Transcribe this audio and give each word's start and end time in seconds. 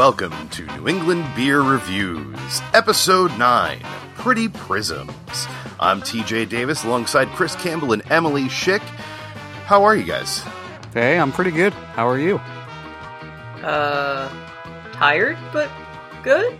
Hello 0.00 0.12
and 0.12 0.30
welcome 0.30 0.48
to 0.48 0.64
New 0.78 0.88
England 0.88 1.26
Beer 1.36 1.60
Reviews, 1.60 2.62
Episode 2.72 3.38
9 3.38 3.82
Pretty 4.14 4.48
Prisms. 4.48 5.46
I'm 5.78 6.00
TJ 6.00 6.48
Davis 6.48 6.84
alongside 6.84 7.28
Chris 7.28 7.54
Campbell 7.56 7.92
and 7.92 8.02
Emily 8.10 8.44
Schick. 8.44 8.80
How 9.66 9.84
are 9.84 9.94
you 9.94 10.04
guys? 10.04 10.42
Hey, 10.94 11.18
I'm 11.18 11.30
pretty 11.30 11.50
good. 11.50 11.74
How 11.74 12.08
are 12.08 12.18
you? 12.18 12.36
Uh, 13.62 14.30
tired, 14.94 15.36
but 15.52 15.70
good? 16.22 16.58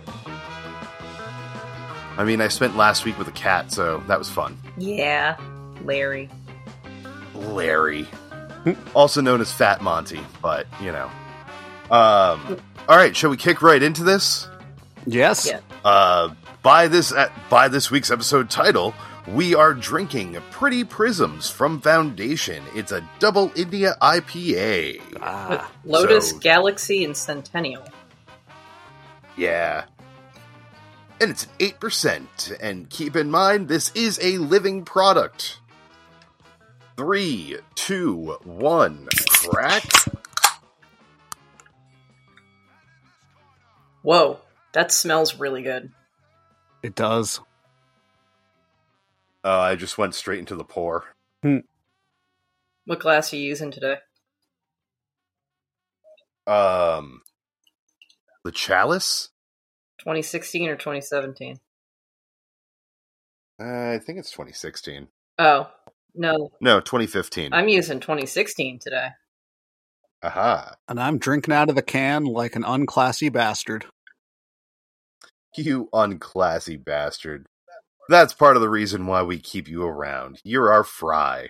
I 2.17 2.23
mean, 2.23 2.41
I 2.41 2.47
spent 2.47 2.77
last 2.77 3.05
week 3.05 3.17
with 3.17 3.27
a 3.27 3.31
cat, 3.31 3.71
so 3.71 4.03
that 4.07 4.19
was 4.19 4.29
fun. 4.29 4.55
Yeah, 4.77 5.35
Larry. 5.83 6.29
Larry. 7.33 8.07
also 8.93 9.19
known 9.19 9.41
as 9.41 9.51
Fat 9.51 9.81
Monty, 9.81 10.21
but, 10.43 10.67
you 10.79 10.91
know. 10.91 11.09
Um, 11.91 12.57
all 12.87 12.97
right, 12.97 13.15
shall 13.15 13.29
we 13.29 13.37
kick 13.37 13.61
right 13.61 13.81
into 13.83 14.03
this? 14.03 14.47
Yes. 15.05 15.45
Yeah. 15.47 15.59
Uh, 15.83 16.33
by 16.63 16.87
this 16.87 17.11
uh, 17.11 17.29
by 17.49 17.67
this 17.67 17.91
week's 17.91 18.09
episode 18.11 18.49
title, 18.49 18.93
we 19.27 19.55
are 19.55 19.73
drinking 19.73 20.37
Pretty 20.51 20.83
Prisms 20.83 21.49
from 21.49 21.81
Foundation. 21.81 22.63
It's 22.75 22.91
a 22.91 23.07
double 23.19 23.51
India 23.55 23.95
IPA. 24.01 25.01
Ah, 25.21 25.69
Lotus, 25.83 26.31
so- 26.31 26.39
Galaxy, 26.39 27.03
and 27.03 27.15
Centennial. 27.15 27.83
Yeah. 29.35 29.85
And 31.19 31.29
it's 31.29 31.43
an 31.43 31.49
8%. 31.59 32.57
And 32.59 32.89
keep 32.89 33.15
in 33.15 33.29
mind, 33.29 33.67
this 33.67 33.91
is 33.93 34.19
a 34.23 34.39
living 34.39 34.83
product. 34.85 35.59
Three, 36.97 37.57
two, 37.75 38.37
one, 38.43 39.07
crack. 39.29 39.83
Whoa, 44.03 44.39
that 44.73 44.91
smells 44.91 45.39
really 45.39 45.61
good. 45.61 45.91
it 46.83 46.95
does. 46.95 47.39
Uh, 49.43 49.59
I 49.59 49.75
just 49.75 49.97
went 49.97 50.13
straight 50.15 50.39
into 50.39 50.55
the 50.55 50.63
pour. 50.63 51.05
What 52.85 52.99
glass 52.99 53.33
are 53.33 53.37
you 53.37 53.43
using 53.43 53.71
today? 53.71 53.95
Um, 56.47 57.21
the 58.43 58.51
chalice? 58.51 59.29
2016 59.99 60.69
or 60.69 60.75
2017? 60.75 61.57
Uh, 63.59 63.63
I 63.93 63.99
think 63.99 64.17
it's 64.19 64.31
2016. 64.31 65.07
Oh, 65.37 65.69
no, 66.15 66.51
No, 66.59 66.79
2015. 66.79 67.53
I'm 67.53 67.69
using 67.69 67.99
2016 67.99 68.79
today. 68.79 69.09
Aha. 70.23 70.75
And 70.87 70.99
I'm 70.99 71.17
drinking 71.17 71.53
out 71.53 71.69
of 71.69 71.75
the 71.75 71.81
can 71.81 72.25
like 72.25 72.55
an 72.55 72.63
unclassy 72.63 73.31
bastard. 73.31 73.85
You 75.55 75.89
unclassy 75.93 76.83
bastard. 76.83 77.47
That's 78.07 78.33
part 78.33 78.55
of 78.55 78.61
the 78.61 78.69
reason 78.69 79.07
why 79.07 79.23
we 79.23 79.39
keep 79.39 79.67
you 79.67 79.83
around. 79.83 80.39
You're 80.43 80.71
our 80.71 80.83
fry. 80.83 81.49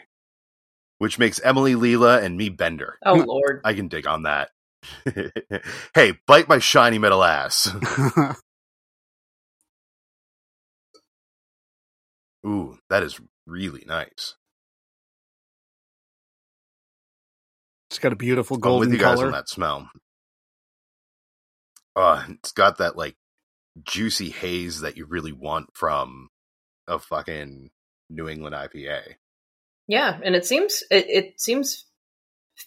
Which 0.99 1.19
makes 1.19 1.41
Emily 1.41 1.73
Leela 1.73 2.21
and 2.21 2.37
me 2.37 2.49
Bender. 2.49 2.97
Oh, 3.05 3.19
hmm. 3.19 3.27
Lord. 3.27 3.61
I 3.63 3.73
can 3.73 3.87
dig 3.87 4.07
on 4.07 4.23
that. 4.23 4.49
hey, 5.95 6.13
bite 6.27 6.47
my 6.47 6.59
shiny 6.59 6.97
metal 6.97 7.23
ass. 7.23 7.69
Ooh, 12.45 12.77
that 12.89 13.03
is 13.03 13.19
really 13.45 13.83
nice. 13.85 14.35
It's 17.91 17.99
got 17.99 18.13
a 18.13 18.15
beautiful 18.15 18.55
I'm 18.55 18.61
golden 18.61 18.89
with 18.89 18.97
you 18.97 19.05
guys 19.05 19.15
color. 19.15 19.25
on 19.25 19.31
that 19.33 19.49
smell. 19.49 19.89
Uh, 21.93 22.23
it's 22.29 22.53
got 22.53 22.77
that 22.77 22.95
like 22.95 23.17
juicy 23.83 24.29
haze 24.29 24.79
that 24.79 24.95
you 24.95 25.05
really 25.05 25.33
want 25.33 25.67
from 25.73 26.29
a 26.87 26.99
fucking 26.99 27.69
New 28.09 28.29
England 28.29 28.55
IPA. 28.55 29.01
Yeah, 29.89 30.17
and 30.23 30.35
it 30.35 30.45
seems 30.45 30.83
it, 30.89 31.05
it 31.09 31.41
seems 31.41 31.85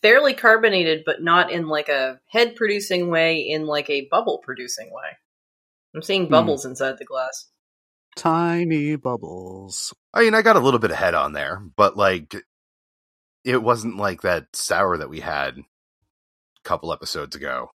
fairly 0.02 0.34
carbonated, 0.34 1.04
but 1.06 1.22
not 1.22 1.50
in 1.50 1.68
like 1.68 1.88
a 1.88 2.20
head 2.28 2.54
producing 2.54 3.08
way, 3.08 3.38
in 3.48 3.64
like 3.64 3.88
a 3.88 4.06
bubble 4.10 4.42
producing 4.44 4.92
way. 4.92 5.16
I'm 5.94 6.02
seeing 6.02 6.28
bubbles 6.28 6.66
inside 6.66 6.98
the 6.98 7.06
glass. 7.06 7.46
Tiny 8.14 8.96
bubbles. 8.96 9.94
I 10.12 10.24
mean, 10.24 10.34
I 10.34 10.42
got 10.42 10.56
a 10.56 10.60
little 10.60 10.80
bit 10.80 10.90
of 10.90 10.98
head 10.98 11.14
on 11.14 11.32
there, 11.32 11.62
but 11.76 11.96
like, 11.96 12.34
it 13.44 13.62
wasn't 13.62 13.96
like 13.96 14.22
that 14.22 14.46
sour 14.54 14.96
that 14.96 15.10
we 15.10 15.20
had 15.20 15.58
a 15.58 15.62
couple 16.64 16.92
episodes 16.92 17.36
ago. 17.36 17.70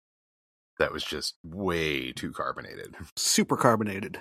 That 0.78 0.92
was 0.92 1.04
just 1.04 1.34
way 1.44 2.12
too 2.12 2.32
carbonated. 2.32 2.94
Super 3.16 3.56
carbonated. 3.56 4.20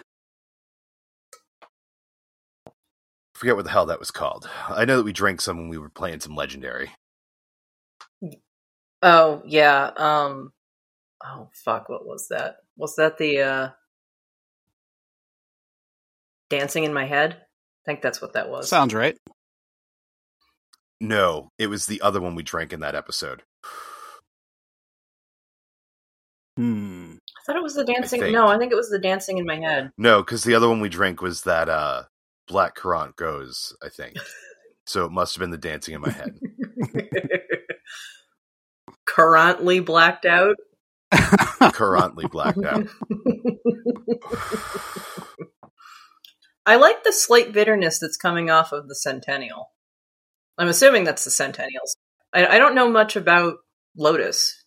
Forget 3.35 3.55
what 3.55 3.65
the 3.65 3.71
hell 3.71 3.85
that 3.85 3.99
was 3.99 4.09
called. 4.09 4.49
I 4.67 4.83
know 4.85 4.97
that 4.97 5.03
we 5.03 5.13
drank 5.13 5.41
some 5.41 5.57
when 5.57 5.69
we 5.69 5.77
were 5.77 5.89
playing 5.89 6.21
some 6.21 6.35
legendary. 6.35 6.91
Oh 9.03 9.43
yeah. 9.45 9.91
Um. 9.95 10.51
Oh 11.23 11.49
fuck! 11.53 11.87
What 11.87 12.05
was 12.05 12.27
that? 12.29 12.57
Was 12.77 12.95
that 12.95 13.19
the 13.19 13.41
uh 13.41 13.69
dancing 16.49 16.83
in 16.83 16.93
my 16.93 17.05
head? 17.05 17.33
I 17.35 17.85
think 17.85 18.01
that's 18.01 18.21
what 18.21 18.33
that 18.33 18.49
was. 18.49 18.67
Sounds 18.67 18.95
right. 18.95 19.15
No, 20.99 21.51
it 21.57 21.67
was 21.67 21.85
the 21.85 22.01
other 22.01 22.19
one 22.19 22.35
we 22.35 22.43
drank 22.43 22.73
in 22.73 22.79
that 22.79 22.95
episode. 22.95 23.43
Hmm. 26.57 27.17
I 27.37 27.43
thought 27.45 27.55
it 27.55 27.63
was 27.63 27.75
the 27.75 27.85
dancing. 27.85 28.19
think. 28.19 28.33
no, 28.33 28.47
I 28.47 28.57
think 28.57 28.71
it 28.71 28.75
was 28.75 28.89
the 28.89 28.99
dancing 28.99 29.37
in 29.37 29.45
my 29.45 29.57
head. 29.57 29.91
No, 29.97 30.23
because 30.23 30.43
the 30.43 30.55
other 30.55 30.67
one 30.67 30.81
we 30.81 30.89
drank 30.89 31.21
was 31.21 31.43
that 31.43 31.69
uh 31.69 32.03
Black 32.47 32.75
Currant 32.75 33.15
Gose, 33.15 33.73
I 33.83 33.89
think. 33.89 34.17
so 34.85 35.05
it 35.05 35.11
must 35.11 35.35
have 35.35 35.41
been 35.41 35.51
the 35.51 35.57
dancing 35.57 35.93
in 35.93 36.01
my 36.01 36.09
head. 36.09 36.39
Currently 39.05 39.81
blacked 39.81 40.25
out. 40.25 40.55
Currently 41.73 42.25
blacked 42.27 42.63
out. 42.63 42.87
I 46.65 46.75
like 46.75 47.03
the 47.03 47.13
slight 47.13 47.53
bitterness 47.53 47.99
that's 47.99 48.17
coming 48.17 48.49
off 48.49 48.71
of 48.71 48.87
the 48.89 48.95
Centennial. 48.95 49.71
I'm 50.57 50.67
assuming 50.67 51.03
that's 51.03 51.23
the 51.23 51.31
Centennials. 51.31 51.95
I, 52.33 52.45
I 52.47 52.59
don't 52.59 52.75
know 52.75 52.89
much 52.89 53.15
about 53.15 53.57
Lotus. 53.95 54.63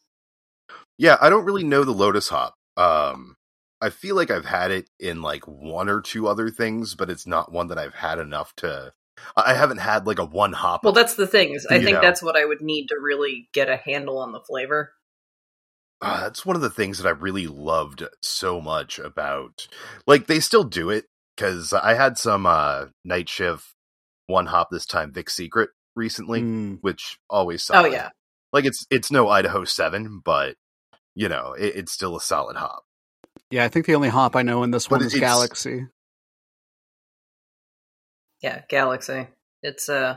Yeah, 0.98 1.16
I 1.20 1.30
don't 1.30 1.44
really 1.44 1.64
know 1.64 1.84
the 1.84 1.92
Lotus 1.92 2.28
hop. 2.28 2.54
Um, 2.76 3.36
I 3.80 3.90
feel 3.90 4.14
like 4.14 4.30
I've 4.30 4.44
had 4.44 4.70
it 4.70 4.88
in 4.98 5.22
like 5.22 5.44
one 5.46 5.88
or 5.88 6.00
two 6.00 6.28
other 6.28 6.50
things, 6.50 6.94
but 6.94 7.10
it's 7.10 7.26
not 7.26 7.52
one 7.52 7.68
that 7.68 7.78
I've 7.78 7.94
had 7.94 8.18
enough 8.18 8.54
to. 8.56 8.92
I 9.36 9.54
haven't 9.54 9.78
had 9.78 10.06
like 10.06 10.18
a 10.18 10.24
one 10.24 10.52
hop. 10.52 10.84
Well, 10.84 10.92
that's 10.92 11.14
the 11.14 11.26
thing. 11.26 11.52
Is 11.54 11.66
I 11.66 11.78
think 11.78 11.96
know. 11.96 12.00
that's 12.00 12.22
what 12.22 12.36
I 12.36 12.44
would 12.44 12.60
need 12.60 12.86
to 12.88 12.96
really 13.00 13.48
get 13.52 13.68
a 13.68 13.76
handle 13.76 14.18
on 14.18 14.32
the 14.32 14.40
flavor. 14.40 14.92
Uh, 16.02 16.22
that's 16.22 16.46
one 16.46 16.56
of 16.56 16.62
the 16.62 16.70
things 16.70 16.98
that 16.98 17.06
I 17.06 17.12
really 17.12 17.46
loved 17.46 18.04
so 18.22 18.60
much 18.60 18.98
about. 18.98 19.68
Like 20.06 20.26
they 20.26 20.40
still 20.40 20.64
do 20.64 20.88
it 20.88 21.04
because 21.36 21.72
I 21.72 21.94
had 21.94 22.16
some 22.16 22.46
uh 22.46 22.86
night 23.04 23.28
shift 23.28 23.74
one 24.26 24.46
hop 24.46 24.68
this 24.70 24.86
time 24.86 25.12
Vic 25.12 25.28
Secret 25.28 25.70
recently, 25.96 26.40
Hmm. 26.40 26.74
which 26.80 27.18
always 27.28 27.68
Oh 27.72 27.84
yeah, 27.86 28.10
like 28.52 28.64
it's 28.64 28.86
it's 28.90 29.10
no 29.10 29.28
Idaho 29.28 29.64
Seven, 29.64 30.20
but 30.24 30.56
you 31.14 31.28
know 31.28 31.52
it, 31.58 31.76
it's 31.76 31.92
still 31.92 32.16
a 32.16 32.20
solid 32.20 32.56
hop. 32.56 32.84
Yeah, 33.50 33.64
I 33.64 33.68
think 33.68 33.86
the 33.86 33.94
only 33.96 34.08
hop 34.10 34.36
I 34.36 34.42
know 34.42 34.62
in 34.62 34.70
this 34.70 34.86
But 34.88 34.98
one 35.00 35.06
is 35.06 35.14
Galaxy. 35.14 35.86
yeah. 38.42 38.62
Galaxy. 38.68 39.26
It's 39.62 39.88
uh, 39.88 40.16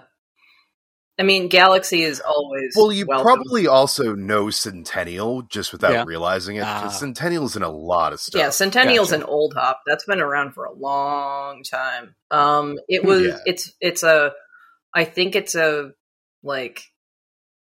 I 1.19 1.23
mean, 1.23 1.47
Galaxy 1.47 2.01
is 2.03 2.19
always 2.21 2.73
Well, 2.75 2.91
you 2.91 3.05
welcome. 3.05 3.25
probably 3.25 3.67
also 3.67 4.15
know 4.15 4.49
Centennial 4.49 5.43
just 5.43 5.71
without 5.71 5.91
Yeah. 5.91 6.03
realizing 6.07 6.55
it 6.55 6.61
because 6.61 6.95
Ah. 6.95 6.97
Centennial's 6.99 7.55
in 7.55 7.61
a 7.63 7.69
lot 7.69 8.13
of 8.13 8.19
stuff. 8.19 8.39
Yeah, 8.39 8.49
Centennial's 8.49 9.11
Gotcha. 9.11 9.23
an 9.23 9.29
old 9.29 9.53
hop. 9.55 9.81
That's 9.85 10.05
been 10.05 10.21
around 10.21 10.53
for 10.53 10.65
a 10.65 10.73
long 10.73 11.63
time. 11.63 12.15
Um 12.31 12.77
it 12.87 13.03
was 13.03 13.27
Yeah. 13.27 13.37
it's 13.45 13.71
it's 13.81 14.03
a 14.03 14.33
I 14.95 15.05
think 15.05 15.35
it's 15.35 15.55
a 15.55 15.91
like 16.43 16.81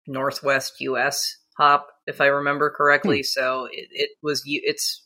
northwest 0.06 0.74
US 0.80 1.36
hop 1.56 1.88
if 2.06 2.20
I 2.20 2.26
remember 2.26 2.70
correctly. 2.70 3.18
Hmm. 3.18 3.22
So 3.24 3.68
it, 3.70 3.88
it 3.90 4.10
was 4.22 4.42
it's 4.46 5.04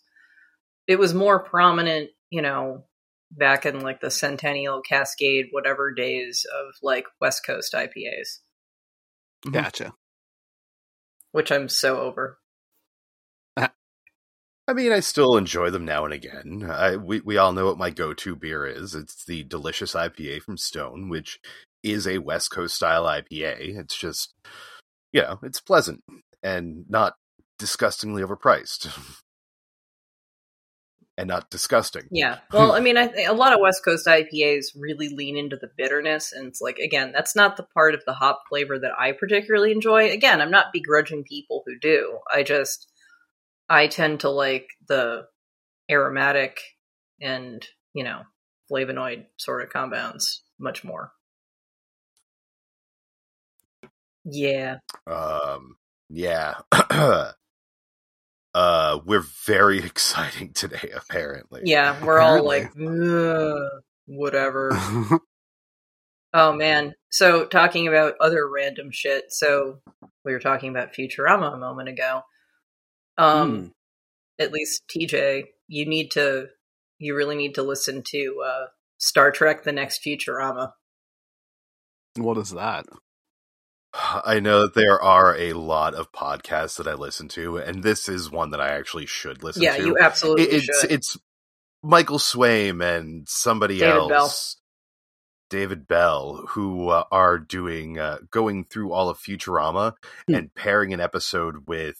it 0.87 0.99
was 0.99 1.15
more 1.15 1.43
prominent, 1.43 2.11
you 2.31 2.43
know, 2.43 2.85
back 3.31 3.67
in 3.67 3.81
like 3.81 4.01
the 4.01 4.11
Centennial 4.11 4.81
Cascade 4.83 5.47
whatever 5.51 5.93
days 5.93 6.47
of 6.53 6.75
like 6.83 7.05
West 7.21 7.45
Coast 7.45 7.75
IPAs, 7.75 8.39
Mhm. 9.47 9.53
Gotcha. 9.53 9.93
which 11.33 11.51
I'm 11.53 11.69
so 11.69 12.01
over. 12.01 12.39
I 14.69 14.73
mean, 14.73 14.91
I 14.93 14.99
still 14.99 15.37
enjoy 15.37 15.71
them 15.71 15.85
now 15.85 16.05
and 16.05 16.13
again. 16.13 16.67
I, 16.69 16.97
we 16.97 17.21
we 17.21 17.37
all 17.37 17.53
know 17.53 17.67
what 17.67 17.79
my 17.79 17.91
go-to 17.91 18.35
beer 18.35 18.67
is. 18.67 18.97
It's 18.97 19.25
the 19.25 19.45
delicious 19.45 19.95
IPA 19.95 20.43
from 20.43 20.57
Stone, 20.57 21.09
which 21.09 21.39
is 21.87 22.07
a 22.07 22.19
West 22.19 22.51
Coast 22.51 22.75
style 22.75 23.05
IPA. 23.05 23.79
It's 23.79 23.97
just, 23.97 24.35
you 25.13 25.23
know, 25.23 25.39
it's 25.43 25.61
pleasant 25.61 26.03
and 26.43 26.85
not 26.89 27.15
disgustingly 27.59 28.23
overpriced. 28.23 28.89
and 31.19 31.29
not 31.29 31.49
disgusting. 31.51 32.09
Yeah. 32.11 32.39
Well, 32.53 32.73
I 32.73 32.81
mean, 32.81 32.97
I 32.97 33.11
a 33.27 33.33
lot 33.33 33.53
of 33.53 33.61
West 33.61 33.85
Coast 33.85 34.07
IPAs 34.07 34.67
really 34.77 35.09
lean 35.09 35.37
into 35.37 35.57
the 35.57 35.71
bitterness, 35.77 36.33
and 36.33 36.47
it's 36.47 36.61
like 36.61 36.79
again, 36.79 37.13
that's 37.13 37.37
not 37.37 37.57
the 37.57 37.63
part 37.63 37.95
of 37.95 38.03
the 38.07 38.15
hop 38.15 38.43
flavor 38.49 38.79
that 38.79 38.93
I 38.99 39.13
particularly 39.13 39.73
enjoy. 39.73 40.11
Again, 40.11 40.41
I'm 40.41 40.51
not 40.51 40.73
begrudging 40.73 41.25
people 41.25 41.63
who 41.67 41.79
do. 41.79 42.19
I 42.33 42.43
just 42.43 42.91
I 43.69 43.89
tend 43.89 44.21
to 44.21 44.31
like 44.31 44.69
the 44.89 45.27
aromatic 45.91 46.61
and 47.21 47.67
you 47.95 48.05
know 48.05 48.23
flavonoid 48.71 49.27
sort 49.37 49.63
of 49.63 49.71
compounds 49.71 50.43
much 50.59 50.85
more. 50.85 51.13
Yeah. 54.29 54.79
Um, 55.07 55.77
yeah. 56.11 56.57
uh, 58.55 58.99
we're 59.05 59.25
very 59.47 59.79
exciting 59.85 60.53
today, 60.53 60.91
apparently. 60.95 61.63
Yeah, 61.65 61.97
we're 62.05 62.19
all 62.21 62.45
like, 62.45 62.73
whatever. 64.07 64.71
Oh 66.35 66.53
man. 66.53 66.93
So 67.11 67.47
talking 67.47 67.89
about 67.89 68.15
other 68.21 68.47
random 68.47 68.91
shit. 68.93 69.25
So 69.31 69.79
we 70.23 70.33
were 70.33 70.39
talking 70.39 70.69
about 70.69 70.93
Futurama 70.93 71.55
a 71.55 71.57
moment 71.57 71.89
ago. 71.89 72.23
Um 73.17 73.57
Hmm. 73.57 73.67
at 74.39 74.53
least 74.53 74.83
TJ, 74.95 75.45
you 75.69 75.87
need 75.87 76.11
to 76.11 76.49
you 76.99 77.15
really 77.17 77.37
need 77.37 77.55
to 77.55 77.63
listen 77.63 78.03
to 78.09 78.43
uh 78.45 78.67
Star 78.99 79.31
Trek 79.31 79.63
the 79.63 79.73
next 79.73 80.03
Futurama. 80.05 80.73
what 82.17 82.37
is 82.37 82.51
that? 82.51 82.85
I 84.25 84.41
know 84.41 84.63
that 84.63 84.75
there 84.75 85.01
are 85.01 85.37
a 85.37 85.53
lot 85.55 85.95
of 85.95 86.13
podcasts 86.13 86.77
that 86.79 86.87
I 86.89 86.95
listen 86.95 87.29
to, 87.29 87.57
and 87.59 87.83
this 87.83 88.09
is 88.09 88.31
one 88.31 88.51
that 88.51 88.61
I 88.61 88.69
actually 88.71 89.07
should 89.07 89.43
listen 89.43 89.63
yeah, 89.63 89.77
to. 89.77 89.83
Yeah, 89.83 89.87
you 89.87 89.97
absolutely 90.01 90.45
It- 90.45 90.55
it's 90.69 90.81
should. 90.81 90.91
it's 90.93 91.19
Michael 91.83 92.19
Swaim 92.19 92.83
and 92.83 93.29
somebody 93.29 93.79
David 93.79 94.09
Bell. 94.09 94.13
else, 94.13 94.57
David 95.51 95.87
Bell, 95.87 96.45
who 96.51 96.89
uh, 96.89 97.05
are 97.13 97.39
doing 97.39 97.99
uh, 97.99 98.19
going 98.31 98.65
through 98.65 98.93
all 98.93 99.09
of 99.09 99.19
Futurama 99.19 99.95
Hmm. 100.27 100.35
and 100.35 100.55
pairing 100.55 100.93
an 100.93 101.01
episode 101.01 101.67
with 101.69 101.99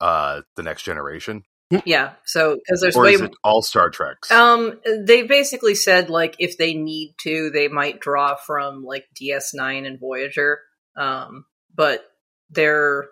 uh, 0.00 0.42
the 0.56 0.62
Next 0.62 0.82
Generation, 0.82 1.44
yeah. 1.84 2.12
So 2.24 2.58
cuz 2.68 2.80
there's 2.80 2.96
or 2.96 3.04
way 3.04 3.14
is 3.14 3.20
it 3.20 3.32
all 3.42 3.62
Star 3.62 3.90
Treks? 3.90 4.30
Um, 4.30 4.80
they 4.86 5.22
basically 5.22 5.74
said 5.74 6.10
like 6.10 6.34
if 6.38 6.58
they 6.58 6.74
need 6.74 7.14
to, 7.22 7.50
they 7.50 7.68
might 7.68 8.00
draw 8.00 8.34
from 8.34 8.84
like 8.84 9.06
DS9 9.20 9.86
and 9.86 9.98
Voyager. 9.98 10.60
Um, 10.96 11.44
but 11.74 12.04
they're 12.50 13.06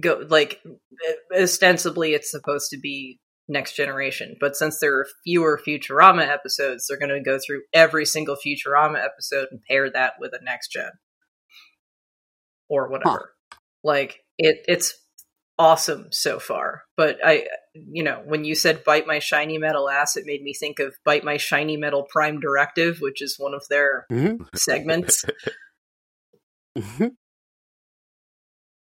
go 0.00 0.24
like 0.28 0.60
ostensibly 1.36 2.14
it's 2.14 2.30
supposed 2.30 2.70
to 2.70 2.78
be 2.78 3.18
next 3.48 3.74
generation. 3.74 4.36
But 4.40 4.56
since 4.56 4.78
there 4.78 4.96
are 4.98 5.06
fewer 5.24 5.60
Futurama 5.66 6.26
episodes, 6.26 6.86
they're 6.86 6.98
going 6.98 7.10
to 7.10 7.20
go 7.20 7.38
through 7.44 7.62
every 7.72 8.06
single 8.06 8.36
Futurama 8.36 9.02
episode 9.04 9.48
and 9.50 9.60
pair 9.68 9.90
that 9.90 10.14
with 10.20 10.32
a 10.32 10.44
next 10.44 10.68
gen 10.70 10.90
or 12.68 12.88
whatever. 12.88 13.32
Like 13.82 14.20
it, 14.38 14.64
it's 14.68 14.94
awesome 15.58 16.06
so 16.10 16.38
far. 16.38 16.82
But 16.96 17.18
I, 17.24 17.46
you 17.74 18.02
know, 18.02 18.22
when 18.24 18.44
you 18.44 18.54
said 18.54 18.84
"bite 18.84 19.06
my 19.06 19.18
shiny 19.18 19.58
metal 19.58 19.90
ass," 19.90 20.16
it 20.16 20.24
made 20.26 20.42
me 20.42 20.54
think 20.54 20.78
of 20.78 20.94
"bite 21.04 21.24
my 21.24 21.36
shiny 21.36 21.76
metal 21.76 22.06
prime 22.08 22.40
directive," 22.40 22.98
which 23.00 23.20
is 23.20 23.36
one 23.38 23.54
of 23.54 23.64
their 23.68 24.06
Mhm. 24.10 24.46
segments. 24.56 25.24
Mhm. 26.76 27.16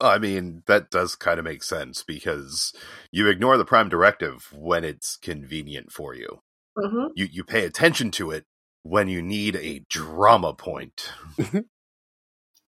I 0.01 0.17
mean, 0.17 0.63
that 0.67 0.89
does 0.89 1.15
kind 1.15 1.39
of 1.39 1.45
make 1.45 1.63
sense 1.63 2.03
because 2.03 2.73
you 3.11 3.29
ignore 3.29 3.57
the 3.57 3.65
Prime 3.65 3.87
Directive 3.89 4.49
when 4.53 4.83
it's 4.83 5.15
convenient 5.17 5.91
for 5.91 6.13
you. 6.13 6.41
hmm 6.77 7.07
You 7.15 7.27
you 7.31 7.43
pay 7.43 7.65
attention 7.65 8.11
to 8.11 8.31
it 8.31 8.45
when 8.83 9.07
you 9.07 9.21
need 9.21 9.55
a 9.55 9.85
drama 9.89 10.53
point. 10.53 11.11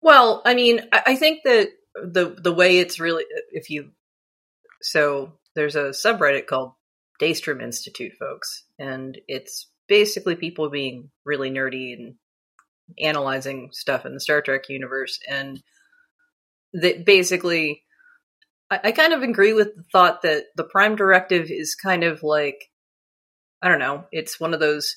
Well, 0.02 0.42
I 0.46 0.56
mean, 0.56 0.81
I, 0.92 1.02
I 1.08 1.16
think 1.16 1.42
that 1.44 1.70
the 1.96 2.36
the 2.42 2.54
way 2.54 2.78
it's 2.80 3.00
really 3.00 3.25
if 3.52 3.70
you 3.70 3.92
so 4.81 5.34
there's 5.56 5.75
a 5.75 5.90
subreddit 5.90 6.46
called 6.48 6.74
Daystrom 7.22 7.62
Institute, 7.62 8.13
folks, 8.20 8.63
and 8.80 9.20
it's 9.28 9.70
basically 9.88 10.36
people 10.36 10.70
being 10.70 11.10
really 11.25 11.50
nerdy 11.50 11.94
and 11.94 12.16
analyzing 13.00 13.69
stuff 13.72 14.06
in 14.06 14.13
the 14.13 14.19
Star 14.19 14.42
Trek 14.42 14.69
universe, 14.69 15.19
and 15.30 15.62
that 16.74 17.06
basically, 17.06 17.84
I, 18.69 18.80
I 18.86 18.92
kind 18.92 19.13
of 19.13 19.22
agree 19.22 19.54
with 19.54 19.75
the 19.75 19.84
thought 19.92 20.22
that 20.24 20.45
the 20.56 20.63
Prime 20.63 20.95
Directive 20.95 21.50
is 21.50 21.75
kind 21.75 22.04
of 22.04 22.24
like, 22.24 22.69
I 23.62 23.69
don't 23.69 23.80
know, 23.80 24.06
it's 24.12 24.39
one 24.39 24.54
of 24.54 24.60
those 24.60 24.95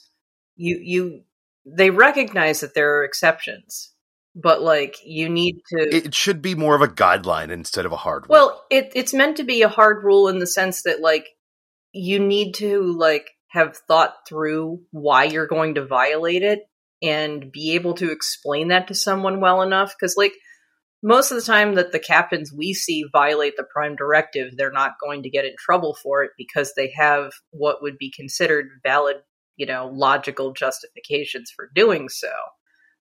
you 0.56 0.78
you 0.82 1.22
they 1.66 1.90
recognize 1.90 2.60
that 2.60 2.74
there 2.74 2.98
are 2.98 3.04
exceptions, 3.04 3.92
but 4.34 4.62
like 4.62 4.96
you 5.04 5.28
need 5.28 5.60
to 5.70 5.96
It 5.96 6.14
should 6.14 6.42
be 6.42 6.54
more 6.54 6.74
of 6.74 6.82
a 6.82 6.88
guideline 6.88 7.50
instead 7.50 7.86
of 7.86 7.92
a 7.92 7.96
hard 7.96 8.24
rule. 8.24 8.32
well, 8.32 8.64
it, 8.70 8.92
it's 8.94 9.14
meant 9.14 9.36
to 9.38 9.44
be 9.44 9.62
a 9.62 9.68
hard 9.68 10.04
rule 10.04 10.28
in 10.28 10.38
the 10.38 10.46
sense 10.46 10.82
that 10.82 11.00
like 11.00 11.26
you 11.92 12.18
need 12.18 12.54
to 12.54 12.82
like 12.82 13.30
have 13.48 13.76
thought 13.88 14.14
through 14.28 14.80
why 14.90 15.24
you're 15.24 15.46
going 15.46 15.74
to 15.74 15.84
violate 15.84 16.42
it 16.42 16.60
and 17.02 17.50
be 17.50 17.74
able 17.74 17.94
to 17.94 18.10
explain 18.10 18.68
that 18.68 18.88
to 18.88 18.94
someone 18.94 19.40
well 19.40 19.62
enough 19.62 19.94
because 19.98 20.16
like 20.16 20.34
most 21.02 21.30
of 21.30 21.36
the 21.36 21.42
time 21.42 21.74
that 21.76 21.92
the 21.92 21.98
captains 21.98 22.52
we 22.52 22.74
see 22.74 23.04
violate 23.12 23.56
the 23.56 23.64
prime 23.64 23.96
directive 23.96 24.56
they're 24.56 24.70
not 24.70 24.92
going 25.00 25.22
to 25.22 25.30
get 25.30 25.44
in 25.44 25.54
trouble 25.58 25.96
for 26.02 26.22
it 26.22 26.30
because 26.36 26.72
they 26.76 26.92
have 26.94 27.32
what 27.50 27.82
would 27.82 27.96
be 27.98 28.12
considered 28.14 28.68
valid 28.82 29.16
you 29.56 29.66
know 29.66 29.90
logical 29.92 30.52
justifications 30.52 31.50
for 31.54 31.70
doing 31.74 32.08
so 32.08 32.28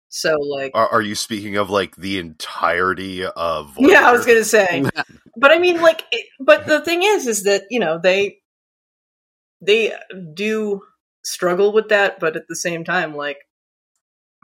so 0.10 0.38
like 0.40 0.72
Are, 0.74 0.90
are 0.90 1.02
you 1.02 1.16
speaking 1.16 1.56
of 1.56 1.70
like 1.70 1.96
the 1.96 2.18
entirety 2.18 3.24
of? 3.24 3.76
yeah, 3.78 4.10
I 4.10 4.12
was 4.12 4.26
gonna 4.26 4.44
say, 4.44 4.84
but 5.38 5.52
I 5.52 5.60
mean, 5.60 5.80
like, 5.82 6.04
it, 6.12 6.26
but 6.40 6.66
the 6.66 6.82
thing 6.82 7.04
is, 7.04 7.28
is 7.28 7.44
that 7.44 7.66
you 7.70 7.80
know 7.80 8.00
they 8.02 8.40
they 9.62 9.94
do 10.34 10.82
struggle 11.24 11.72
with 11.72 11.90
that, 11.90 12.20
but 12.20 12.36
at 12.36 12.48
the 12.50 12.56
same 12.56 12.84
time, 12.84 13.16
like, 13.16 13.38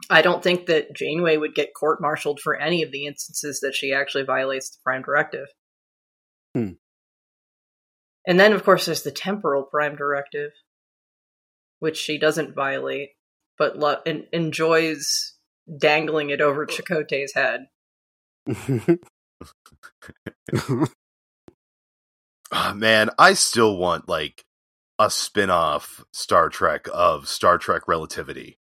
I 0.08 0.22
don't 0.22 0.42
think 0.42 0.66
that 0.66 0.94
Janeway 0.94 1.36
would 1.36 1.54
get 1.54 1.74
court-martialed 1.74 2.40
for 2.40 2.54
any 2.54 2.82
of 2.82 2.92
the 2.92 3.06
instances 3.06 3.60
that 3.60 3.74
she 3.74 3.92
actually 3.92 4.24
violates 4.24 4.70
the 4.70 4.78
Prime 4.84 5.02
Directive. 5.02 5.48
Hmm. 6.54 6.72
And 8.26 8.38
then, 8.38 8.52
of 8.52 8.64
course, 8.64 8.86
there's 8.86 9.02
the 9.02 9.10
temporal 9.10 9.64
Prime 9.64 9.96
Directive, 9.96 10.50
which 11.78 11.96
she 11.96 12.18
doesn't 12.18 12.54
violate, 12.54 13.10
but 13.58 13.78
lo- 13.78 14.00
en- 14.04 14.26
enjoys 14.32 15.34
dangling 15.78 16.30
it 16.30 16.40
over 16.40 16.66
Chakotay's 16.66 17.34
head. 17.34 17.66
Ah, 22.52 22.72
man, 22.74 23.10
I 23.18 23.34
still 23.34 23.76
want 23.76 24.08
like 24.08 24.44
a 25.00 25.10
spin-off 25.10 26.04
Star 26.12 26.48
Trek 26.48 26.86
of 26.94 27.28
Star 27.28 27.58
Trek 27.58 27.88
Relativity 27.88 28.58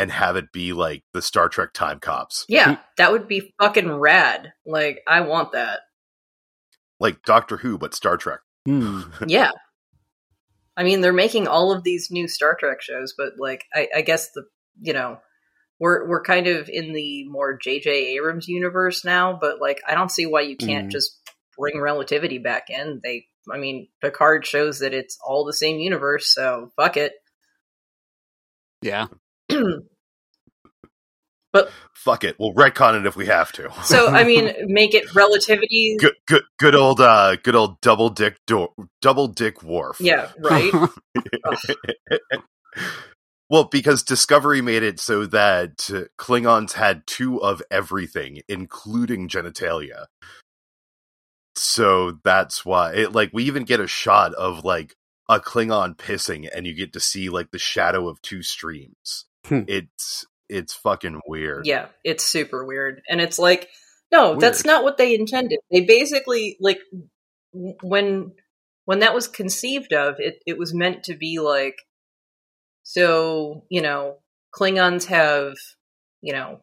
and 0.00 0.10
have 0.10 0.36
it 0.36 0.50
be 0.50 0.72
like 0.72 1.04
the 1.12 1.20
Star 1.20 1.48
Trek 1.50 1.74
Time 1.74 2.00
Cops. 2.00 2.46
Yeah, 2.48 2.78
that 2.96 3.12
would 3.12 3.28
be 3.28 3.52
fucking 3.60 3.92
rad. 3.92 4.52
Like, 4.64 5.00
I 5.06 5.20
want 5.20 5.52
that. 5.52 5.80
Like 6.98 7.22
Doctor 7.24 7.58
Who 7.58 7.76
but 7.78 7.94
Star 7.94 8.16
Trek. 8.16 8.40
Hmm. 8.66 9.02
Yeah. 9.26 9.50
I 10.76 10.82
mean, 10.84 11.02
they're 11.02 11.12
making 11.12 11.46
all 11.48 11.72
of 11.72 11.82
these 11.84 12.10
new 12.10 12.26
Star 12.28 12.56
Trek 12.58 12.80
shows, 12.80 13.12
but 13.16 13.34
like, 13.38 13.64
I, 13.74 13.88
I 13.96 14.00
guess 14.00 14.30
the 14.32 14.44
you 14.80 14.94
know, 14.94 15.18
we're 15.78 16.08
we're 16.08 16.22
kind 16.22 16.46
of 16.46 16.70
in 16.70 16.94
the 16.94 17.28
more 17.28 17.58
J.J. 17.58 17.90
Abrams 18.16 18.48
universe 18.48 19.04
now. 19.04 19.36
But 19.38 19.60
like, 19.60 19.80
I 19.86 19.94
don't 19.94 20.10
see 20.10 20.24
why 20.24 20.42
you 20.42 20.56
can't 20.56 20.88
Mm. 20.88 20.92
just 20.92 21.18
bring 21.58 21.78
relativity 21.78 22.38
back 22.38 22.70
in. 22.70 23.00
They, 23.04 23.26
I 23.52 23.58
mean, 23.58 23.88
Picard 24.00 24.46
shows 24.46 24.78
that 24.78 24.94
it's 24.94 25.18
all 25.22 25.44
the 25.44 25.52
same 25.52 25.76
universe, 25.78 26.32
so 26.32 26.70
fuck 26.76 26.96
it. 26.96 27.12
yeah. 28.80 29.08
But 31.52 31.70
fuck 31.94 32.22
it, 32.22 32.36
we'll 32.38 32.54
retcon 32.54 32.98
it 33.00 33.06
if 33.06 33.16
we 33.16 33.26
have 33.26 33.50
to. 33.52 33.70
So 33.82 34.08
I 34.08 34.24
mean, 34.24 34.52
make 34.66 34.94
it 34.94 35.12
relativity. 35.14 35.96
good, 35.98 36.14
good, 36.26 36.42
good 36.58 36.74
old, 36.74 37.00
uh, 37.00 37.36
good 37.42 37.56
old 37.56 37.80
double 37.80 38.08
dick, 38.08 38.38
do- 38.46 38.72
double 39.02 39.26
dick 39.26 39.62
Worf. 39.62 40.00
Yeah, 40.00 40.30
right. 40.38 40.72
well, 43.50 43.64
because 43.64 44.04
Discovery 44.04 44.62
made 44.62 44.84
it 44.84 45.00
so 45.00 45.26
that 45.26 45.90
uh, 45.92 46.04
Klingons 46.18 46.72
had 46.72 47.06
two 47.06 47.42
of 47.42 47.62
everything, 47.70 48.42
including 48.48 49.28
genitalia. 49.28 50.06
So 51.56 52.18
that's 52.22 52.64
why 52.64 52.94
it 52.94 53.12
like 53.12 53.30
we 53.32 53.44
even 53.44 53.64
get 53.64 53.80
a 53.80 53.88
shot 53.88 54.34
of 54.34 54.64
like 54.64 54.94
a 55.28 55.40
Klingon 55.40 55.96
pissing, 55.96 56.48
and 56.54 56.64
you 56.66 56.74
get 56.74 56.92
to 56.92 57.00
see 57.00 57.28
like 57.28 57.50
the 57.50 57.58
shadow 57.58 58.08
of 58.08 58.22
two 58.22 58.42
streams. 58.42 59.26
Hmm. 59.46 59.62
it's 59.66 60.26
it's 60.50 60.74
fucking 60.74 61.20
weird. 61.26 61.66
Yeah, 61.66 61.86
it's 62.04 62.24
super 62.24 62.64
weird. 62.64 63.02
And 63.08 63.20
it's 63.20 63.38
like, 63.38 63.68
no, 64.12 64.36
that's 64.36 64.64
not 64.64 64.82
what 64.82 64.98
they 64.98 65.14
intended. 65.14 65.60
They 65.70 65.82
basically 65.82 66.56
like 66.60 66.80
when 67.52 68.32
when 68.84 68.98
that 69.00 69.14
was 69.14 69.28
conceived 69.28 69.92
of, 69.92 70.16
it 70.18 70.42
it 70.46 70.58
was 70.58 70.74
meant 70.74 71.04
to 71.04 71.14
be 71.14 71.38
like 71.38 71.76
so, 72.82 73.64
you 73.68 73.82
know, 73.82 74.16
Klingons 74.52 75.06
have, 75.06 75.54
you 76.22 76.32
know, 76.32 76.60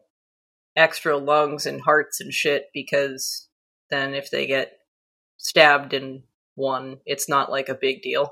extra 0.76 1.16
lungs 1.16 1.64
and 1.64 1.80
hearts 1.80 2.20
and 2.20 2.32
shit 2.32 2.66
because 2.74 3.48
then 3.90 4.14
if 4.14 4.30
they 4.30 4.46
get 4.46 4.72
stabbed 5.38 5.94
in 5.94 6.22
one, 6.54 6.98
it's 7.06 7.28
not 7.28 7.50
like 7.50 7.68
a 7.68 7.74
big 7.74 8.02
deal. 8.02 8.30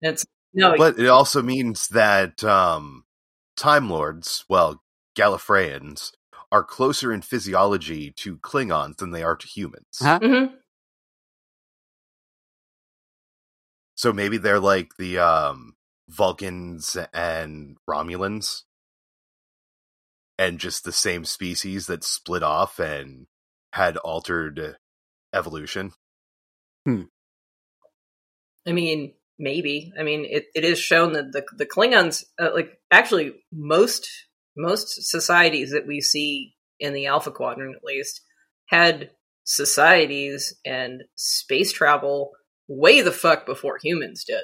It's 0.00 0.24
no, 0.54 0.74
But 0.78 0.98
it 0.98 1.08
also 1.08 1.42
means 1.42 1.88
that 1.88 2.42
um, 2.44 3.04
Time 3.56 3.88
Lords, 3.90 4.44
well, 4.48 4.82
Gallifreyans, 5.16 6.12
are 6.52 6.62
closer 6.62 7.12
in 7.12 7.22
physiology 7.22 8.12
to 8.12 8.36
Klingons 8.38 8.96
than 8.98 9.10
they 9.10 9.22
are 9.22 9.36
to 9.36 9.46
humans. 9.46 9.98
Huh? 10.00 10.20
Mhm. 10.20 10.52
So 13.94 14.12
maybe 14.12 14.36
they're 14.36 14.60
like 14.60 14.96
the 14.98 15.18
um, 15.18 15.74
Vulcans 16.08 16.96
and 17.14 17.78
Romulans, 17.88 18.62
and 20.38 20.58
just 20.60 20.84
the 20.84 20.92
same 20.92 21.24
species 21.24 21.86
that 21.86 22.04
split 22.04 22.42
off 22.42 22.78
and 22.78 23.26
had 23.72 23.96
altered 23.96 24.76
evolution. 25.34 25.92
I 28.66 28.72
mean, 28.72 29.14
maybe. 29.38 29.92
I 29.98 30.02
mean, 30.02 30.26
it, 30.28 30.44
it 30.54 30.64
is 30.64 30.78
shown 30.78 31.12
that 31.14 31.32
the 31.32 31.44
the 31.56 31.66
Klingons, 31.66 32.24
uh, 32.40 32.50
like 32.54 32.78
actually 32.90 33.34
most 33.52 34.08
most 34.56 35.08
societies 35.08 35.70
that 35.72 35.86
we 35.86 36.00
see 36.00 36.54
in 36.80 36.92
the 36.92 37.06
Alpha 37.06 37.30
Quadrant, 37.30 37.76
at 37.76 37.84
least, 37.84 38.22
had 38.68 39.10
societies 39.44 40.54
and 40.64 41.02
space 41.14 41.72
travel 41.72 42.32
way 42.68 43.00
the 43.00 43.12
fuck 43.12 43.46
before 43.46 43.78
humans 43.82 44.24
did. 44.26 44.42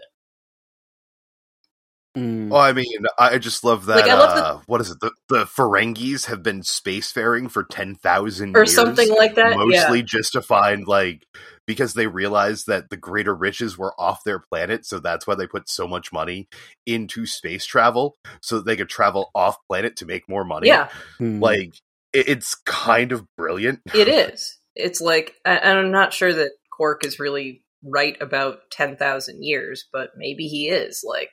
Mm. 2.17 2.51
Well, 2.51 2.61
I 2.61 2.73
mean, 2.73 3.07
I 3.19 3.39
just 3.39 3.65
love 3.65 3.87
that. 3.87 3.97
Like, 3.97 4.11
I 4.11 4.15
love 4.19 4.37
the- 4.37 4.45
uh, 4.45 4.61
what 4.67 4.83
is 4.83 4.91
it? 4.91 4.99
The, 5.01 5.13
the 5.31 5.45
Ferengis 5.45 6.27
have 6.27 6.43
been 6.43 6.61
spacefaring 6.61 7.51
for 7.51 7.65
ten 7.65 7.95
thousand 7.95 8.55
Or 8.55 8.61
years, 8.61 8.75
something 8.75 9.09
like 9.17 9.35
that. 9.37 9.57
mostly 9.57 10.01
yeah. 10.01 10.05
just 10.05 10.33
to 10.33 10.43
find 10.43 10.87
like 10.87 11.25
because 11.67 11.95
they 11.95 12.07
realized 12.07 12.67
that 12.67 12.91
the 12.91 12.97
greater 12.97 13.35
riches 13.35 13.79
were 13.79 13.95
off 14.01 14.25
their 14.25 14.39
planet, 14.39 14.85
so 14.85 14.99
that's 14.99 15.27
why 15.27 15.35
they 15.35 15.47
put 15.47 15.69
so 15.69 15.87
much 15.87 16.13
money 16.13 16.49
into 16.87 17.25
space 17.27 17.65
travel, 17.65 18.17
so 18.41 18.57
that 18.57 18.67
they 18.67 18.77
could 18.77 18.89
travel 18.89 19.31
off 19.35 19.57
planet 19.69 19.97
to 19.97 20.07
make 20.07 20.29
more 20.29 20.45
money. 20.45 20.69
Yeah, 20.69 20.89
Mm. 21.21 21.41
like 21.41 21.75
it, 22.13 22.29
it's 22.29 22.55
kind 22.55 23.13
of 23.13 23.25
brilliant. 23.37 23.81
it 23.95 24.09
is. 24.33 24.59
It's 24.75 25.01
like, 25.01 25.35
I, 25.45 25.59
I'm 25.59 25.91
not 25.91 26.13
sure 26.13 26.33
that 26.33 26.53
Quark 26.71 27.05
is 27.07 27.21
really 27.21 27.63
right 27.85 28.17
about 28.23 28.71
10,000 28.71 29.43
years, 29.45 29.87
but 29.93 30.11
maybe 30.17 30.47
he 30.49 30.69
is. 30.69 31.05
Like, 31.07 31.33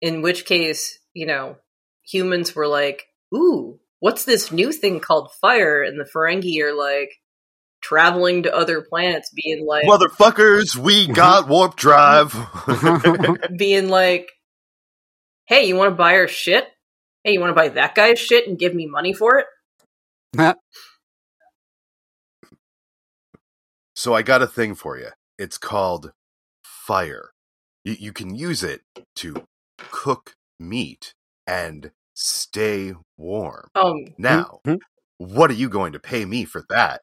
in 0.00 0.20
which 0.22 0.44
case, 0.44 0.98
you 1.14 1.26
know, 1.26 1.56
humans 2.02 2.54
were 2.54 2.66
like, 2.66 3.06
ooh, 3.34 3.78
what's 4.00 4.24
this 4.24 4.52
new 4.52 4.72
thing 4.72 5.00
called 5.00 5.30
fire? 5.40 5.82
And 5.82 5.98
the 5.98 6.04
Ferengi 6.04 6.60
are 6.60 6.74
like, 6.74 7.10
traveling 7.84 8.44
to 8.44 8.54
other 8.54 8.80
planets, 8.82 9.30
being 9.30 9.66
like, 9.66 9.84
Motherfuckers, 9.86 10.74
we 10.76 11.06
got 11.06 11.46
warp 11.48 11.76
drive. 11.76 12.34
being 13.58 13.88
like, 13.88 14.28
hey, 15.46 15.66
you 15.66 15.76
want 15.76 15.90
to 15.90 15.94
buy 15.94 16.16
our 16.16 16.28
shit? 16.28 16.66
Hey, 17.22 17.32
you 17.32 17.40
want 17.40 17.50
to 17.50 17.54
buy 17.54 17.68
that 17.68 17.94
guy's 17.94 18.18
shit 18.18 18.48
and 18.48 18.58
give 18.58 18.74
me 18.74 18.86
money 18.86 19.12
for 19.12 19.38
it? 19.38 19.46
So 23.94 24.14
I 24.14 24.22
got 24.22 24.42
a 24.42 24.46
thing 24.46 24.74
for 24.74 24.98
you. 24.98 25.08
It's 25.38 25.58
called 25.58 26.12
fire. 26.64 27.30
You, 27.84 27.96
you 27.98 28.12
can 28.12 28.34
use 28.34 28.62
it 28.62 28.82
to 29.16 29.44
cook 29.78 30.34
meat 30.58 31.14
and 31.46 31.92
stay 32.14 32.94
warm. 33.16 33.68
Um, 33.74 34.14
Now, 34.18 34.60
Mhm. 34.66 34.78
what 35.18 35.50
are 35.50 35.54
you 35.54 35.68
going 35.68 35.92
to 35.92 36.00
pay 36.00 36.24
me 36.24 36.44
for 36.44 36.64
that? 36.68 37.02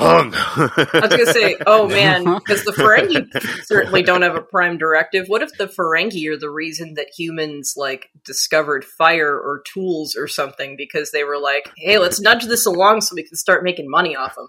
Hung. 0.00 0.32
I 0.34 0.88
was 1.02 1.08
gonna 1.10 1.26
say, 1.32 1.56
oh 1.66 1.88
man, 1.88 2.22
because 2.24 2.64
the 2.64 2.70
Ferengi 2.72 3.64
certainly 3.64 4.02
don't 4.02 4.22
have 4.22 4.36
a 4.36 4.40
prime 4.40 4.78
directive. 4.78 5.26
What 5.26 5.42
if 5.42 5.50
the 5.58 5.66
Ferengi 5.66 6.28
are 6.30 6.36
the 6.36 6.50
reason 6.50 6.94
that 6.94 7.08
humans 7.16 7.74
like 7.76 8.08
discovered 8.24 8.84
fire 8.84 9.34
or 9.36 9.62
tools 9.72 10.14
or 10.16 10.28
something 10.28 10.76
because 10.76 11.10
they 11.10 11.24
were 11.24 11.38
like, 11.38 11.70
hey, 11.76 11.98
let's 11.98 12.20
nudge 12.20 12.44
this 12.44 12.64
along 12.64 13.00
so 13.00 13.16
we 13.16 13.24
can 13.24 13.36
start 13.36 13.64
making 13.64 13.90
money 13.90 14.14
off 14.14 14.36
them. 14.36 14.48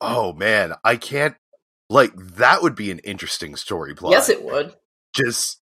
oh 0.00 0.32
man, 0.32 0.74
I 0.84 0.96
can't. 0.96 1.36
Like 1.88 2.12
that 2.16 2.62
would 2.62 2.74
be 2.74 2.90
an 2.90 2.98
interesting 3.00 3.54
story 3.56 3.94
plot. 3.94 4.12
Yes, 4.12 4.28
it 4.28 4.42
would. 4.42 4.74
just 5.14 5.60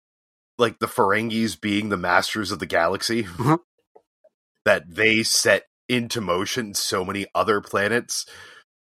like 0.59 0.79
the 0.79 0.87
Ferengis 0.87 1.61
being 1.61 1.91
the 1.91 1.97
masters 1.97 2.51
of 2.51 2.59
the 2.61 2.67
galaxy, 2.67 3.25
Mhm. 3.25 3.59
that 4.65 4.85
they 4.95 5.23
set 5.23 5.65
into 5.89 6.21
motion 6.21 6.75
so 6.75 7.05
many 7.05 7.27
other 7.35 7.61
planets, 7.61 8.27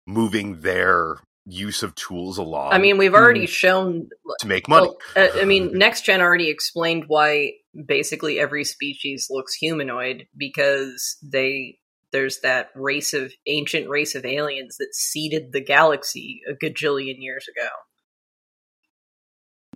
moving 0.05 0.61
their 0.61 1.17
use 1.45 1.83
of 1.83 1.93
tools 1.95 2.37
along. 2.37 2.73
I 2.73 2.77
mean, 2.77 2.97
we've 2.97 3.13
already 3.13 3.45
shown. 3.45 4.09
to 4.39 4.47
make 4.47 4.67
money. 4.67 4.87
Well, 4.87 4.97
uh, 5.15 5.39
I 5.39 5.45
mean, 5.45 5.71
Next 5.77 6.01
Gen 6.01 6.21
already 6.21 6.49
explained 6.49 7.05
why 7.07 7.53
basically 7.85 8.39
every 8.39 8.63
species 8.63 9.27
looks 9.29 9.53
humanoid 9.53 10.27
because 10.37 11.17
they 11.21 11.77
there's 12.11 12.39
that 12.41 12.69
race 12.75 13.13
of 13.13 13.33
ancient 13.45 13.89
race 13.89 14.15
of 14.15 14.25
aliens 14.25 14.77
that 14.77 14.95
seeded 14.95 15.51
the 15.51 15.61
galaxy 15.61 16.41
a 16.49 16.53
gajillion 16.53 17.15
years 17.17 17.45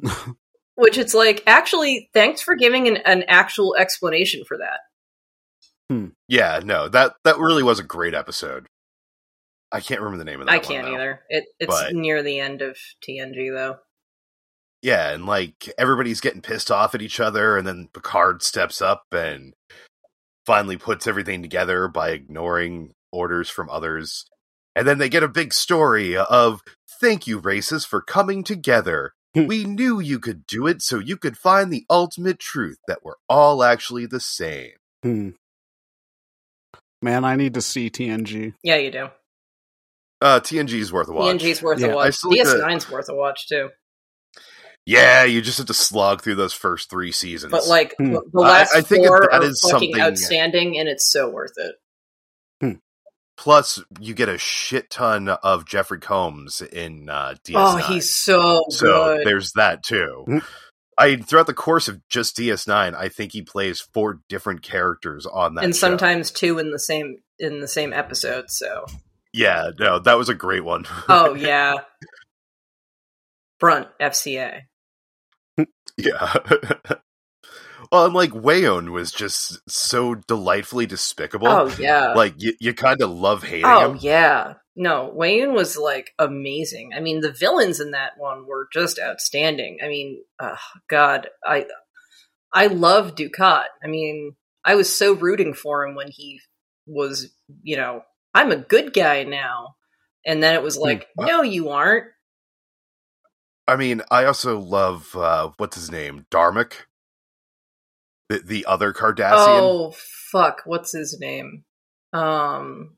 ago. 0.02 0.14
Which 0.76 0.98
it's 0.98 1.14
like, 1.14 1.44
actually, 1.46 2.10
thanks 2.14 2.42
for 2.42 2.56
giving 2.56 2.88
an, 2.88 2.98
an 2.98 3.24
actual 3.28 3.76
explanation 3.76 4.46
for 4.48 4.60
that. 4.60 4.80
Yeah, 6.28 6.60
no, 6.64 6.88
that 6.90 7.14
that 7.24 7.38
really 7.40 7.64
was 7.64 7.80
a 7.80 7.84
great 7.84 8.14
episode. 8.14 8.68
I 9.72 9.80
can't 9.82 10.02
remember 10.02 10.18
the 10.24 10.30
name 10.30 10.40
of 10.42 10.48
that. 10.48 10.54
I 10.54 10.60
can't 10.60 10.86
though. 10.88 10.94
either. 10.96 11.22
It, 11.30 11.46
it's 11.60 11.70
But- 11.74 11.94
near 11.94 12.24
the 12.24 12.40
end 12.40 12.62
of 12.62 12.78
TNG 13.08 13.52
though. 13.54 13.78
Yeah, 14.82 15.12
and 15.12 15.26
like 15.26 15.72
everybody's 15.78 16.22
getting 16.22 16.42
pissed 16.42 16.72
off 16.72 16.96
at 16.96 17.02
each 17.02 17.20
other, 17.20 17.58
and 17.58 17.68
then 17.68 17.90
Picard 17.94 18.42
steps 18.42 18.82
up 18.82 19.04
and 19.12 19.54
finally 20.46 20.78
puts 20.78 21.06
everything 21.06 21.42
together 21.42 21.88
by 21.88 22.12
ignoring 22.12 22.94
orders 23.12 23.50
from 23.50 23.70
others. 23.70 24.26
And 24.76 24.88
then 24.88 24.98
they 24.98 25.10
get 25.10 25.24
a 25.24 25.28
big 25.28 25.54
story 25.54 26.16
of 26.16 26.62
thank 27.02 27.28
you, 27.28 27.40
races, 27.40 27.86
for 27.86 28.02
coming 28.02 28.44
together. 28.44 29.12
Hmm. 29.36 29.46
we 29.46 29.64
knew 29.64 30.00
you 30.00 30.18
could 30.18 30.48
do 30.48 30.66
it, 30.66 30.82
so 30.82 30.98
you 30.98 31.16
could 31.18 31.38
find 31.38 31.72
the 31.72 31.86
ultimate 31.90 32.40
truth 32.40 32.78
that 32.88 33.04
we're 33.04 33.14
all 33.30 33.62
actually 33.64 34.08
the 34.08 34.20
same. 34.20 34.72
Hmm. 37.02 37.06
Man, 37.06 37.26
I 37.26 37.36
need 37.36 37.54
to 37.56 37.62
see 37.62 37.90
TNG. 37.90 38.54
Yeah, 38.64 38.76
you 38.78 38.92
do. 38.92 39.10
Uh, 40.22 40.40
TNG's 40.42 40.92
worth 40.92 41.08
a 41.08 41.14
watch. 41.14 41.38
TNG's 41.42 41.62
worth 41.62 41.80
Yeah, 41.80 41.88
a 41.88 41.92
I 41.92 41.96
watch. 41.96 42.16
still 42.16 42.32
need 42.32 42.44
to- 42.44 42.50
DS9's 42.50 42.90
worth 42.92 43.10
a 43.10 43.16
watch 43.16 43.48
too. 43.48 43.70
Yeah, 44.86 45.24
you 45.24 45.42
just 45.42 45.60
have 45.60 45.68
to 45.68 45.74
slog 45.74 46.22
through 46.24 46.36
those 46.36 46.54
first 46.54 46.90
three 46.90 47.12
seasons. 47.12 47.52
But 47.52 47.68
like 47.68 47.96
Hmm. 47.98 48.14
the 48.14 48.22
the 48.34 48.40
last 48.40 48.76
I- 48.76 48.80
I 48.80 48.82
think 48.82 49.06
four 49.08 49.22
that 49.32 49.42
are 49.42 49.44
is 49.46 49.62
fucking 49.62 49.94
something- 49.94 50.02
outstanding, 50.02 50.78
and 50.78 50.90
it's 50.90 51.10
so 51.12 51.30
worth 51.30 51.54
it. 51.58 51.76
Hmm. 52.60 52.72
Plus, 53.38 53.82
you 54.02 54.14
get 54.14 54.28
a 54.30 54.38
shit 54.38 54.90
ton 54.90 55.30
of 55.30 55.66
Jeffrey 55.66 56.00
Combs 56.00 56.62
in 56.62 57.08
uh, 57.10 57.36
DS9. 57.46 57.56
Oh, 57.56 57.78
he's 57.78 58.14
so, 58.14 58.64
so 58.70 59.16
good. 59.18 59.28
there's 59.28 59.54
that 59.54 59.84
too. 59.84 60.42
I 61.00 61.16
throughout 61.16 61.48
the 61.48 61.54
course 61.54 61.88
of 61.88 62.08
just 62.10 62.38
DS9, 62.38 62.94
I 62.94 63.10
think 63.10 63.32
he 63.32 63.42
plays 63.42 63.80
four 63.80 64.20
different 64.28 64.62
characters 64.62 65.26
on 65.26 65.56
that. 65.56 65.64
and 65.64 65.74
show. 65.74 65.80
sometimes 65.80 66.30
two 66.30 66.60
in 66.60 66.72
the 66.72 66.80
same 66.80 67.18
in 67.40 67.62
the 67.62 67.68
same 67.68 67.94
episode. 67.94 68.52
So, 68.52 68.86
yeah, 69.34 69.70
no, 69.80 70.00
that 70.00 70.18
was 70.18 70.28
a 70.28 70.36
great 70.36 70.66
one. 70.66 70.86
oh 71.08 71.34
yeah, 71.36 71.76
Brunt 73.60 73.88
FCA. 74.00 74.64
yeah. 75.98 76.34
well, 77.92 78.06
and 78.06 78.14
like 78.14 78.32
Weyoun 78.32 78.92
was 78.92 79.12
just 79.12 79.60
so 79.70 80.16
delightfully 80.16 80.86
despicable. 80.86 81.48
Oh 81.48 81.74
yeah. 81.80 82.14
Like 82.14 82.36
you, 82.38 82.54
you 82.60 82.74
kind 82.74 83.02
of 83.02 83.10
love 83.10 83.44
hating 83.44 83.66
oh 83.66 83.92
him. 83.92 84.00
yeah. 84.02 84.54
No, 84.82 85.14
Weyoun 85.14 85.54
was 85.54 85.76
like 85.76 86.14
amazing. 86.18 86.92
I 86.96 87.02
mean, 87.02 87.20
the 87.20 87.34
villains 87.34 87.82
in 87.82 87.92
that 87.92 88.14
one 88.18 88.48
were 88.48 88.70
just 88.72 88.98
outstanding. 88.98 89.80
I 89.84 89.90
mean, 89.90 90.24
uh, 90.40 90.56
God, 90.90 91.28
I 91.46 91.66
I 92.54 92.68
love 92.68 93.14
Dukat. 93.14 93.66
I 93.84 93.88
mean, 93.88 94.38
I 94.64 94.76
was 94.76 94.90
so 94.96 95.12
rooting 95.12 95.54
for 95.54 95.84
him 95.86 95.96
when 95.96 96.08
he 96.10 96.40
was, 96.88 97.30
you 97.62 97.76
know, 97.76 98.04
I'm 98.34 98.54
a 98.54 98.56
good 98.56 98.94
guy 98.94 99.26
now, 99.26 99.76
and 100.26 100.42
then 100.42 100.56
it 100.56 100.64
was 100.64 100.78
like, 100.78 101.10
Hmm. 101.18 101.26
no, 101.26 101.42
you 101.42 101.72
aren't. 101.72 102.06
I 103.68 103.76
mean, 103.76 104.02
I 104.10 104.24
also 104.24 104.60
love 104.60 105.14
uh, 105.14 105.50
what's 105.58 105.76
his 105.76 105.92
name, 105.92 106.26
Darmic, 106.32 106.72
the 108.30 108.40
the 108.40 108.66
other 108.66 108.94
Cardassian. 108.94 109.60
Oh 109.60 109.94
fuck, 110.32 110.62
what's 110.64 110.94
his 110.94 111.20
name? 111.20 111.66
Um 112.14 112.96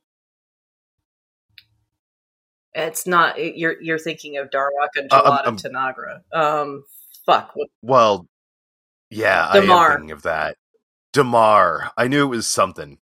It's 2.74 3.06
not. 3.06 3.36
You're 3.58 3.82
you're 3.82 4.00
thinking 4.00 4.38
of 4.38 4.50
Darwaka 4.50 5.08
Uh, 5.10 5.22
Gelada 5.44 5.48
um, 5.48 5.58
Tanagra. 5.58 6.22
Um, 6.34 6.84
fuck. 7.26 7.54
Well, 7.82 8.28
yeah, 9.10 9.48
I 9.50 9.60
Damar. 9.60 9.86
am 9.92 9.98
thinking 9.98 10.12
of 10.12 10.22
that. 10.24 10.56
Damar. 11.14 11.92
I 11.98 12.08
knew 12.08 12.24
it 12.24 12.30
was 12.30 12.48
something. 12.48 12.98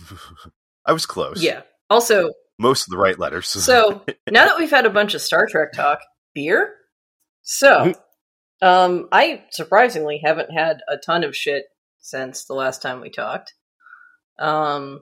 I 0.86 0.92
was 0.92 1.06
close. 1.06 1.42
yeah. 1.42 1.62
Also, 1.88 2.30
Most 2.58 2.86
of 2.86 2.90
the 2.90 2.98
right 2.98 3.18
letters. 3.18 3.46
so 3.48 4.02
now 4.30 4.46
that 4.46 4.58
we've 4.58 4.70
had 4.70 4.86
a 4.86 4.90
bunch 4.90 5.14
of 5.14 5.20
Star 5.20 5.46
Trek 5.46 5.72
talk, 5.72 6.00
beer. 6.34 6.74
So, 7.42 7.92
um, 8.62 9.08
I 9.12 9.44
surprisingly 9.50 10.20
haven't 10.24 10.50
had 10.50 10.78
a 10.88 10.96
ton 10.96 11.24
of 11.24 11.36
shit 11.36 11.64
since 12.00 12.44
the 12.44 12.54
last 12.54 12.82
time 12.82 13.00
we 13.00 13.10
talked. 13.10 13.54
Um, 14.38 15.00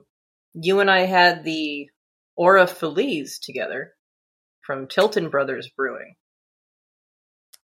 you 0.53 0.79
and 0.79 0.89
I 0.91 1.01
had 1.01 1.43
the 1.43 1.87
Aura 2.39 2.65
Feliz 2.67 3.37
together 3.37 3.91
from 4.61 4.87
Tilton 4.87 5.29
Brothers 5.29 5.69
Brewing. 5.75 6.15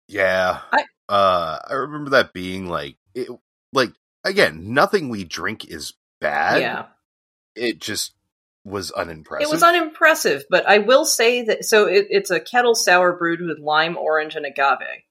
yeah. 0.08 0.60
I- 0.72 0.84
uh 1.06 1.58
I 1.68 1.74
remember 1.74 2.10
that 2.10 2.32
being 2.32 2.66
like 2.66 2.96
it 3.14 3.28
like 3.74 3.92
again, 4.24 4.72
nothing 4.72 5.10
we 5.10 5.24
drink 5.24 5.66
is 5.68 5.92
bad. 6.20 6.62
yeah. 6.62 6.86
It 7.54 7.78
just 7.78 8.14
was 8.64 8.90
unimpressive. 8.90 9.46
It 9.46 9.52
was 9.52 9.62
unimpressive, 9.62 10.44
but 10.48 10.66
I 10.66 10.78
will 10.78 11.04
say 11.04 11.42
that 11.42 11.66
so 11.66 11.86
it, 11.86 12.06
it's 12.08 12.30
a 12.30 12.40
kettle 12.40 12.74
sour 12.74 13.12
brewed 13.12 13.42
with 13.42 13.58
lime, 13.58 13.98
orange, 13.98 14.34
and 14.34 14.46
agave. 14.46 15.02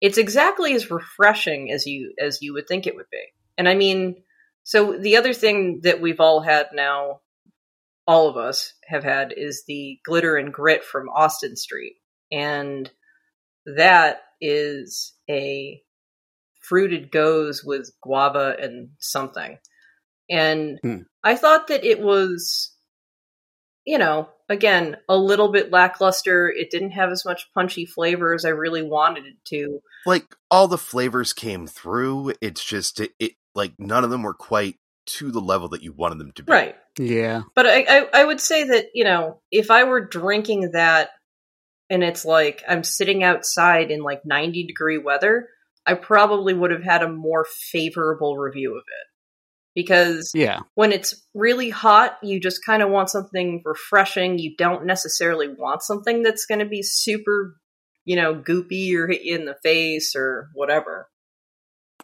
It's 0.00 0.16
exactly 0.16 0.72
as 0.74 0.90
refreshing 0.90 1.70
as 1.70 1.86
you 1.86 2.14
as 2.18 2.40
you 2.40 2.54
would 2.54 2.66
think 2.66 2.86
it 2.86 2.96
would 2.96 3.10
be. 3.12 3.22
And 3.58 3.68
I 3.68 3.74
mean, 3.74 4.22
so 4.64 4.96
the 4.98 5.16
other 5.18 5.34
thing 5.34 5.80
that 5.82 6.00
we've 6.00 6.20
all 6.20 6.40
had 6.40 6.68
now, 6.72 7.20
all 8.06 8.28
of 8.28 8.36
us 8.36 8.72
have 8.86 9.04
had, 9.04 9.32
is 9.36 9.64
the 9.66 9.98
glitter 10.04 10.36
and 10.36 10.52
grit 10.52 10.84
from 10.84 11.08
Austin 11.08 11.56
Street, 11.56 11.96
and 12.30 12.90
that 13.66 14.22
is 14.40 15.12
a 15.28 15.80
fruited 16.62 17.10
gose 17.10 17.64
with 17.64 17.90
guava 18.02 18.56
and 18.60 18.90
something. 18.98 19.58
And 20.28 20.78
Hmm. 20.82 21.02
I 21.22 21.36
thought 21.36 21.68
that 21.68 21.84
it 21.84 22.00
was 22.00 22.72
you 23.88 23.98
know, 23.98 24.28
again, 24.48 24.96
a 25.08 25.16
little 25.16 25.52
bit 25.52 25.70
lackluster. 25.70 26.48
It 26.50 26.72
didn't 26.72 26.90
have 26.90 27.10
as 27.10 27.24
much 27.24 27.48
punchy 27.54 27.86
flavor 27.86 28.34
as 28.34 28.44
I 28.44 28.48
really 28.48 28.82
wanted 28.82 29.26
it 29.26 29.36
to. 29.46 29.80
like 30.04 30.34
all 30.50 30.66
the 30.68 30.76
flavors 30.76 31.32
came 31.32 31.68
through. 31.68 32.32
It's 32.40 32.64
just 32.64 32.98
it, 33.00 33.12
it 33.20 33.32
like 33.54 33.74
none 33.78 34.02
of 34.02 34.10
them 34.10 34.24
were 34.24 34.34
quite 34.34 34.76
to 35.06 35.30
the 35.30 35.40
level 35.40 35.68
that 35.68 35.82
you 35.82 35.92
wanted 35.92 36.18
them 36.18 36.32
to 36.32 36.42
be. 36.42 36.52
Right. 36.52 36.74
Yeah. 36.98 37.42
But 37.54 37.66
I, 37.66 37.84
I, 37.88 38.08
I 38.12 38.24
would 38.24 38.40
say 38.40 38.64
that, 38.64 38.86
you 38.94 39.04
know, 39.04 39.40
if 39.50 39.70
I 39.70 39.84
were 39.84 40.00
drinking 40.04 40.72
that 40.72 41.10
and 41.88 42.02
it's 42.02 42.24
like 42.24 42.62
I'm 42.68 42.82
sitting 42.82 43.22
outside 43.22 43.90
in 43.90 44.02
like 44.02 44.24
90 44.24 44.66
degree 44.66 44.98
weather, 44.98 45.48
I 45.86 45.94
probably 45.94 46.52
would 46.54 46.72
have 46.72 46.82
had 46.82 47.02
a 47.02 47.08
more 47.08 47.46
favorable 47.70 48.36
review 48.36 48.72
of 48.72 48.78
it. 48.86 49.06
Because 49.74 50.32
Yeah. 50.34 50.60
when 50.74 50.90
it's 50.90 51.22
really 51.34 51.70
hot, 51.70 52.16
you 52.22 52.40
just 52.40 52.64
kind 52.64 52.82
of 52.82 52.90
want 52.90 53.10
something 53.10 53.62
refreshing. 53.64 54.38
You 54.38 54.56
don't 54.56 54.86
necessarily 54.86 55.48
want 55.48 55.82
something 55.82 56.22
that's 56.22 56.46
going 56.46 56.60
to 56.60 56.66
be 56.66 56.82
super, 56.82 57.56
you 58.04 58.16
know, 58.16 58.34
goopy 58.34 58.94
or 58.94 59.06
hit 59.06 59.22
you 59.22 59.36
in 59.36 59.44
the 59.44 59.56
face 59.62 60.16
or 60.16 60.48
whatever. 60.54 61.08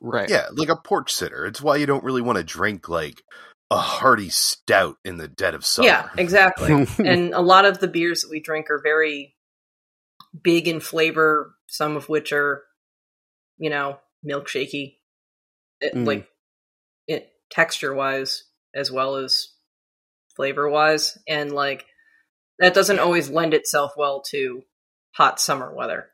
Right. 0.04 0.28
Yeah, 0.28 0.46
like 0.52 0.68
a 0.68 0.76
porch 0.76 1.12
sitter. 1.14 1.46
It's 1.46 1.62
why 1.62 1.76
you 1.76 1.86
don't 1.86 2.02
really 2.02 2.22
want 2.22 2.36
to 2.38 2.44
drink 2.44 2.88
like 2.88 3.22
a 3.70 3.78
hearty 3.78 4.30
stout 4.30 4.96
in 5.04 5.16
the 5.16 5.28
dead 5.28 5.54
of 5.54 5.64
summer. 5.64 5.86
Yeah, 5.86 6.08
exactly. 6.18 6.86
and 6.98 7.32
a 7.32 7.40
lot 7.40 7.64
of 7.64 7.78
the 7.78 7.86
beers 7.86 8.22
that 8.22 8.30
we 8.30 8.40
drink 8.40 8.68
are 8.68 8.80
very 8.82 9.36
big 10.42 10.66
in 10.66 10.80
flavor, 10.80 11.54
some 11.68 11.96
of 11.96 12.08
which 12.08 12.32
are, 12.32 12.64
you 13.58 13.70
know, 13.70 13.98
milkshakey, 14.26 14.96
it, 15.80 15.94
Mm. 15.94 16.06
like 16.06 16.28
it, 17.06 17.30
texture 17.50 17.94
wise 17.94 18.44
as 18.74 18.90
well 18.90 19.16
as 19.16 19.52
flavor 20.34 20.68
wise. 20.68 21.16
And 21.28 21.52
like 21.52 21.86
that 22.58 22.74
doesn't 22.74 22.98
always 22.98 23.30
lend 23.30 23.54
itself 23.54 23.92
well 23.96 24.22
to 24.30 24.64
hot 25.14 25.38
summer 25.38 25.72
weather. 25.72 26.08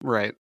Right. 0.00 0.34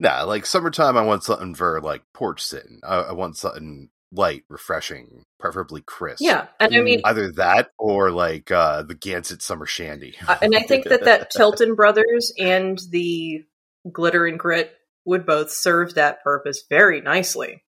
Nah, 0.00 0.24
like 0.24 0.46
summertime, 0.46 0.96
I 0.96 1.02
want 1.02 1.22
something 1.22 1.54
for 1.54 1.80
like 1.82 2.02
porch 2.14 2.42
sitting. 2.42 2.80
I, 2.82 2.96
I 2.96 3.12
want 3.12 3.36
something 3.36 3.90
light, 4.10 4.44
refreshing, 4.48 5.24
preferably 5.38 5.82
crisp. 5.82 6.22
Yeah. 6.22 6.46
And 6.58 6.74
I 6.74 6.80
mean, 6.80 7.02
Either 7.04 7.30
that 7.32 7.70
or 7.78 8.10
like 8.10 8.50
uh 8.50 8.82
the 8.82 8.94
Gansett 8.94 9.42
Summer 9.42 9.66
Shandy. 9.66 10.16
Uh, 10.26 10.38
and 10.42 10.56
I 10.56 10.62
think 10.62 10.84
that 10.84 11.04
that 11.04 11.30
Tilton 11.36 11.74
Brothers 11.74 12.32
and 12.38 12.80
the 12.90 13.44
Glitter 13.92 14.26
and 14.26 14.38
Grit 14.38 14.72
would 15.04 15.26
both 15.26 15.50
serve 15.50 15.94
that 15.94 16.22
purpose 16.24 16.64
very 16.68 17.00
nicely. 17.00 17.62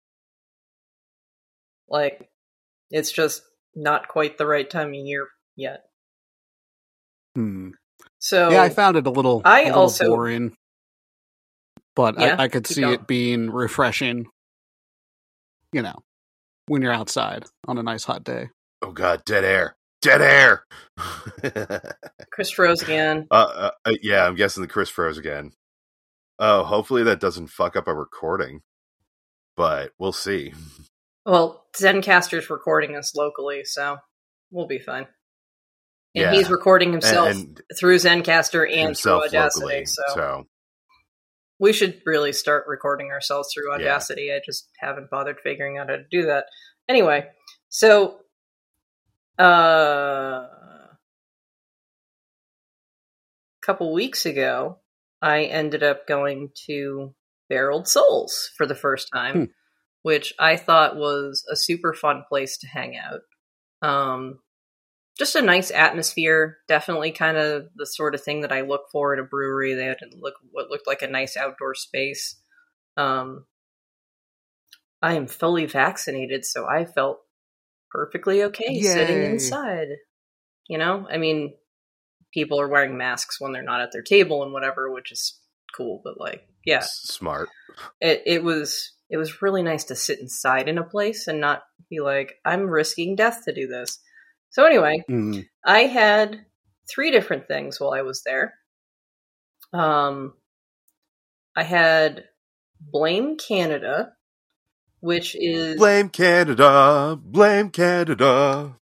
Like, 1.88 2.30
it's 2.90 3.12
just 3.12 3.42
not 3.74 4.08
quite 4.08 4.38
the 4.38 4.46
right 4.46 4.68
time 4.68 4.88
of 4.88 4.94
year 4.94 5.28
yet. 5.56 5.82
Hmm. 7.34 7.70
So 8.18 8.50
yeah, 8.50 8.62
I 8.62 8.68
found 8.68 8.96
it 8.96 9.06
a 9.06 9.10
little, 9.10 9.42
I 9.44 9.62
a 9.62 9.64
little 9.66 9.80
also- 9.80 10.06
boring, 10.06 10.56
but 11.96 12.18
Yeah, 12.18 12.36
I, 12.38 12.44
I 12.44 12.48
could 12.48 12.66
see 12.66 12.80
going. 12.82 12.94
it 12.94 13.06
being 13.06 13.50
refreshing. 13.50 14.26
You 15.72 15.82
know, 15.82 15.96
when 16.66 16.82
you're 16.82 16.92
outside 16.92 17.44
on 17.66 17.78
a 17.78 17.82
nice 17.82 18.04
hot 18.04 18.24
day. 18.24 18.48
oh 18.82 18.92
god, 18.92 19.24
dead 19.24 19.44
air, 19.44 19.74
dead 20.02 20.20
air. 20.20 20.64
Chris 22.32 22.50
froze 22.50 22.82
again. 22.82 23.26
uh, 23.30 23.34
uh, 23.34 23.70
uh, 23.84 23.92
yeah, 24.02 24.26
I'm 24.26 24.34
guessing 24.34 24.62
the 24.62 24.68
Chris 24.68 24.88
froze 24.90 25.18
again. 25.18 25.52
Oh, 26.38 26.64
hopefully 26.64 27.04
that 27.04 27.20
doesn't 27.20 27.48
fuck 27.48 27.76
up 27.76 27.86
a 27.88 27.94
recording, 27.94 28.60
but 29.56 29.92
we'll 29.98 30.12
see. 30.12 30.52
Well, 31.24 31.64
Zencastr's 31.78 32.50
recording 32.50 32.96
us 32.96 33.14
locally, 33.14 33.62
so 33.62 33.98
we'll 34.50 34.66
be 34.66 34.80
fine. 34.80 35.06
And 36.16 36.24
Yeah. 36.24 36.32
he's 36.32 36.50
recording 36.50 36.92
And, 36.92 37.00
himself 37.00 37.28
and 37.30 37.60
through 37.78 37.94
Zencaster 37.98 38.68
and 38.68 38.86
himself 38.86 39.28
through 39.30 39.38
Audacity. 39.38 39.64
locally. 39.64 39.86
so. 39.86 40.02
so 40.16 40.46
we 41.58 41.72
should 41.72 42.00
really 42.06 42.32
start 42.32 42.64
recording 42.66 43.10
ourselves 43.10 43.50
through 43.52 43.70
Yeah. 43.70 43.76
Audacity. 43.76 44.32
I 44.32 44.40
just 44.44 44.68
haven't 44.80 45.10
bothered 45.10 45.38
figuring 45.40 45.78
out 45.78 45.88
how 45.90 45.96
to 45.96 46.04
do 46.10 46.26
that. 46.26 46.46
Anyway, 46.88 47.26
so 47.68 48.20
uh 49.38 49.42
a 53.62 53.66
couple 53.66 53.92
weeks 53.92 54.26
ago, 54.26 54.78
I 55.20 55.44
ended 55.44 55.82
up 55.82 56.06
going 56.06 56.50
to 56.66 57.14
Barreled 57.48 57.86
Souls 57.86 58.50
for 58.56 58.66
the 58.66 58.74
first 58.74 59.08
time, 59.12 59.34
Hmm. 59.34 59.44
which 60.02 60.34
I 60.38 60.56
thought 60.56 60.96
was 60.96 61.44
a 61.50 61.56
super 61.56 61.94
fun 61.94 62.24
place 62.28 62.58
to 62.58 62.66
hang 62.66 62.96
out. 62.96 63.20
Um 63.88 64.40
just 65.18 65.36
a 65.36 65.42
nice 65.42 65.70
atmosphere. 65.70 66.58
Definitely 66.68 67.12
kind 67.12 67.36
of 67.36 67.64
the 67.76 67.86
sort 67.86 68.14
of 68.14 68.22
thing 68.22 68.42
that 68.42 68.52
I 68.52 68.62
look 68.62 68.82
for 68.90 69.12
at 69.12 69.20
a 69.20 69.24
brewery. 69.24 69.74
They 69.74 69.86
had 69.86 69.98
to 69.98 70.10
look 70.18 70.34
what 70.50 70.70
looked 70.70 70.86
like 70.86 71.02
a 71.02 71.06
nice 71.06 71.36
outdoor 71.36 71.74
space. 71.74 72.40
Um, 72.96 73.46
I 75.02 75.14
am 75.14 75.26
fully 75.26 75.66
vaccinated, 75.66 76.44
so 76.44 76.66
I 76.66 76.84
felt 76.84 77.18
perfectly 77.90 78.44
okay 78.44 78.80
sitting 78.80 79.22
inside. 79.22 79.88
You 80.68 80.78
know, 80.78 81.06
I 81.10 81.18
mean, 81.18 81.54
people 82.32 82.60
are 82.60 82.68
wearing 82.68 82.96
masks 82.96 83.40
when 83.40 83.52
they're 83.52 83.62
not 83.62 83.80
at 83.80 83.90
their 83.92 84.02
table 84.02 84.42
and 84.42 84.52
whatever, 84.52 84.90
which 84.90 85.12
is 85.12 85.38
cool. 85.76 86.00
But 86.04 86.18
like, 86.18 86.46
yeah, 86.64 86.82
smart. 86.84 87.48
it 88.00 88.22
it 88.26 88.44
was 88.44 88.92
it 89.10 89.16
was 89.16 89.42
really 89.42 89.62
nice 89.62 89.84
to 89.84 89.96
sit 89.96 90.20
inside 90.20 90.68
in 90.68 90.78
a 90.78 90.84
place 90.84 91.26
and 91.26 91.40
not 91.40 91.62
be 91.90 92.00
like 92.00 92.34
I'm 92.44 92.62
risking 92.62 93.16
death 93.16 93.42
to 93.44 93.52
do 93.52 93.66
this. 93.66 93.98
So 94.52 94.64
anyway, 94.64 95.02
Hmm. 95.08 95.40
I 95.64 95.80
had 95.80 96.44
three 96.88 97.10
different 97.10 97.48
things 97.48 97.80
while 97.80 97.92
I 97.92 98.02
was 98.02 98.22
there. 98.22 98.54
Um, 99.72 100.34
I 101.56 101.62
had 101.62 102.24
Blame 102.80 103.36
Canada, 103.36 104.12
which 105.00 105.34
is 105.34 105.76
Blame 105.76 106.08
Canada, 106.10 107.18
blame 107.20 107.70
Canada. 107.70 108.76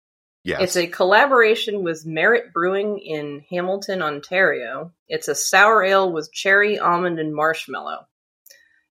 Yes, 0.44 0.62
it's 0.62 0.78
a 0.78 0.88
collaboration 0.88 1.84
with 1.84 2.06
Merit 2.06 2.54
Brewing 2.54 3.00
in 3.00 3.44
Hamilton, 3.50 4.02
Ontario. 4.02 4.94
It's 5.10 5.28
a 5.28 5.36
sour 5.36 5.84
ale 5.84 6.12
with 6.12 6.32
cherry, 6.32 6.80
almond, 6.80 7.20
and 7.20 7.36
marshmallow. 7.36 8.08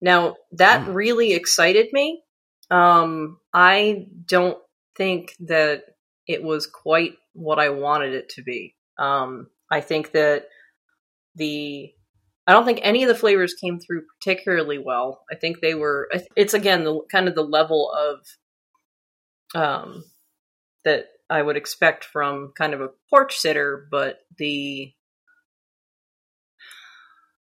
Now 0.00 0.36
that 0.52 0.82
Mm. 0.82 0.94
really 0.94 1.32
excited 1.32 1.92
me. 1.92 2.22
Um, 2.70 3.40
I 3.52 4.06
don't 4.26 4.58
think 4.94 5.34
that 5.40 5.84
it 6.26 6.42
was 6.42 6.66
quite 6.66 7.14
what 7.32 7.58
I 7.58 7.70
wanted 7.70 8.14
it 8.14 8.28
to 8.30 8.42
be. 8.42 8.74
Um, 8.98 9.48
I 9.70 9.80
think 9.80 10.12
that 10.12 10.46
the 11.34 11.92
I 12.46 12.52
don't 12.52 12.64
think 12.64 12.80
any 12.82 13.04
of 13.04 13.08
the 13.08 13.14
flavors 13.14 13.54
came 13.54 13.78
through 13.78 14.02
particularly 14.18 14.78
well. 14.78 15.24
I 15.30 15.36
think 15.36 15.60
they 15.60 15.74
were. 15.74 16.10
It's 16.36 16.54
again 16.54 16.84
the 16.84 17.00
kind 17.10 17.28
of 17.28 17.34
the 17.34 17.44
level 17.44 17.92
of 17.92 19.60
um, 19.60 20.04
that 20.84 21.06
I 21.28 21.42
would 21.42 21.56
expect 21.56 22.04
from 22.04 22.52
kind 22.56 22.74
of 22.74 22.80
a 22.80 22.90
porch 23.08 23.36
sitter, 23.36 23.86
but 23.90 24.18
the 24.38 24.92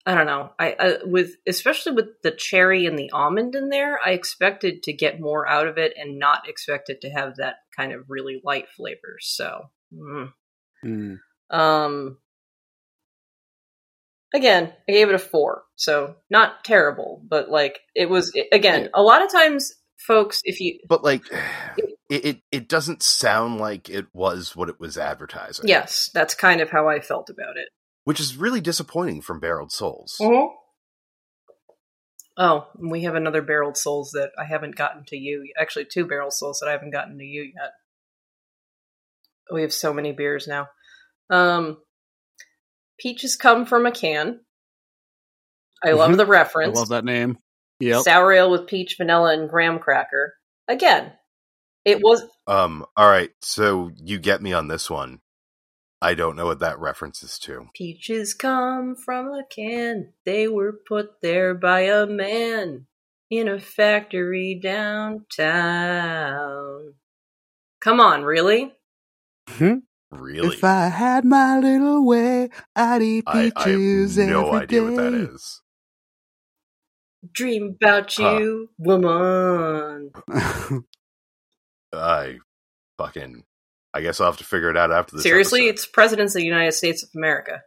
I 0.07 0.15
don't 0.15 0.27
know. 0.27 0.51
I, 0.57 0.77
I 0.79 0.97
with 1.05 1.35
especially 1.49 1.93
with 1.93 2.23
the 2.23 2.31
cherry 2.31 2.87
and 2.87 2.97
the 2.97 3.11
almond 3.11 3.57
in 3.57 3.71
there, 3.71 3.99
I 4.05 4.11
expected 4.11 4.85
to 4.85 4.93
get 4.93 5.21
more 5.21 5.49
out 5.49 5.67
of 5.67 5.79
it 5.79 5.95
and 5.99 6.21
not 6.21 6.49
expect 6.49 6.89
it 6.91 7.01
to 7.01 7.11
have 7.11 7.37
that 7.37 7.57
kind 7.77 7.93
of 7.93 8.05
really 8.09 8.41
light 8.45 8.69
flavor. 8.77 9.17
So, 9.21 9.63
mm. 9.93 10.33
Mm. 10.85 11.19
um, 11.51 12.19
again, 14.33 14.73
I 14.89 14.93
gave 14.93 15.09
it 15.09 15.17
a 15.17 15.19
four. 15.19 15.65
So 15.75 16.15
not 16.31 16.63
terrible, 16.65 17.21
but 17.29 17.51
like 17.51 17.81
it 17.97 18.09
was 18.09 18.33
again. 18.53 18.91
A 18.95 19.03
lot 19.03 19.25
of 19.25 19.33
times, 19.33 19.75
folks, 19.99 20.41
if 20.45 20.61
you 20.61 20.79
But 20.89 21.03
like, 21.03 21.25
it, 22.09 22.25
it 22.25 22.43
it 22.53 22.69
doesn't 22.69 23.03
sound 23.03 23.59
like 23.59 23.91
it 23.91 24.07
was 24.13 24.55
what 24.55 24.69
it 24.69 24.79
was 24.79 24.97
advertising. 24.97 25.67
yes, 25.67 26.11
that's 26.15 26.37
kind 26.37 26.61
of 26.61 26.71
how 26.71 26.89
I 26.89 27.01
felt 27.01 27.29
about 27.29 27.57
it. 27.57 27.71
Which 28.07 28.21
is 28.21 28.37
really 28.37 28.61
disappointing 28.61 29.21
from 29.21 29.41
Barreled 29.41 29.73
Souls. 29.73 30.17
Oh, 32.39 32.69
and 32.79 32.91
we 32.93 33.03
have 33.03 33.17
another 33.17 33.43
barreled 33.43 33.77
souls 33.77 34.11
that 34.13 34.31
I 34.39 34.45
haven't 34.45 34.77
gotten 34.77 35.05
to 35.07 35.17
you. 35.17 35.53
Actually, 35.59 35.87
two 35.87 36.07
barrel 36.07 36.31
souls 36.31 36.61
that 36.61 36.69
I 36.69 36.73
haven't 36.73 36.93
gotten 36.93 37.19
to 37.19 37.25
you 37.25 37.43
yet. 37.43 37.73
We 39.51 39.63
have 39.63 39.73
so 39.73 39.93
many 39.93 40.13
beers 40.13 40.47
now. 40.47 40.69
Um, 41.31 41.79
peaches 43.01 43.35
come 43.35 43.67
from 43.67 43.87
a 43.87 43.91
can. 43.91 44.41
I 45.85 45.93
love 45.93 46.13
Mhm. 46.13 46.17
the 46.19 46.27
I 46.27 46.29
reference. 46.29 46.77
love 46.79 46.91
that 46.91 47.05
name. 47.05 47.39
Yep. 47.81 48.03
Sour 48.05 48.33
ale 48.33 48.51
with 48.53 48.69
peach, 48.69 48.95
vanilla, 48.99 49.33
and 49.33 49.51
graham 49.51 49.81
cracker. 49.81 50.35
Again, 50.69 51.13
it 51.85 52.01
was 52.03 52.23
Um, 52.47 52.87
all 52.97 53.09
right, 53.09 53.31
so 53.43 53.91
you 53.97 54.19
get 54.21 54.41
me 54.41 54.53
on 54.53 54.69
this 54.69 54.89
one. 54.89 55.21
I 56.07 56.15
don't 56.15 56.37
know 56.37 56.47
what 56.47 56.61
that 56.61 56.79
references 56.79 57.37
to. 57.41 57.69
peaches 57.75 58.33
come 58.33 58.95
from 58.95 59.27
a 59.27 59.43
can. 59.51 60.13
They 60.25 60.47
were 60.47 60.73
put 60.73 61.21
there 61.21 61.53
by 61.53 61.81
a 61.81 62.07
man 62.07 62.87
in 63.29 63.49
a 63.49 63.59
factory 63.59 64.55
downtown. 64.63 65.35
Come 67.81 68.01
on, 68.01 68.23
really? 68.25 68.73
Hmm? 69.49 69.79
Really? 70.13 70.49
If 70.49 70.63
I 70.65 70.87
had 70.91 71.25
my 71.25 71.59
little 71.59 72.07
way, 72.07 72.51
I'd 72.77 73.03
eat 73.03 73.27
I, 73.27 73.51
I 73.57 73.71
peaches 73.71 74.17
have 74.19 74.29
no 74.29 74.47
every 74.47 74.61
idea 74.63 74.83
what 74.85 74.95
that 74.95 75.13
day. 75.13 75.19
is. 75.35 75.63
Dream 77.33 77.77
about 77.83 78.17
Huh. 78.17 78.41
you, 78.41 78.71
woman. 78.79 80.13
I 81.93 82.39
fucking. 82.99 83.46
I 83.97 84.03
guess 84.03 84.21
I'll 84.21 84.27
have 84.27 84.37
to 84.39 84.45
figure 84.45 84.71
it 84.71 84.77
out 84.77 84.93
after 84.93 85.17
this. 85.17 85.23
Seriously, 85.23 85.69
episode. 85.69 85.71
it's 85.75 85.87
presidents 85.87 86.35
of 86.35 86.41
the 86.41 86.47
United 86.47 86.73
States 86.73 87.03
of 87.03 87.09
America. 87.17 87.63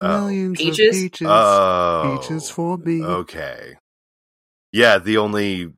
Oh. 0.00 0.20
Millions 0.26 0.58
Peaches? 0.58 0.96
of 0.96 1.02
peaches. 1.02 1.26
Oh, 1.30 2.18
peaches 2.20 2.50
for 2.50 2.76
me. 2.76 3.02
Okay. 3.02 3.76
Yeah, 4.72 4.98
the 4.98 5.16
only 5.18 5.72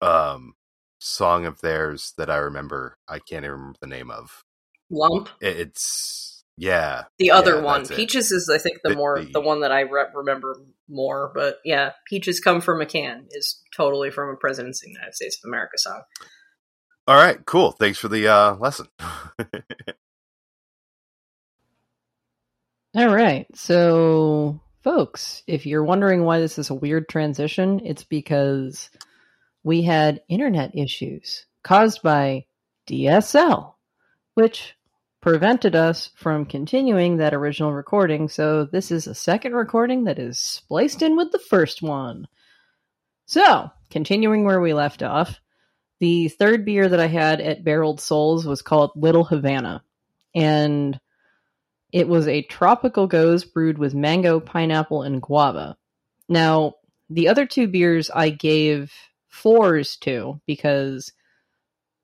um 0.00 0.54
song 1.00 1.46
of 1.46 1.60
theirs 1.60 2.12
that 2.18 2.30
I 2.30 2.36
remember, 2.36 2.96
I 3.08 3.18
can't 3.20 3.44
even 3.44 3.52
remember 3.52 3.78
the 3.80 3.86
name 3.86 4.10
of. 4.10 4.42
Lump. 4.90 5.28
It's 5.40 6.42
yeah. 6.56 7.04
The 7.20 7.30
other 7.30 7.56
Yeah, 7.56 7.62
one, 7.62 7.86
peaches, 7.86 8.32
is 8.32 8.50
I 8.52 8.58
think 8.58 8.78
the, 8.82 8.90
The- 8.90 8.96
more 8.96 9.20
the- 9.20 9.30
the 9.34 9.40
one 9.40 9.60
that 9.60 9.70
I 9.70 9.82
re- 9.82 10.06
remember 10.14 10.56
more. 10.88 11.30
But 11.34 11.58
yeah, 11.64 11.92
peaches 12.08 12.40
come 12.40 12.60
from 12.60 12.80
a 12.80 12.86
can 12.86 13.26
is 13.30 13.62
totally 13.76 14.10
from 14.10 14.30
a 14.30 14.36
presidents 14.36 14.82
of 14.82 14.86
the 14.86 14.92
United 14.92 15.14
States 15.14 15.38
of 15.42 15.48
America 15.48 15.78
song. 15.78 16.02
All 17.08 17.16
right, 17.16 17.42
cool. 17.46 17.72
Thanks 17.72 17.98
for 17.98 18.08
the 18.08 18.28
uh 18.28 18.56
lesson. 18.56 18.86
All 22.94 23.08
right. 23.14 23.46
So, 23.54 24.60
folks, 24.84 25.42
if 25.46 25.64
you're 25.64 25.84
wondering 25.84 26.24
why 26.24 26.38
this 26.38 26.58
is 26.58 26.68
a 26.68 26.74
weird 26.74 27.08
transition, 27.08 27.80
it's 27.82 28.04
because 28.04 28.90
we 29.64 29.80
had 29.80 30.20
internet 30.28 30.76
issues 30.76 31.46
caused 31.62 32.02
by 32.02 32.44
DSL, 32.86 33.72
which 34.34 34.74
prevented 35.22 35.74
us 35.74 36.10
from 36.14 36.44
continuing 36.44 37.16
that 37.16 37.32
original 37.32 37.72
recording. 37.72 38.28
So, 38.28 38.66
this 38.66 38.90
is 38.90 39.06
a 39.06 39.14
second 39.14 39.54
recording 39.54 40.04
that 40.04 40.18
is 40.18 40.38
spliced 40.38 41.00
in 41.00 41.16
with 41.16 41.32
the 41.32 41.38
first 41.38 41.80
one. 41.80 42.28
So, 43.24 43.70
continuing 43.88 44.44
where 44.44 44.60
we 44.60 44.74
left 44.74 45.02
off, 45.02 45.40
the 46.00 46.28
third 46.28 46.64
beer 46.64 46.88
that 46.88 47.00
I 47.00 47.06
had 47.06 47.40
at 47.40 47.64
Barreled 47.64 48.00
Souls 48.00 48.46
was 48.46 48.62
called 48.62 48.92
Little 48.94 49.24
Havana. 49.24 49.82
And 50.34 50.98
it 51.92 52.06
was 52.06 52.28
a 52.28 52.42
tropical 52.42 53.08
gose 53.08 53.50
brewed 53.50 53.78
with 53.78 53.94
mango, 53.94 54.40
pineapple, 54.40 55.02
and 55.02 55.22
guava. 55.22 55.76
Now, 56.28 56.74
the 57.10 57.28
other 57.28 57.46
two 57.46 57.66
beers 57.66 58.10
I 58.10 58.30
gave 58.30 58.92
fours 59.28 59.96
to 59.98 60.40
because 60.46 61.12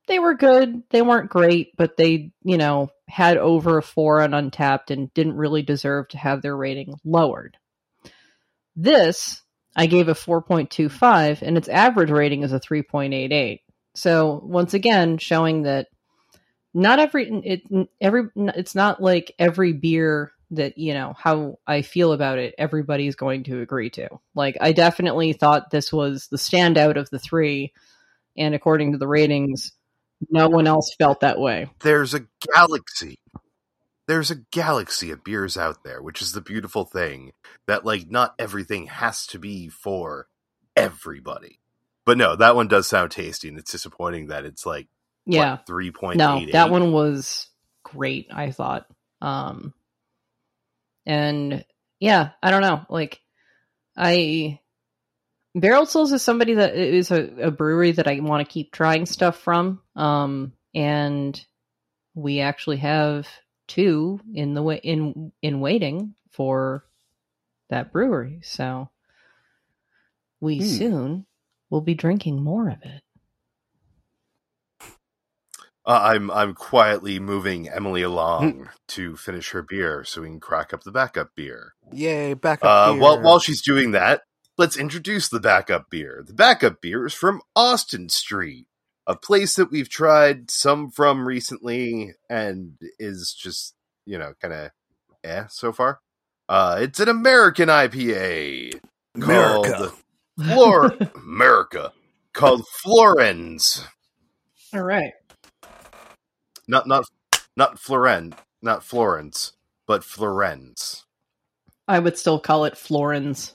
they 0.07 0.18
were 0.18 0.35
good. 0.35 0.83
They 0.90 1.02
weren't 1.02 1.30
great, 1.30 1.76
but 1.76 1.96
they, 1.96 2.33
you 2.42 2.59
know, 2.59 2.90
had 3.09 3.37
over 3.37 3.78
a 3.78 3.83
four 3.83 4.22
on 4.22 4.30
Untappd 4.30 4.90
and 4.90 5.12
didn't 5.14 5.37
really 5.37 5.62
deserve 5.62 6.09
to 6.09 6.18
have 6.18 6.42
their 6.42 6.57
rating 6.57 6.94
lowered. 7.04 7.57
This, 8.76 9.42
I 9.76 9.87
gave 9.87 10.09
a 10.09 10.14
4.25, 10.14 11.42
and 11.42 11.57
its 11.57 11.68
average 11.68 12.11
rating 12.11 12.42
is 12.42 12.52
a 12.52 12.61
3.88. 12.61 13.61
So, 13.94 14.40
once 14.44 14.74
again, 14.74 15.18
showing 15.18 15.62
that 15.62 15.88
not 16.74 16.98
every 16.98 17.30
it 17.44 17.88
every 18.00 18.28
it's 18.35 18.74
not 18.74 19.00
like 19.00 19.35
every 19.38 19.72
beer 19.72 20.33
that 20.50 20.76
you 20.76 20.92
know 20.92 21.14
how 21.16 21.59
I 21.66 21.83
feel 21.83 22.12
about 22.12 22.38
it 22.38 22.54
everybody's 22.59 23.14
going 23.14 23.44
to 23.44 23.61
agree 23.61 23.90
to. 23.90 24.09
Like 24.35 24.57
I 24.61 24.72
definitely 24.72 25.33
thought 25.33 25.70
this 25.70 25.92
was 25.92 26.26
the 26.28 26.37
standout 26.37 26.96
of 26.96 27.09
the 27.11 27.18
3 27.20 27.72
and 28.37 28.54
according 28.54 28.92
to 28.92 28.98
the 28.98 29.07
ratings 29.07 29.72
no 30.30 30.48
one 30.48 30.66
else 30.66 30.94
felt 30.98 31.20
that 31.20 31.38
way. 31.38 31.68
There's 31.80 32.14
a 32.14 32.26
galaxy. 32.54 33.18
There's 34.07 34.30
a 34.30 34.37
galaxy 34.52 35.11
of 35.11 35.24
beers 35.24 35.57
out 35.57 35.83
there, 35.85 36.02
which 36.02 36.20
is 36.20 36.33
the 36.33 36.40
beautiful 36.40 36.85
thing 36.85 37.33
that 37.66 37.85
like 37.85 38.11
not 38.11 38.35
everything 38.38 38.87
has 38.87 39.26
to 39.28 39.38
be 39.38 39.68
for 39.68 40.28
everybody. 40.76 41.61
But 42.06 42.18
no, 42.18 42.36
that 42.36 42.56
one 42.56 42.68
does 42.68 42.88
sound 42.88 43.12
tasty, 43.12 43.48
and 43.48 43.58
it's 43.58 43.72
disappointing 43.72 44.28
that 44.28 44.44
it's 44.44 44.66
like 44.66 44.88
Yeah. 45.26 45.58
three 45.66 45.92
point 45.92 46.22
No, 46.22 46.28
eight. 46.28 46.50
that 46.52 46.70
one 46.70 46.92
was 46.92 47.48
great, 47.84 48.28
I 48.32 48.50
thought. 48.52 48.86
Um 49.22 49.74
and 51.06 51.64
yeah, 52.00 52.30
I 52.42 52.50
don't 52.50 52.62
know. 52.62 52.82
Like 52.90 53.20
I 53.96 54.60
Barrel 55.54 55.86
Souls 55.86 56.12
is 56.12 56.22
somebody 56.22 56.54
that 56.54 56.76
is 56.76 57.10
a, 57.12 57.24
a 57.44 57.52
brewery 57.52 57.92
that 57.92 58.08
I 58.08 58.20
want 58.20 58.46
to 58.46 58.52
keep 58.52 58.72
trying 58.72 59.06
stuff 59.06 59.38
from. 59.38 59.82
Um 59.96 60.54
and 60.74 61.40
we 62.14 62.40
actually 62.40 62.78
have 62.78 63.28
two 63.68 64.20
in 64.34 64.54
the 64.54 64.62
way 64.62 64.80
in 64.82 65.32
in 65.42 65.60
waiting 65.60 66.14
for 66.32 66.84
that 67.70 67.92
brewery. 67.92 68.40
So 68.42 68.90
we 70.40 70.60
Hmm. 70.60 70.62
soon 70.62 71.26
will 71.70 71.81
be 71.81 71.94
drinking 71.94 72.42
more 72.42 72.68
of 72.68 72.79
it. 72.83 73.03
Uh, 75.87 76.00
I'm 76.03 76.31
I'm 76.31 76.55
quietly 76.55 77.18
moving 77.20 77.68
Emily 77.68 78.00
Hmm. 78.03 78.07
along 78.07 78.68
to 78.88 79.16
finish 79.16 79.50
her 79.50 79.61
beer, 79.62 80.03
so 80.05 80.22
we 80.22 80.29
can 80.29 80.40
crack 80.40 80.72
up 80.72 80.83
the 80.83 80.92
backup 80.92 81.31
beer. 81.37 81.74
Yay, 81.92 82.33
backup 82.35 82.64
Uh, 82.64 82.92
up 82.94 82.98
while 82.98 83.20
while 83.20 83.38
she's 83.38 83.61
doing 83.61 83.90
that, 83.90 84.22
let's 84.57 84.79
introduce 84.79 85.29
the 85.29 85.40
backup 85.40 85.90
beer. 85.90 86.24
The 86.27 86.33
backup 86.33 86.81
beer 86.81 87.05
is 87.07 87.12
from 87.12 87.42
Austin 87.55 88.09
Street, 88.09 88.66
a 89.07 89.14
place 89.14 89.57
that 89.57 89.70
we've 89.70 89.90
tried 89.90 90.50
some 90.50 90.90
from 90.90 91.29
recently, 91.29 92.14
and 92.31 92.79
is 92.98 93.35
just 93.38 93.74
you 94.07 94.16
know 94.18 94.33
kind 94.40 94.55
of 94.55 94.70
eh 95.22 95.44
so 95.50 95.70
far. 95.70 96.00
Uh, 96.48 96.79
it's 96.81 97.00
an 97.00 97.11
American 97.11 97.68
IPA 97.68 98.81
called 99.20 99.66
America. 99.66 99.92
Flor 100.38 100.94
America 101.16 101.92
called 102.32 102.66
Florens. 102.82 103.84
All 104.72 104.82
right. 104.82 105.12
Not 106.66 106.86
not 106.86 107.04
not 107.56 107.76
Floren, 107.76 108.36
not 108.62 108.82
Florence, 108.82 109.52
but 109.86 110.02
Florens. 110.02 111.04
I 111.86 111.98
would 111.98 112.16
still 112.16 112.40
call 112.40 112.64
it 112.64 112.76
Florens. 112.76 113.54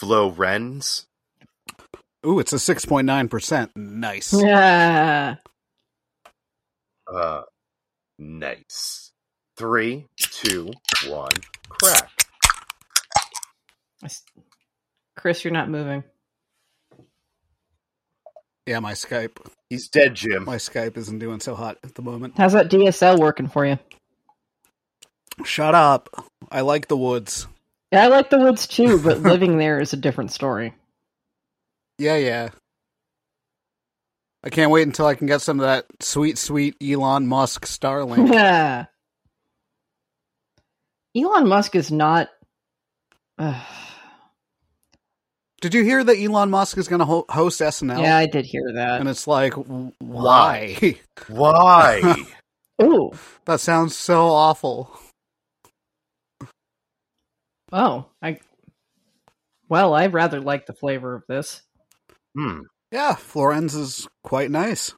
Florens. 0.00 1.06
Ooh, 2.24 2.38
it's 2.38 2.54
a 2.54 2.56
6.9%. 2.56 3.70
Nice. 3.76 4.32
Yeah. 4.32 5.36
Uh, 7.06 7.42
nice. 8.18 9.12
Three, 9.56 10.06
two, 10.16 10.72
one, 11.06 11.30
crack. 11.68 11.99
I 14.02 14.06
s- 14.06 14.22
Chris, 15.16 15.44
you're 15.44 15.52
not 15.52 15.68
moving. 15.68 16.04
Yeah, 18.66 18.80
my 18.80 18.92
Skype. 18.92 19.36
He's 19.68 19.88
dead, 19.88 20.14
Jim. 20.14 20.44
My 20.44 20.56
Skype 20.56 20.96
isn't 20.96 21.18
doing 21.18 21.40
so 21.40 21.54
hot 21.54 21.78
at 21.82 21.94
the 21.94 22.02
moment. 22.02 22.34
How's 22.36 22.52
that 22.52 22.70
DSL 22.70 23.18
working 23.18 23.48
for 23.48 23.66
you? 23.66 23.78
Shut 25.44 25.74
up. 25.74 26.08
I 26.50 26.60
like 26.60 26.88
the 26.88 26.96
woods. 26.96 27.46
Yeah, 27.92 28.04
I 28.04 28.08
like 28.08 28.30
the 28.30 28.38
woods 28.38 28.66
too, 28.66 29.00
but 29.00 29.20
living 29.22 29.58
there 29.58 29.80
is 29.80 29.92
a 29.92 29.96
different 29.96 30.30
story. 30.30 30.74
Yeah, 31.98 32.16
yeah. 32.16 32.50
I 34.44 34.48
can't 34.50 34.70
wait 34.70 34.86
until 34.86 35.06
I 35.06 35.14
can 35.14 35.26
get 35.26 35.42
some 35.42 35.60
of 35.60 35.66
that 35.66 35.86
sweet, 36.00 36.38
sweet 36.38 36.76
Elon 36.82 37.26
Musk 37.26 37.66
Starlink. 37.66 38.32
Yeah. 38.32 38.86
Elon 41.16 41.48
Musk 41.48 41.74
is 41.74 41.90
not. 41.90 42.28
Uh, 43.36 43.60
Did 45.60 45.74
you 45.74 45.84
hear 45.84 46.02
that 46.02 46.16
Elon 46.18 46.50
Musk 46.50 46.78
is 46.78 46.88
going 46.88 47.00
to 47.00 47.04
ho- 47.04 47.26
host 47.28 47.60
SNL? 47.60 48.00
yeah, 48.02 48.16
I 48.16 48.26
did 48.26 48.46
hear 48.46 48.62
that. 48.74 49.00
And 49.00 49.08
it's 49.08 49.26
like, 49.26 49.52
why? 49.98 50.96
Why? 51.28 52.14
Oh, 52.82 53.12
that 53.44 53.60
sounds 53.60 53.94
so 53.94 54.28
awful. 54.28 54.98
oh, 57.72 58.06
I. 58.22 58.38
Well, 59.68 59.92
I 59.92 60.06
rather 60.06 60.40
like 60.40 60.64
the 60.64 60.72
flavor 60.72 61.14
of 61.14 61.24
this. 61.28 61.60
hmm. 62.34 62.60
Yeah, 62.90 63.14
Florence 63.16 63.74
is 63.74 64.08
quite 64.24 64.50
nice. 64.50 64.94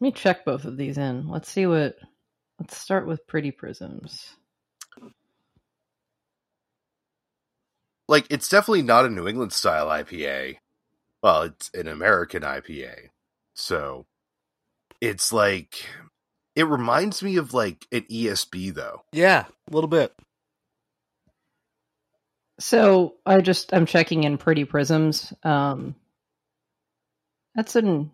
Let 0.00 0.06
me 0.06 0.12
check 0.12 0.44
both 0.44 0.64
of 0.64 0.76
these 0.76 0.96
in. 0.96 1.28
Let's 1.28 1.50
see 1.50 1.66
what. 1.66 1.96
Let's 2.60 2.76
start 2.78 3.06
with 3.06 3.26
Pretty 3.26 3.50
Prisms. 3.50 4.36
Like, 8.12 8.26
it's 8.28 8.46
definitely 8.50 8.82
not 8.82 9.06
a 9.06 9.08
New 9.08 9.26
England 9.26 9.54
style 9.54 9.86
IPA. 9.86 10.58
Well, 11.22 11.44
it's 11.44 11.70
an 11.72 11.88
American 11.88 12.42
IPA. 12.42 13.08
So, 13.54 14.04
it's 15.00 15.32
like. 15.32 15.86
It 16.54 16.64
reminds 16.64 17.22
me 17.22 17.38
of, 17.38 17.54
like, 17.54 17.86
an 17.90 18.02
ESB, 18.10 18.74
though. 18.74 19.00
Yeah, 19.12 19.46
a 19.70 19.74
little 19.74 19.88
bit. 19.88 20.12
So 22.60 23.14
I 23.24 23.40
just 23.40 23.72
I'm 23.72 23.86
checking 23.86 24.24
in 24.24 24.36
Pretty 24.36 24.66
Prisms. 24.66 25.32
Um, 25.42 25.94
that's 27.54 27.74
an 27.76 28.10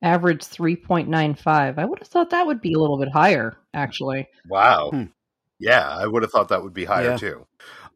average 0.00 0.44
three 0.44 0.76
point 0.76 1.08
nine 1.08 1.34
five. 1.34 1.80
I 1.80 1.84
would 1.84 1.98
have 1.98 2.06
thought 2.08 2.30
that 2.30 2.46
would 2.46 2.60
be 2.60 2.74
a 2.74 2.78
little 2.78 2.98
bit 2.98 3.10
higher, 3.10 3.56
actually. 3.74 4.28
Wow. 4.48 4.90
Hmm. 4.90 5.04
Yeah, 5.58 5.88
I 5.88 6.06
would 6.06 6.22
have 6.22 6.30
thought 6.30 6.48
that 6.48 6.62
would 6.62 6.74
be 6.74 6.84
higher, 6.84 7.10
Yeah. 7.10 7.16
too. 7.16 7.46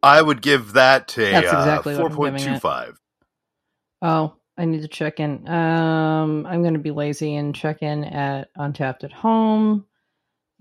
I 0.02 0.22
would 0.22 0.42
give 0.42 0.74
that 0.74 1.16
a 1.18 1.30
That's 1.30 1.52
uh, 1.52 1.56
exactly 1.58 1.96
what 1.96 2.12
I'm 2.12 2.20
giving 2.20 2.46
it. 2.46 2.62
4.25. 2.62 2.94
Oh, 4.02 4.34
I 4.56 4.64
need 4.64 4.82
to 4.82 4.88
check 4.88 5.20
in. 5.20 5.48
Um, 5.48 6.46
I'm 6.46 6.62
going 6.62 6.74
to 6.74 6.80
be 6.80 6.90
lazy 6.90 7.36
and 7.36 7.54
check 7.54 7.82
in 7.82 8.04
at 8.04 8.48
Untappd 8.56 9.04
at 9.04 9.12
Home, 9.12 9.86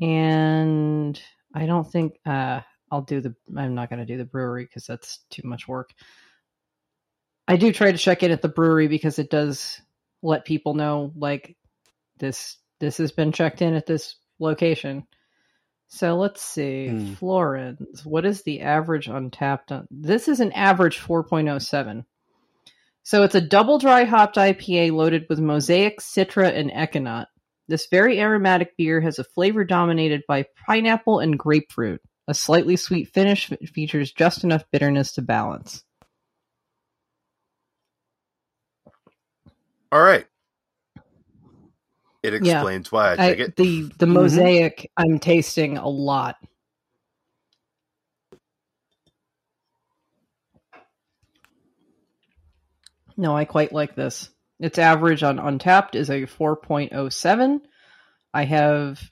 and 0.02 1.19
I 1.54 1.65
don't 1.65 1.89
think 1.91 2.19
uh, 2.26 2.62
I'll 2.91 3.02
do 3.02 3.21
the. 3.21 3.36
I'm 3.56 3.76
not 3.76 3.89
going 3.89 4.00
to 4.00 4.06
do 4.06 4.17
the 4.17 4.26
brewery 4.26 4.65
because 4.65 4.86
that's 4.86 5.19
too 5.30 5.43
much 5.45 5.67
work. 5.67 5.91
I 7.47 7.58
do 7.58 7.71
try 7.71 7.91
to 7.91 7.97
check 7.97 8.23
in 8.23 8.32
at 8.32 8.41
the 8.41 8.50
brewery 8.50 8.88
because 8.88 9.19
it 9.19 9.30
does 9.30 9.82
let 10.21 10.45
people 10.45 10.73
know 10.73 11.12
like 11.15 11.56
this. 12.19 12.58
This 12.80 12.97
has 12.97 13.12
been 13.12 13.32
checked 13.32 13.62
in 13.62 13.73
at 13.73 13.88
this 13.88 14.15
location. 14.39 15.08
So 15.88 16.17
let's 16.17 16.41
see, 16.41 16.89
Hmm. 16.89 17.13
Florence. 17.13 18.06
What 18.06 18.26
is 18.26 18.43
the 18.43 18.62
average 18.62 19.08
Untappd? 19.08 19.71
On, 19.71 19.88
this 19.89 20.28
is 20.28 20.39
an 20.39 20.52
average 20.52 21.00
4.07. 21.00 22.06
So 23.04 23.23
it's 23.23 23.36
a 23.36 23.41
double 23.41 23.80
dry 23.80 24.04
hopped 24.04 24.36
IPA 24.36 24.91
loaded 24.91 25.28
with 25.30 25.39
Mosaic, 25.39 26.02
Citra, 26.02 26.54
and 26.54 26.69
Ekuanot. 26.71 27.28
This 27.69 27.88
very 27.88 28.19
aromatic 28.19 28.76
beer 28.78 29.00
has 29.02 29.17
a 29.19 29.23
flavor 29.23 29.63
dominated 29.63 30.23
by 30.28 30.45
pineapple 30.65 31.19
and 31.19 31.39
grapefruit. 31.39 32.02
A 32.28 32.34
slightly 32.34 32.76
sweet 32.76 33.13
finish 33.13 33.50
features 33.73 34.12
just 34.12 34.43
enough 34.43 34.65
bitterness 34.71 35.13
to 35.13 35.21
balance. 35.21 35.84
All 39.91 40.02
right. 40.02 40.26
It 42.33 42.43
Yeah. 42.43 42.61
explains 42.61 42.91
why 42.91 43.09
I 43.11 43.17
I, 43.17 43.17
take 43.17 43.39
it. 43.39 43.55
the 43.55 43.83
the 43.99 44.05
Mhm. 44.05 44.13
Mosaic 44.13 44.91
I'm 44.97 45.19
tasting 45.19 45.77
a 45.77 45.87
lot. 45.87 46.37
No, 53.15 53.35
I 53.35 53.45
quite 53.45 53.73
like 53.73 53.95
this. 53.95 54.29
Its 54.59 54.77
average 54.79 55.23
on 55.23 55.37
Untappd 55.37 55.95
is 55.95 56.09
a 56.09 56.25
4.07. 56.25 57.61
I 58.33 58.43
have 58.45 59.11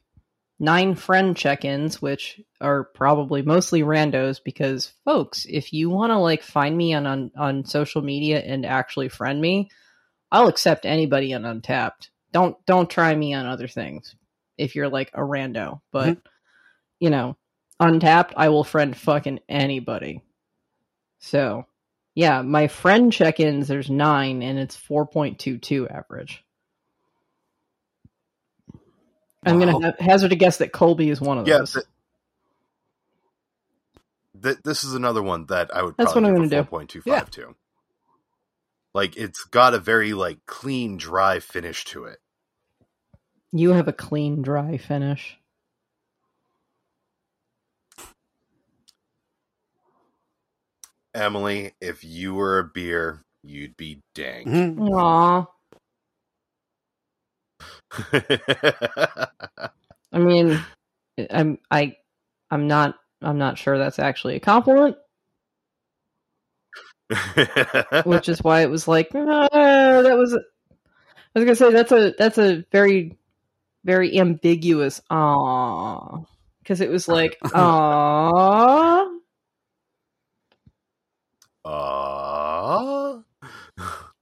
nine 0.59 0.95
friend 0.95 1.35
check-ins, 1.35 2.01
which 2.01 2.39
are 2.61 2.85
probably 2.85 3.41
mostly 3.41 3.81
randos 3.81 4.39
because 4.43 4.91
folks, 5.03 5.45
if 5.49 5.73
you 5.73 5.89
want 5.89 6.11
to 6.11 6.17
like 6.17 6.43
find 6.43 6.77
me 6.77 6.93
on, 6.93 7.05
on 7.05 7.31
on 7.37 7.65
social 7.65 8.01
media 8.01 8.39
and 8.39 8.65
actually 8.65 9.09
friend 9.09 9.41
me, 9.41 9.69
I'll 10.31 10.47
accept 10.47 10.85
anybody 10.85 11.33
on 11.33 11.43
Untappd. 11.43 12.09
Don't 12.35 12.57
don't 12.65 12.89
try 12.89 13.15
me 13.15 13.33
on 13.33 13.45
other 13.45 13.69
things 13.69 14.13
if 14.57 14.75
you're 14.75 14.89
like 14.89 15.09
a 15.13 15.21
rando, 15.21 15.79
but 15.93 16.17
mm-hmm. 16.17 16.19
you 16.99 17.09
know, 17.09 17.37
Untappd, 17.81 18.33
I 18.35 18.49
will 18.49 18.65
friend 18.65 18.95
fucking 18.95 19.39
anybody. 19.47 20.21
So, 21.19 21.65
yeah, 22.13 22.41
my 22.41 22.67
friend 22.67 23.13
check-ins 23.13 23.69
there's 23.69 23.89
9 23.89 24.43
and 24.43 24.59
it's 24.59 24.75
4.22 24.75 25.89
average. 25.89 26.43
I'm 29.45 29.59
going 29.61 29.81
to 29.81 29.95
hazard 30.03 30.33
a 30.33 30.35
guess 30.35 30.57
that 30.57 30.73
Colby 30.73 31.09
is 31.09 31.21
one 31.21 31.37
of 31.37 31.47
Yeah, 31.47 31.59
those. 31.59 31.73
th- 31.73 31.85
th- 34.43 34.57
this 34.65 34.83
is 34.83 34.93
another 34.93 35.23
one 35.23 35.45
that 35.47 35.73
I 35.73 35.83
would 35.83 35.95
That's 35.97 36.13
probably 36.13 36.13
what 36.13 36.25
I'm 36.25 36.33
give 36.33 36.43
a 36.43 36.49
gonna 36.49 36.63
4.25 36.63 37.01
Yeah. 37.05 37.21
to. 37.21 37.55
Like, 38.93 39.17
it's 39.17 39.45
got 39.45 39.73
a 39.73 39.79
very, 39.79 40.13
like, 40.13 40.45
clean, 40.47 40.97
dry 40.97 41.39
finish 41.39 41.85
to 41.85 42.05
it. 42.05 42.19
You 43.57 43.71
have 43.71 43.87
a 43.87 43.93
clean 43.93 44.41
dry 44.41 44.77
finish. 44.77 45.37
Emily, 51.13 51.73
if 51.79 52.03
you 52.03 52.33
were 52.33 52.59
a 52.59 52.63
beer, 52.63 53.23
you'd 53.43 53.77
be 53.77 54.01
dang. 54.13 54.45
Mhm. 54.45 54.91
Aw. 54.93 55.45
I 60.11 60.19
mean, 60.19 60.59
I'm 61.29 61.59
I 61.71 61.95
I'm 62.51 62.67
not 62.67 62.95
I'm 63.21 63.37
not 63.37 63.57
sure 63.57 63.77
that's 63.77 63.99
actually 63.99 64.35
a 64.35 64.39
compliment, 64.39 64.97
which 68.05 68.27
is 68.29 68.43
why 68.43 68.61
it 68.61 68.69
was 68.69 68.87
like 68.87 69.09
"Ah, 69.15 69.47
that 69.51 70.17
was. 70.17 70.33
I 70.33 71.39
was 71.39 71.45
gonna 71.45 71.55
say 71.55 71.71
that's 71.71 71.91
a 71.91 72.13
that's 72.17 72.37
a 72.37 72.65
very 72.71 73.17
very 73.85 74.19
ambiguous. 74.19 75.01
Ah 75.09 76.25
because 76.65 76.81
it 76.81 76.89
was 76.89 77.07
like 77.07 77.37
ah 77.53 79.05
uh, 81.63 83.19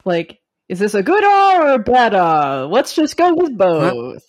like 0.03 0.41
is 0.67 0.79
this 0.79 0.93
a 0.93 1.01
good 1.03 1.23
ah 1.23 1.59
or 1.61 1.73
a 1.73 1.79
bad 1.79 2.13
ah? 2.13 2.65
Let's 2.65 2.93
just 2.93 3.15
go 3.15 3.33
with 3.33 3.57
both. 3.57 4.23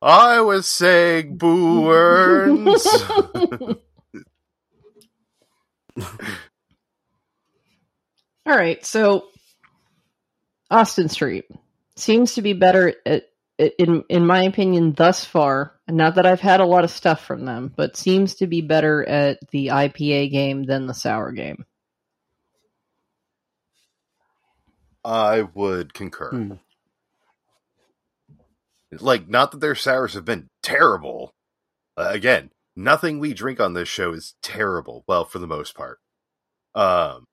I 0.00 0.40
was 0.40 0.66
saying 0.66 1.36
Boo 1.36 1.90
Earns. 1.90 2.86
All 8.44 8.56
right, 8.56 8.84
so 8.84 9.26
Austin 10.70 11.08
Street 11.08 11.44
seems 11.96 12.34
to 12.34 12.42
be 12.42 12.52
better 12.52 12.94
at, 13.06 13.24
in 13.58 14.04
in 14.08 14.26
my 14.26 14.42
opinion 14.44 14.92
thus 14.92 15.24
far. 15.24 15.74
Not 15.88 16.14
that 16.14 16.26
I've 16.26 16.40
had 16.40 16.60
a 16.60 16.66
lot 16.66 16.84
of 16.84 16.90
stuff 16.90 17.24
from 17.24 17.44
them, 17.44 17.72
but 17.74 17.96
seems 17.96 18.36
to 18.36 18.46
be 18.46 18.62
better 18.62 19.04
at 19.06 19.38
the 19.50 19.68
IPA 19.68 20.30
game 20.30 20.64
than 20.64 20.86
the 20.86 20.94
sour 20.94 21.32
game. 21.32 21.64
I 25.04 25.42
would 25.42 25.94
concur. 25.94 26.30
Hmm. 26.30 26.52
Like, 29.00 29.28
not 29.28 29.52
that 29.52 29.60
their 29.60 29.74
sours 29.74 30.14
have 30.14 30.24
been 30.24 30.48
terrible. 30.62 31.34
Uh, 31.96 32.08
again, 32.10 32.50
nothing 32.76 33.18
we 33.18 33.32
drink 33.34 33.58
on 33.58 33.72
this 33.72 33.88
show 33.88 34.12
is 34.12 34.34
terrible. 34.42 35.02
Well, 35.06 35.24
for 35.24 35.38
the 35.38 35.46
most 35.46 35.74
part. 35.74 35.98
Um, 36.74 37.24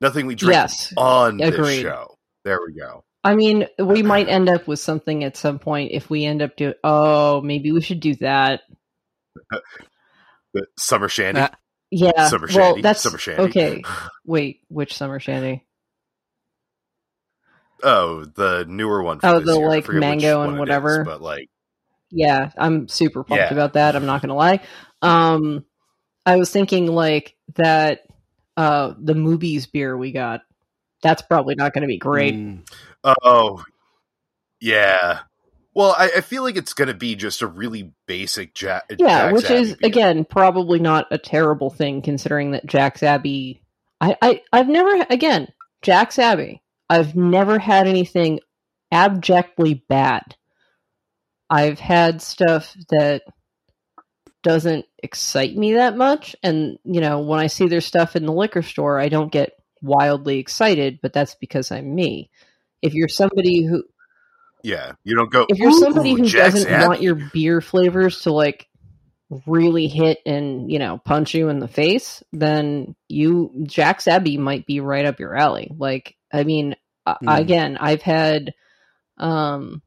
nothing 0.00 0.26
we 0.26 0.34
drink 0.34 0.54
Yes, 0.54 0.92
on 0.96 1.36
this 1.36 1.80
show. 1.80 2.16
There 2.44 2.60
we 2.64 2.74
go. 2.74 3.04
I 3.24 3.34
mean 3.34 3.66
we 3.78 4.02
might 4.02 4.28
end 4.28 4.48
up 4.48 4.66
with 4.66 4.80
something 4.80 5.22
at 5.24 5.36
some 5.36 5.58
point 5.58 5.92
if 5.92 6.10
we 6.10 6.24
end 6.24 6.42
up 6.42 6.56
doing. 6.56 6.74
Oh, 6.82 7.40
maybe 7.40 7.72
we 7.72 7.80
should 7.80 8.00
do 8.00 8.14
that. 8.16 8.62
Summer 10.76 11.08
shandy. 11.08 11.40
Uh, 11.40 11.48
Yeah, 11.90 12.28
Summer 12.28 12.46
well, 12.54 12.66
shandy, 12.72 12.82
that's 12.82 13.00
summer 13.00 13.18
shandy. 13.18 13.42
okay. 13.44 13.82
Wait, 14.26 14.60
which 14.68 14.94
summer 14.96 15.20
shandy? 15.20 15.64
Oh, 17.82 18.24
the 18.24 18.64
newer 18.68 19.02
one. 19.02 19.20
For 19.20 19.26
Oh, 19.26 19.38
this 19.40 19.46
the, 19.46 19.58
year. 19.58 19.68
Like, 19.68 19.88
mango 19.88 20.42
and 20.42 20.52
it 20.52 20.54
is, 20.54 20.58
whatever? 20.60 21.04
but 21.04 21.20
like, 21.22 21.48
Yeah, 22.10 22.50
I'm 22.56 22.88
super 22.88 23.24
pumped 23.24 23.40
Yeah. 23.42 23.52
about 23.52 23.72
that. 23.74 23.96
I'm 23.96 24.06
not 24.06 24.20
gonna 24.22 24.34
lie. 24.36 24.60
Um, 25.00 25.64
I 26.26 26.36
was 26.36 26.50
thinking 26.50 26.86
like 26.86 27.34
that. 27.56 28.00
Uh, 28.56 28.92
the 29.00 29.14
movies 29.14 29.66
beer 29.66 29.96
we 29.96 30.12
got. 30.12 30.42
That's 31.02 31.22
probably 31.22 31.54
not 31.54 31.72
going 31.72 31.82
to 31.82 31.88
be 31.88 31.96
great. 31.98 32.34
Mm. 32.34 32.68
Oh, 33.04 33.64
yeah. 34.60 35.20
Well, 35.74 35.94
I, 35.98 36.10
I 36.16 36.20
feel 36.20 36.42
like 36.42 36.56
it's 36.56 36.74
gonna 36.74 36.94
be 36.94 37.14
just 37.14 37.40
a 37.40 37.46
really 37.46 37.92
basic 38.06 38.54
Jack. 38.54 38.84
yeah, 38.90 39.30
Jack's 39.30 39.32
which 39.32 39.50
Abbey 39.50 39.60
is 39.60 39.76
again 39.82 40.24
probably 40.24 40.78
not 40.78 41.06
a 41.10 41.18
terrible 41.18 41.70
thing 41.70 42.02
considering 42.02 42.50
that 42.50 42.66
Jack's 42.66 43.02
Abbey. 43.02 43.62
I, 44.00 44.16
I 44.20 44.42
I've 44.52 44.68
never 44.68 45.06
again 45.08 45.48
Jack's 45.80 46.18
Abbey. 46.18 46.62
I've 46.90 47.16
never 47.16 47.58
had 47.58 47.86
anything 47.86 48.40
abjectly 48.92 49.82
bad. 49.88 50.36
I've 51.48 51.80
had 51.80 52.20
stuff 52.20 52.76
that 52.90 53.22
doesn't 54.42 54.84
excite 55.02 55.56
me 55.56 55.74
that 55.74 55.96
much, 55.96 56.36
and 56.42 56.78
you 56.84 57.00
know 57.00 57.20
when 57.20 57.40
I 57.40 57.46
see 57.46 57.68
their 57.68 57.80
stuff 57.80 58.14
in 58.14 58.26
the 58.26 58.32
liquor 58.32 58.62
store, 58.62 59.00
I 59.00 59.08
don't 59.08 59.32
get 59.32 59.52
wildly 59.80 60.38
excited. 60.38 60.98
But 61.00 61.14
that's 61.14 61.34
because 61.36 61.72
I'm 61.72 61.94
me. 61.94 62.30
If 62.82 62.94
you're 62.94 63.08
somebody 63.08 63.64
who 63.64 63.84
Yeah, 64.62 64.92
you 65.04 65.16
don't 65.16 65.30
go. 65.30 65.46
if 65.48 65.58
you're 65.58 65.70
somebody 65.72 66.12
"Ooh, 66.12 66.16
who 66.16 66.28
Jack's 66.28 66.54
doesn't 66.54 66.70
Abbey." 66.70 66.86
want 66.88 67.02
your 67.02 67.14
beer 67.14 67.60
flavors 67.60 68.22
to 68.22 68.32
like 68.32 68.68
really 69.46 69.88
hit 69.88 70.18
and 70.26 70.70
you 70.70 70.78
know 70.78 70.98
punch 70.98 71.34
you 71.34 71.48
in 71.48 71.58
the 71.58 71.66
face 71.68 72.22
then 72.34 72.94
you 73.08 73.50
jack's 73.62 74.06
abbey 74.06 74.36
might 74.36 74.66
be 74.66 74.80
right 74.80 75.06
up 75.06 75.18
your 75.18 75.34
alley 75.34 75.70
like 75.78 76.16
i 76.30 76.44
mean 76.44 76.76
Hmm. 77.20 77.28
again 77.28 77.78
i've 77.80 78.02
had 78.02 78.52
um 79.16 79.80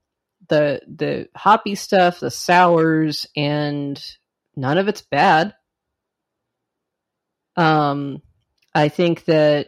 the 0.49 0.81
the 0.87 1.29
hoppy 1.35 1.75
stuff 1.75 2.19
the 2.19 2.31
sours 2.31 3.27
and 3.35 4.03
none 4.55 4.79
of 4.79 4.87
it's 4.87 5.01
bad 5.03 5.53
um 7.55 8.21
i 8.73 8.89
think 8.89 9.25
that 9.25 9.67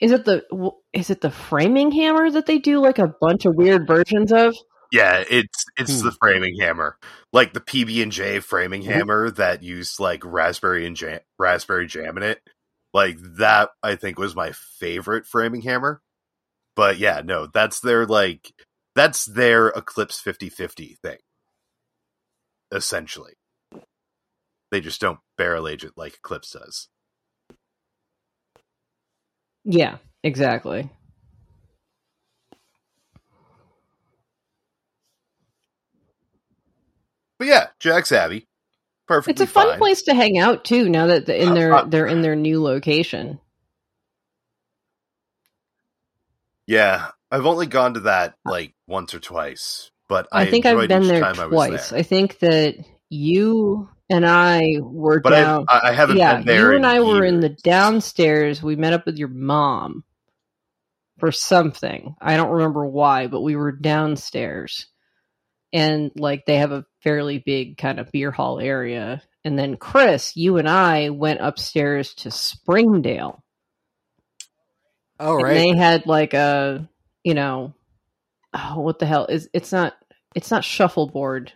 is 0.00 0.12
it 0.12 0.24
the 0.24 0.44
is 0.92 1.10
it 1.10 1.20
the 1.20 1.30
framing 1.30 1.90
hammer 1.92 2.30
that 2.30 2.46
they 2.46 2.58
do 2.58 2.80
like 2.80 2.98
a 2.98 3.14
bunch 3.20 3.44
of 3.46 3.54
weird 3.54 3.86
versions 3.86 4.32
of 4.32 4.56
Yeah, 4.92 5.24
it's 5.30 5.64
it's 5.78 6.00
Hmm. 6.00 6.06
the 6.06 6.12
framing 6.12 6.58
hammer, 6.60 6.98
like 7.32 7.52
the 7.52 7.60
PB 7.60 8.02
and 8.02 8.12
J 8.12 8.40
framing 8.40 8.82
Mhm. 8.82 8.86
hammer 8.86 9.30
that 9.32 9.62
used 9.62 10.00
like 10.00 10.24
raspberry 10.24 10.86
and 10.86 10.96
jam, 10.96 11.20
raspberry 11.38 11.86
jam 11.86 12.16
in 12.16 12.22
it. 12.24 12.40
Like 12.92 13.18
that, 13.38 13.70
I 13.82 13.94
think 13.96 14.18
was 14.18 14.34
my 14.34 14.52
favorite 14.52 15.26
framing 15.26 15.62
hammer. 15.62 16.02
But 16.76 16.98
yeah, 16.98 17.22
no, 17.24 17.46
that's 17.46 17.80
their 17.80 18.06
like 18.06 18.52
that's 18.96 19.24
their 19.26 19.68
Eclipse 19.68 20.20
50-50 20.20 20.96
thing. 21.02 21.18
Essentially, 22.72 23.34
they 24.70 24.80
just 24.80 25.00
don't 25.00 25.20
barrel 25.36 25.68
age 25.68 25.84
it 25.84 25.92
like 25.96 26.14
Eclipse 26.14 26.50
does. 26.52 26.88
Yeah, 29.64 29.98
exactly. 30.22 30.90
But 37.38 37.48
yeah, 37.48 37.68
Jack's 37.78 38.12
Abbey, 38.12 38.46
Perfect. 39.10 39.40
It's 39.40 39.50
a 39.50 39.52
fun 39.52 39.70
fine. 39.70 39.78
place 39.78 40.02
to 40.02 40.14
hang 40.14 40.38
out 40.38 40.64
too. 40.64 40.88
Now 40.88 41.08
that 41.08 41.26
the, 41.26 41.42
in 41.42 41.48
Uh, 41.48 41.54
their 41.54 41.74
uh, 41.74 41.84
they're 41.84 42.06
in 42.06 42.22
their 42.22 42.36
new 42.36 42.62
location. 42.62 43.40
Yeah, 46.68 47.08
I've 47.28 47.44
only 47.44 47.66
gone 47.66 47.94
to 47.94 48.00
that 48.00 48.36
like 48.44 48.72
once 48.86 49.12
or 49.12 49.18
twice, 49.18 49.90
but 50.08 50.28
I, 50.30 50.42
I, 50.42 50.50
think 50.52 50.64
I've 50.64 50.86
been 50.86 51.08
there 51.08 51.24
I 51.24 51.32
twice. 51.32 51.90
there. 51.90 51.98
I 51.98 52.02
think 52.04 52.38
that 52.38 52.76
you 53.08 53.88
and 54.10 54.26
I 54.26 54.76
were 54.80 55.20
but 55.20 55.30
down. 55.30 55.66
I, 55.68 55.90
I 55.90 55.92
haven't 55.92 56.18
yeah, 56.18 56.36
been 56.36 56.46
there. 56.46 56.70
you 56.72 56.76
and 56.76 56.84
in 56.84 56.90
I 56.90 57.00
were 57.00 57.24
in 57.24 57.40
the 57.40 57.48
downstairs. 57.48 58.62
We 58.62 58.74
met 58.76 58.92
up 58.92 59.06
with 59.06 59.16
your 59.16 59.28
mom 59.28 60.04
for 61.18 61.30
something. 61.30 62.16
I 62.20 62.36
don't 62.36 62.50
remember 62.50 62.84
why, 62.84 63.28
but 63.28 63.40
we 63.40 63.54
were 63.54 63.72
downstairs, 63.72 64.86
and 65.72 66.10
like 66.16 66.44
they 66.44 66.58
have 66.58 66.72
a 66.72 66.84
fairly 67.02 67.38
big 67.38 67.78
kind 67.78 68.00
of 68.00 68.10
beer 68.10 68.32
hall 68.32 68.58
area. 68.58 69.22
And 69.44 69.58
then 69.58 69.76
Chris, 69.76 70.36
you 70.36 70.58
and 70.58 70.68
I 70.68 71.10
went 71.10 71.40
upstairs 71.40 72.12
to 72.16 72.30
Springdale. 72.30 73.42
Oh 75.20 75.36
and 75.36 75.44
right. 75.44 75.54
they 75.54 75.76
had 75.76 76.06
like 76.06 76.34
a 76.34 76.88
you 77.22 77.34
know 77.34 77.74
oh 78.54 78.80
what 78.80 78.98
the 78.98 79.06
hell 79.06 79.26
is 79.26 79.50
it's 79.52 79.70
not 79.70 79.94
it's 80.34 80.50
not 80.50 80.64
shuffleboard 80.64 81.52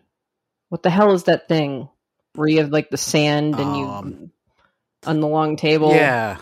what 0.69 0.83
the 0.83 0.91
hell 0.91 1.13
is 1.13 1.25
that 1.25 1.49
thing 1.49 1.89
where 2.35 2.49
you 2.49 2.59
have 2.59 2.71
like 2.71 2.91
the 2.91 2.97
sand 2.97 3.59
and 3.59 3.77
you 3.77 3.87
Um, 3.87 4.31
on 5.07 5.21
the 5.21 5.27
long 5.29 5.57
table 5.57 5.91
yeah. 5.95 6.39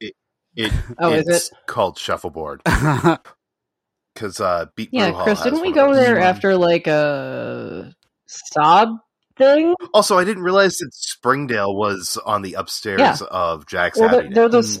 It, 0.00 0.14
Oh, 0.98 1.12
is 1.12 1.28
it's 1.28 1.50
called 1.66 1.98
shuffleboard 1.98 2.62
because 4.14 4.40
uh, 4.40 4.66
Beat 4.76 4.90
yeah 4.92 5.12
Brew 5.12 5.22
chris 5.24 5.42
didn't 5.42 5.60
we 5.60 5.72
go 5.72 5.94
there 5.94 6.16
Mm. 6.16 6.22
after 6.22 6.56
like 6.56 6.86
a 6.86 7.92
sob 8.26 8.90
thing 9.36 9.74
Also, 9.94 10.18
I 10.18 10.24
didn't 10.24 10.42
realize 10.42 10.76
that 10.78 10.92
Springdale 10.92 11.74
was 11.76 12.18
on 12.26 12.42
the 12.42 12.54
upstairs 12.54 13.00
Yeah. 13.00 13.16
of 13.30 13.66
Jack's 13.66 13.98
well 13.98 14.08
Abbey. 14.08 14.22
they're, 14.28 14.34
they're 14.34 14.48
those 14.48 14.80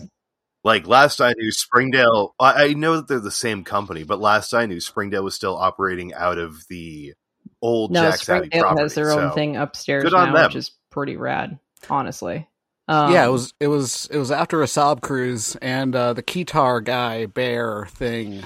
Like 0.64 0.88
last 0.88 1.20
I 1.20 1.32
knew, 1.38 1.52
Springdale. 1.52 2.34
I, 2.40 2.64
I 2.64 2.72
know 2.72 2.96
that 2.96 3.06
they're 3.06 3.20
the 3.20 3.30
same 3.30 3.62
company, 3.62 4.02
but 4.02 4.18
last 4.20 4.52
I 4.52 4.66
knew, 4.66 4.80
Springdale 4.80 5.22
was 5.22 5.36
still 5.36 5.56
operating 5.56 6.12
out 6.12 6.38
of 6.38 6.64
the 6.68 7.14
old 7.62 7.90
no 7.90 8.02
Jack's 8.10 8.28
Abbey 8.28 8.46
springdale 8.48 8.62
property. 8.62 8.82
has 8.82 8.94
their 8.94 9.10
own 9.10 9.30
so- 9.30 9.34
thing 9.34 9.56
upstairs 9.56 10.04
good 10.04 10.14
on 10.14 10.32
now 10.32 10.46
which 10.46 10.56
is 10.56 10.70
pretty 10.90 11.16
rad 11.16 11.58
honestly 11.90 12.46
um, 12.90 13.12
yeah, 13.12 13.26
it 13.26 13.30
was 13.30 13.52
it 13.60 13.68
was 13.68 14.08
it 14.10 14.16
was 14.16 14.30
after 14.30 14.62
a 14.62 14.66
sob 14.66 15.02
cruise 15.02 15.56
and 15.56 15.94
uh, 15.94 16.14
the 16.14 16.22
Keytar 16.22 16.82
guy 16.82 17.26
bear 17.26 17.84
thing. 17.90 18.42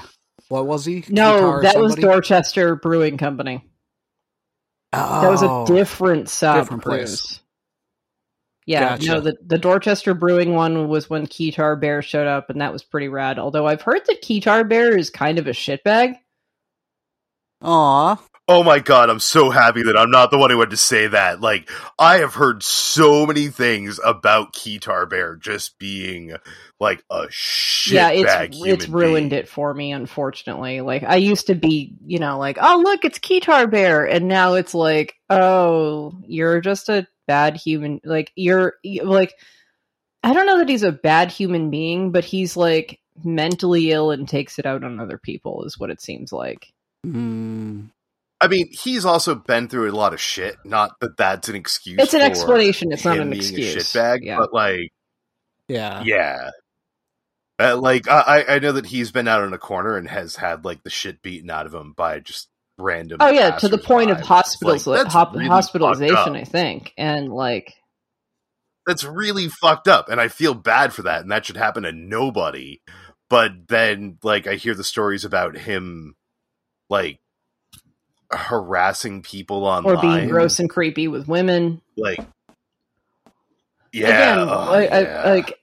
What 0.48 0.66
was 0.66 0.84
he? 0.84 1.04
no 1.08 1.40
Keytar 1.40 1.62
that 1.62 1.78
was 1.78 1.94
dorchester 1.94 2.74
brewing 2.74 3.18
company 3.18 3.64
Oh, 4.92 5.22
That 5.22 5.30
was 5.30 5.42
a 5.42 5.72
different 5.72 6.28
sub 6.28 6.56
different 6.64 6.82
place. 6.82 7.20
cruise. 7.22 7.40
Yeah, 8.66 8.90
Gotcha. 8.96 9.06
no, 9.06 9.20
the 9.20 9.36
the 9.46 9.58
Dorchester 9.58 10.12
Brewing 10.14 10.54
one 10.54 10.88
was 10.88 11.08
when 11.08 11.26
Keytar 11.28 11.80
Bear 11.80 12.02
showed 12.02 12.26
up, 12.28 12.50
and 12.50 12.60
that 12.60 12.72
was 12.72 12.82
pretty 12.84 13.08
rad. 13.08 13.38
Although 13.38 13.66
I've 13.66 13.82
heard 13.82 14.02
that 14.06 14.22
Keytar 14.22 14.68
Bear 14.68 14.96
is 14.98 15.08
kind 15.10 15.38
of 15.38 15.46
a 15.46 15.50
shitbag. 15.52 16.14
Aw, 17.62 18.20
Oh 18.48 18.64
my 18.64 18.80
god, 18.80 19.08
I'm 19.08 19.20
so 19.20 19.50
happy 19.50 19.84
that 19.84 19.96
I'm 19.96 20.10
not 20.10 20.30
the 20.30 20.38
one 20.38 20.50
who 20.50 20.58
had 20.58 20.70
to 20.70 20.76
say 20.76 21.06
that. 21.06 21.40
Like, 21.40 21.70
I 21.98 22.18
have 22.18 22.34
heard 22.34 22.62
so 22.62 23.24
many 23.24 23.48
things 23.48 24.00
about 24.04 24.52
Keytar 24.52 25.08
Bear 25.08 25.36
just 25.36 25.78
being 25.78 26.34
like 26.80 27.04
a 27.08 27.28
shit 27.30 27.94
yeah, 27.94 28.08
bag 28.24 28.50
it's 28.50 28.56
human 28.58 28.74
it's 28.74 28.88
ruined 28.88 29.30
being. 29.30 29.42
it 29.42 29.48
for 29.48 29.72
me, 29.72 29.92
unfortunately. 29.92 30.80
Like 30.80 31.04
I 31.04 31.16
used 31.16 31.46
to 31.46 31.54
be, 31.54 31.94
you 32.04 32.18
know, 32.18 32.38
like 32.38 32.58
oh 32.60 32.82
look, 32.84 33.04
it's 33.04 33.20
Keytar 33.20 33.70
Bear, 33.70 34.04
and 34.04 34.26
now 34.26 34.54
it's 34.54 34.74
like 34.74 35.14
oh, 35.30 36.12
you're 36.26 36.60
just 36.60 36.88
a 36.88 37.06
bad 37.28 37.56
human. 37.56 38.00
Like 38.04 38.32
you're 38.34 38.74
like 39.04 39.34
I 40.24 40.32
don't 40.32 40.46
know 40.46 40.58
that 40.58 40.68
he's 40.68 40.82
a 40.82 40.92
bad 40.92 41.30
human 41.30 41.70
being, 41.70 42.10
but 42.10 42.24
he's 42.24 42.56
like 42.56 43.00
mentally 43.24 43.92
ill 43.92 44.10
and 44.10 44.28
takes 44.28 44.58
it 44.58 44.66
out 44.66 44.84
on 44.84 45.00
other 45.00 45.18
people, 45.18 45.64
is 45.64 45.78
what 45.78 45.90
it 45.90 46.00
seems 46.00 46.32
like. 46.32 46.72
Mm, 47.06 47.90
I 48.42 48.48
mean, 48.48 48.68
he's 48.72 49.04
also 49.04 49.36
been 49.36 49.68
through 49.68 49.88
a 49.88 49.94
lot 49.94 50.12
of 50.12 50.20
shit. 50.20 50.56
Not 50.64 50.98
that 51.00 51.16
that's 51.16 51.48
an 51.48 51.54
excuse. 51.54 52.00
It's 52.00 52.12
an 52.12 52.20
for 52.20 52.26
explanation. 52.26 52.90
It's 52.90 53.04
not 53.04 53.18
an 53.18 53.30
being 53.30 53.40
excuse. 53.40 53.76
A 53.76 53.78
shitbag, 53.78 54.18
yeah. 54.22 54.36
but 54.36 54.52
like, 54.52 54.90
yeah. 55.68 56.02
yeah. 56.04 56.50
Uh, 57.60 57.76
like 57.76 58.08
I, 58.08 58.44
I 58.48 58.58
know 58.58 58.72
that 58.72 58.86
he's 58.86 59.12
been 59.12 59.28
out 59.28 59.44
in 59.44 59.52
a 59.52 59.58
corner 59.58 59.96
and 59.96 60.08
has 60.08 60.34
had 60.34 60.64
like 60.64 60.82
the 60.82 60.90
shit 60.90 61.22
beaten 61.22 61.50
out 61.50 61.66
of 61.66 61.74
him 61.74 61.92
by 61.96 62.18
just 62.18 62.48
random. 62.78 63.18
oh 63.20 63.30
yeah, 63.30 63.52
to 63.52 63.68
the 63.68 63.78
point 63.78 64.10
of 64.10 64.18
passersby. 64.18 64.66
hospitals, 64.66 64.86
Like, 64.88 65.02
that's 65.02 65.14
hop- 65.14 65.34
really 65.34 65.46
hospitalization. 65.46 66.34
I 66.34 66.42
think, 66.42 66.92
and 66.98 67.32
like 67.32 67.72
That's 68.86 69.04
really 69.04 69.48
fucked 69.48 69.86
up, 69.86 70.08
and 70.08 70.20
I 70.20 70.26
feel 70.26 70.54
bad 70.54 70.92
for 70.92 71.02
that, 71.02 71.22
and 71.22 71.30
that 71.30 71.46
should 71.46 71.56
happen 71.56 71.84
to 71.84 71.92
nobody. 71.92 72.80
But 73.30 73.68
then, 73.68 74.18
like, 74.24 74.48
I 74.48 74.56
hear 74.56 74.74
the 74.74 74.84
stories 74.84 75.24
about 75.24 75.56
him, 75.56 76.16
like 76.90 77.20
harassing 78.32 79.22
people 79.22 79.64
online 79.64 79.96
or 79.96 80.00
being 80.00 80.28
gross 80.28 80.58
and 80.58 80.70
creepy 80.70 81.08
with 81.08 81.28
women. 81.28 81.80
like 81.96 82.18
yeah 83.92 84.32
Again, 84.32 84.48
oh, 84.48 84.70
like, 84.70 84.90
yeah. 84.90 85.22
I, 85.24 85.30
like 85.34 85.58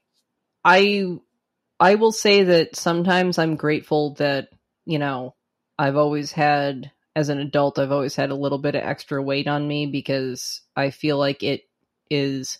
I, 0.64 1.20
I 1.80 1.96
will 1.96 2.12
say 2.12 2.44
that 2.44 2.76
sometimes 2.76 3.38
I'm 3.38 3.56
grateful 3.56 4.14
that 4.16 4.50
you 4.86 5.00
know 5.00 5.36
I've 5.78 5.96
always 5.96 6.32
had 6.32 6.92
as 7.16 7.30
an 7.30 7.40
adult 7.40 7.80
I've 7.80 7.92
always 7.92 8.16
had 8.16 8.30
a 8.30 8.36
little 8.36 8.60
bit 8.60 8.76
of 8.76 8.84
extra 8.84 9.22
weight 9.22 9.48
on 9.48 9.68
me 9.68 9.88
because 9.88 10.62
I 10.76 10.92
feel 10.92 11.18
like 11.18 11.44
it 11.44 11.64
is 12.10 12.60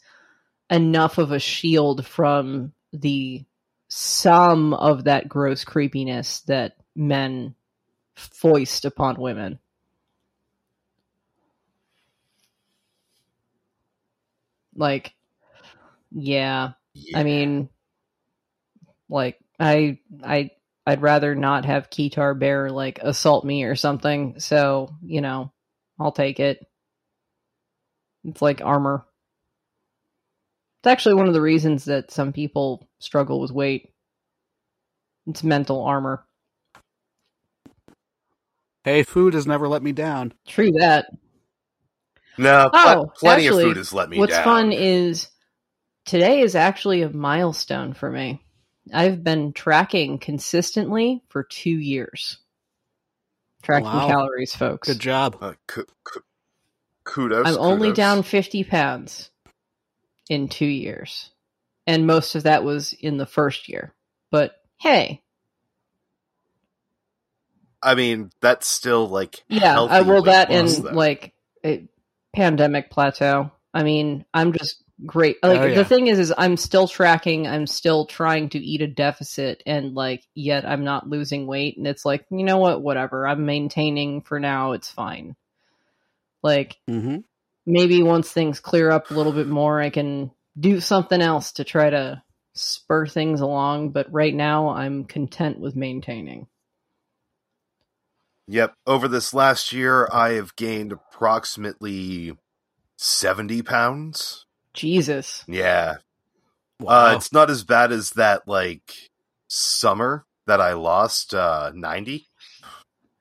enough 0.70 1.18
of 1.18 1.32
a 1.32 1.40
shield 1.40 2.06
from 2.06 2.74
the 2.94 3.44
some 3.90 4.74
of 4.74 5.06
that 5.06 5.28
gross 5.28 5.64
creepiness 5.64 6.42
that 6.42 6.76
men 6.96 7.56
foist 8.16 8.86
upon 8.86 9.20
women. 9.20 9.60
Like, 14.80 15.14
yeah, 16.12 16.72
Yeah. 16.94 17.20
I 17.20 17.24
mean, 17.24 17.70
like 19.10 19.38
I 19.60 20.00
I 20.24 20.52
I'd 20.88 21.02
rather 21.02 21.36
not 21.36 21.66
have 21.66 21.90
Keytar 21.90 22.40
Bear 22.40 22.72
like 22.72 23.00
assault 23.00 23.44
me 23.46 23.64
or 23.64 23.76
something. 23.76 24.40
So 24.40 24.90
you 25.04 25.22
know, 25.22 25.52
I'll 26.00 26.14
take 26.14 26.40
it. 26.40 26.66
It's 28.24 28.42
like 28.42 28.62
armor. 28.62 29.06
It's 30.82 30.88
actually 30.88 31.16
one 31.16 31.28
of 31.28 31.34
the 31.34 31.42
reasons 31.42 31.86
that 31.86 32.10
some 32.10 32.32
people 32.32 32.88
struggle 33.00 33.42
with 33.42 33.52
weight. 33.52 33.94
It's 35.28 35.44
mental 35.44 35.84
armor. 35.84 36.26
Hey, 38.86 39.04
food 39.04 39.34
has 39.34 39.46
never 39.46 39.68
let 39.68 39.84
me 39.84 39.92
down. 39.92 40.34
True 40.48 40.72
that. 40.80 41.08
No, 42.40 42.70
pl- 42.70 42.80
Oh, 42.80 43.12
plenty 43.18 43.46
actually, 43.48 43.64
of 43.64 43.70
food 43.70 43.78
has 43.78 43.94
let 43.94 44.10
me 44.10 44.16
down. 44.18 44.22
What's 44.22 44.34
down. 44.34 44.44
fun 44.44 44.72
is 44.72 45.28
today 46.06 46.42
is 46.42 46.56
actually 46.56 47.02
a 47.04 47.10
milestone 47.10 47.94
for 47.94 48.10
me. 48.12 48.42
I've 48.94 49.24
been 49.24 49.54
tracking 49.54 50.18
consistently 50.18 51.22
for 51.30 51.44
two 51.44 51.70
years. 51.70 52.38
Tracking 53.62 53.86
Wow. 53.86 54.08
calories, 54.08 54.56
folks. 54.56 54.88
Good 54.88 55.00
job. 55.00 55.38
Uh, 55.42 55.54
ku- 55.68 55.86
ku- 56.04 56.24
kudos. 57.04 57.46
I'm 57.46 57.58
only 57.58 57.92
down 57.92 58.24
50 58.24 58.64
pounds 58.64 59.30
in 60.30 60.48
two 60.48 60.66
years. 60.66 61.30
And 61.86 62.08
most 62.08 62.36
of 62.36 62.44
that 62.44 62.64
was 62.64 62.94
in 62.94 63.18
the 63.18 63.26
first 63.26 63.68
year. 63.68 63.94
But 64.32 64.54
hey, 64.78 65.22
I 67.82 67.96
mean, 67.96 68.32
that's 68.42 68.68
still 68.68 69.08
like 69.08 69.44
yeah, 69.48 69.80
I 69.82 70.02
will 70.02 70.24
that 70.24 70.52
and 70.52 70.68
though. 70.68 70.92
like 70.92 71.34
a 71.66 71.88
pandemic 72.40 72.90
plateau. 72.90 73.52
I 73.74 73.84
mean, 73.84 74.26
I'm 74.34 74.54
just 74.54 74.84
great. 75.06 75.38
Like 75.44 75.60
Oh, 75.60 75.66
yeah. 75.66 75.76
the 75.76 75.86
thing 75.86 76.08
is, 76.08 76.20
is 76.20 76.34
I'm 76.38 76.58
still 76.58 76.88
tracking. 76.88 77.48
I'm 77.48 77.68
still 77.68 78.06
trying 78.06 78.50
to 78.50 78.60
eat 78.60 78.82
a 78.82 78.88
deficit, 78.88 79.62
and 79.66 79.94
like 79.94 80.24
yet 80.36 80.66
I'm 80.66 80.84
not 80.84 81.08
losing 81.10 81.48
weight. 81.48 81.78
And 81.78 81.86
it's 81.88 82.06
like 82.06 82.26
you 82.32 82.44
know 82.44 82.58
what? 82.58 82.82
Whatever. 82.82 83.28
I'm 83.28 83.46
maintaining 83.46 84.22
for 84.22 84.40
now. 84.40 84.72
It's 84.74 84.90
fine. 84.90 85.36
Like 86.44 86.78
Mm-hmm. 86.90 87.18
maybe 87.66 88.02
once 88.04 88.32
things 88.32 88.60
clear 88.60 88.90
up 88.92 89.12
a 89.12 89.14
little 89.14 89.34
bit 89.34 89.48
more, 89.48 89.80
I 89.82 89.90
can 89.90 90.32
do 90.60 90.80
something 90.82 91.22
else 91.22 91.54
to 91.54 91.64
try 91.64 91.90
to 91.90 92.22
spur 92.54 93.06
things 93.06 93.42
along. 93.42 93.92
But 93.92 94.12
right 94.12 94.34
now, 94.34 94.70
I'm 94.70 95.06
content 95.06 95.60
with 95.60 95.76
maintaining. 95.76 96.48
Yep. 98.50 98.74
Over 98.88 99.08
this 99.08 99.32
last 99.32 99.72
year, 99.74 100.10
I 100.12 100.32
have 100.32 100.56
gained 100.56 100.92
approximately 100.92 102.36
70 102.98 103.62
pounds. 103.62 104.48
Jesus. 104.74 105.44
Yeah. 105.48 105.98
Wow. 106.80 107.12
Uh, 107.12 107.16
it's 107.16 107.32
not 107.32 107.52
as 107.52 107.64
bad 107.64 107.92
as 107.92 108.10
that, 108.12 108.48
like, 108.48 108.92
summer 109.50 110.26
that 110.48 110.60
I 110.60 110.74
lost 110.74 111.36
uh, 111.36 111.72
90. 111.76 112.26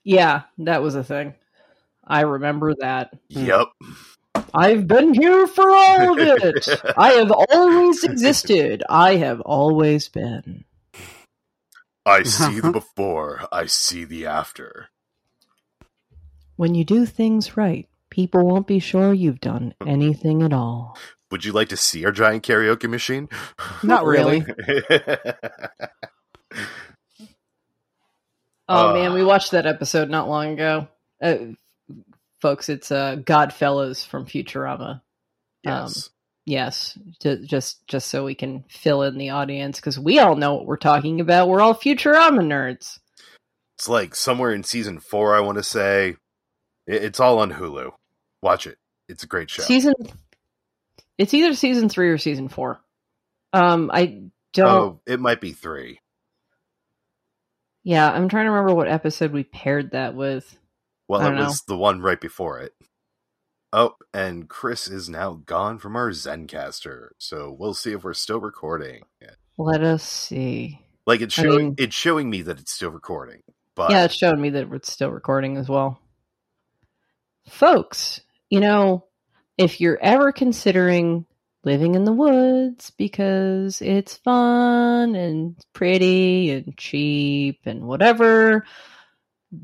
Yeah, 0.02 0.44
that 0.58 0.80
was 0.80 0.94
a 0.94 1.04
thing. 1.04 1.34
I 2.06 2.22
remember 2.22 2.74
that. 2.80 3.10
Hmm. 3.30 3.44
Yep. 3.44 3.66
I've 4.54 4.88
been 4.88 5.12
here 5.12 5.46
for 5.46 5.70
all 5.70 6.12
of 6.12 6.18
it. 6.20 6.68
I 6.96 7.10
have 7.12 7.32
always 7.32 8.02
existed. 8.02 8.82
I 8.88 9.16
have 9.16 9.42
always 9.42 10.08
been. 10.08 10.64
I 12.06 12.22
see 12.22 12.60
the 12.60 12.72
before, 12.72 13.46
I 13.52 13.66
see 13.66 14.04
the 14.04 14.24
after. 14.24 14.88
When 16.58 16.74
you 16.74 16.84
do 16.84 17.06
things 17.06 17.56
right, 17.56 17.88
people 18.10 18.44
won't 18.44 18.66
be 18.66 18.80
sure 18.80 19.14
you've 19.14 19.40
done 19.40 19.74
anything 19.86 20.42
at 20.42 20.52
all. 20.52 20.98
Would 21.30 21.44
you 21.44 21.52
like 21.52 21.68
to 21.68 21.76
see 21.76 22.04
our 22.04 22.10
giant 22.10 22.44
karaoke 22.44 22.90
machine? 22.90 23.28
Not 23.84 24.04
really. 24.04 24.44
Oh 28.70 28.90
Uh. 28.90 28.92
man, 28.92 29.14
we 29.14 29.24
watched 29.24 29.52
that 29.52 29.64
episode 29.66 30.10
not 30.10 30.28
long 30.28 30.52
ago. 30.52 30.88
Uh, 31.22 31.36
folks, 32.42 32.68
it's 32.68 32.90
uh, 32.92 33.16
Godfellas 33.16 34.06
from 34.06 34.26
Futurama. 34.26 35.00
yes. 35.62 36.10
Yes, 36.44 36.98
ju- 37.20 37.44
just 37.44 37.86
just 37.86 38.08
so 38.08 38.24
we 38.24 38.34
can 38.34 38.64
fill 38.70 39.02
in 39.02 39.18
the 39.18 39.30
audience 39.30 39.78
because 39.80 39.98
we 39.98 40.18
all 40.18 40.34
know 40.34 40.54
what 40.54 40.64
we're 40.66 40.78
talking 40.78 41.20
about. 41.20 41.48
We're 41.48 41.60
all 41.60 41.74
Futurama 41.74 42.40
nerds. 42.40 42.98
It's 43.76 43.86
like 43.88 44.14
somewhere 44.14 44.52
in 44.52 44.64
season 44.64 44.98
four, 44.98 45.34
I 45.36 45.40
want 45.40 45.58
to 45.58 45.62
say. 45.62 46.16
It- 46.88 47.04
It's 47.04 47.20
all 47.20 47.38
on 47.38 47.52
Hulu. 47.52 47.92
Watch 48.42 48.66
it. 48.66 48.78
It's 49.08 49.22
a 49.22 49.26
great 49.28 49.50
show. 49.50 49.62
Season, 49.62 49.94
it's 51.16 51.32
either 51.34 51.54
season 51.54 51.88
three 51.88 52.08
or 52.10 52.18
season 52.18 52.48
four. 52.48 52.80
Um, 53.52 53.90
I 53.92 54.22
don't. 54.52 54.68
oh, 54.68 55.00
it 55.06 55.20
might 55.20 55.40
be 55.40 55.52
three. 55.52 56.00
Yeah, 57.84 58.10
I'm 58.10 58.28
trying 58.28 58.44
to 58.46 58.50
remember 58.50 58.74
what 58.74 58.88
episode 58.88 59.32
we 59.32 59.44
paired 59.44 59.92
that 59.92 60.14
with. 60.14 60.58
Well, 61.08 61.22
I 61.22 61.32
it 61.32 61.36
was 61.36 61.62
the 61.62 61.76
one 61.76 62.00
right 62.02 62.20
before 62.20 62.60
it. 62.60 62.74
Oh, 63.72 63.94
and 64.12 64.48
Chris 64.48 64.88
is 64.88 65.08
now 65.08 65.40
gone 65.46 65.78
from 65.78 65.96
our 65.96 66.10
Zencastr, 66.10 67.08
so 67.18 67.54
we'll 67.58 67.74
see 67.74 67.92
if 67.92 68.04
we're 68.04 68.14
still 68.14 68.40
recording. 68.40 69.02
Let 69.56 69.82
us 69.82 70.02
see. 70.02 70.80
Like 71.06 71.20
it's 71.22 71.38
I 71.38 71.42
showing, 71.42 71.58
mean- 71.58 71.74
it's 71.78 71.94
showing 71.94 72.28
me 72.30 72.42
that 72.42 72.60
it's 72.60 72.72
still 72.72 72.90
recording, 72.90 73.42
but 73.74 73.90
yeah, 73.90 74.04
it's 74.04 74.14
showing 74.14 74.40
me 74.40 74.50
that 74.50 74.72
it's 74.72 74.92
still 74.92 75.10
recording 75.10 75.56
as 75.56 75.68
well. 75.68 75.98
Folks, 77.48 78.20
you 78.50 78.60
know, 78.60 79.04
if 79.56 79.80
you're 79.80 79.98
ever 80.00 80.32
considering 80.32 81.26
living 81.64 81.94
in 81.94 82.04
the 82.04 82.12
woods 82.12 82.92
because 82.96 83.82
it's 83.82 84.16
fun 84.16 85.14
and 85.14 85.56
pretty 85.72 86.50
and 86.50 86.76
cheap 86.76 87.60
and 87.66 87.82
whatever, 87.82 88.64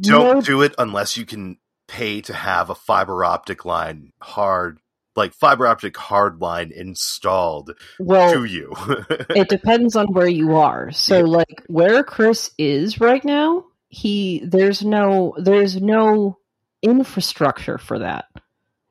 don't 0.00 0.36
no- 0.36 0.40
do 0.40 0.62
it 0.62 0.74
unless 0.78 1.16
you 1.16 1.24
can 1.24 1.58
pay 1.86 2.20
to 2.22 2.34
have 2.34 2.70
a 2.70 2.74
fiber 2.74 3.24
optic 3.24 3.64
line 3.64 4.12
hard, 4.20 4.80
like 5.16 5.32
fiber 5.32 5.66
optic 5.66 5.96
hard 5.96 6.40
line 6.40 6.72
installed 6.74 7.76
well, 8.00 8.32
to 8.32 8.44
you. 8.44 8.74
it 9.30 9.48
depends 9.48 9.96
on 9.96 10.06
where 10.12 10.28
you 10.28 10.56
are. 10.56 10.90
So 10.90 11.20
like 11.20 11.62
where 11.68 12.02
Chris 12.02 12.50
is 12.58 13.00
right 13.00 13.24
now, 13.24 13.66
he 13.88 14.42
there's 14.44 14.84
no 14.84 15.34
there's 15.38 15.80
no 15.80 16.38
infrastructure 16.84 17.78
for 17.78 17.98
that. 17.98 18.26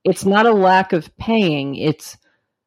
It's 0.04 0.26
not 0.26 0.46
a 0.46 0.54
lack 0.54 0.92
of 0.94 1.16
paying, 1.18 1.76
it's 1.76 2.18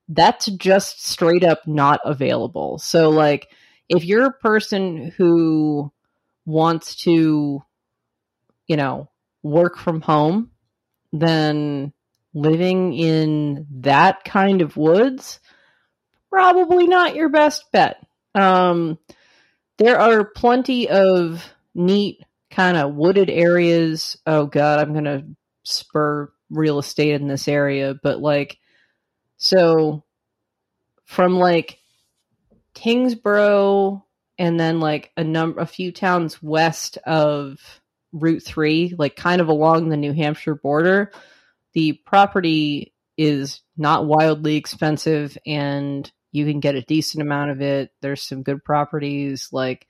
that's 0.09 0.47
just 0.47 1.05
straight 1.05 1.45
up 1.45 1.67
not 1.67 2.01
available. 2.05 2.79
So 2.79 3.11
like 3.11 3.49
if 3.89 4.05
you're 4.05 4.27
a 4.27 4.33
person 4.33 5.13
who 5.17 5.93
wants 6.45 6.95
to 7.03 7.63
you 8.67 8.77
know, 8.77 9.09
work 9.43 9.77
from 9.77 10.01
home, 10.01 10.51
then 11.13 11.93
living 12.35 12.93
in 12.93 13.67
that 13.71 14.25
kind 14.25 14.61
of 14.61 14.77
woods 14.77 15.41
probably 16.31 16.87
not 16.87 17.15
your 17.15 17.31
best 17.31 17.65
bet. 17.73 18.05
Um, 18.35 18.99
there 19.79 19.99
are 19.99 20.25
plenty 20.25 20.89
of 20.89 21.43
neat 21.75 22.21
kind 22.57 22.79
of 22.79 22.95
wooded 22.95 23.29
areas. 23.29 24.17
Oh 24.27 24.47
god, 24.47 24.81
I'm 24.81 24.95
gonna 24.95 25.25
spur 25.63 26.33
real 26.49 26.79
estate 26.79 27.13
in 27.21 27.29
this 27.29 27.49
area, 27.49 27.95
but 28.03 28.19
like, 28.19 28.59
so 29.37 30.05
from 31.05 31.37
like 31.39 31.79
Tyngsborough 32.75 34.03
and 34.39 34.59
then 34.59 34.81
like 34.81 35.13
a 35.19 35.23
number, 35.23 35.61
a 35.61 35.67
few 35.67 35.93
towns 35.93 36.43
west 36.43 36.97
of 37.05 37.59
Route 38.13 38.43
Three, 38.43 38.95
like 38.99 39.17
kind 39.17 39.43
of 39.43 39.49
along 39.49 39.91
the 39.91 39.99
New 39.99 40.15
Hampshire 40.15 40.55
border, 40.55 41.13
the 41.75 41.93
property 42.07 42.95
is 43.19 43.61
not 43.77 44.07
wildly 44.07 44.57
expensive 44.57 45.37
and 45.47 46.11
you 46.33 46.47
can 46.47 46.61
get 46.61 46.75
a 46.75 46.83
decent 46.83 47.21
amount 47.21 47.51
of 47.51 47.61
it. 47.61 47.91
There's 48.01 48.23
some 48.23 48.43
good 48.43 48.65
properties 48.65 49.51
like 49.53 49.87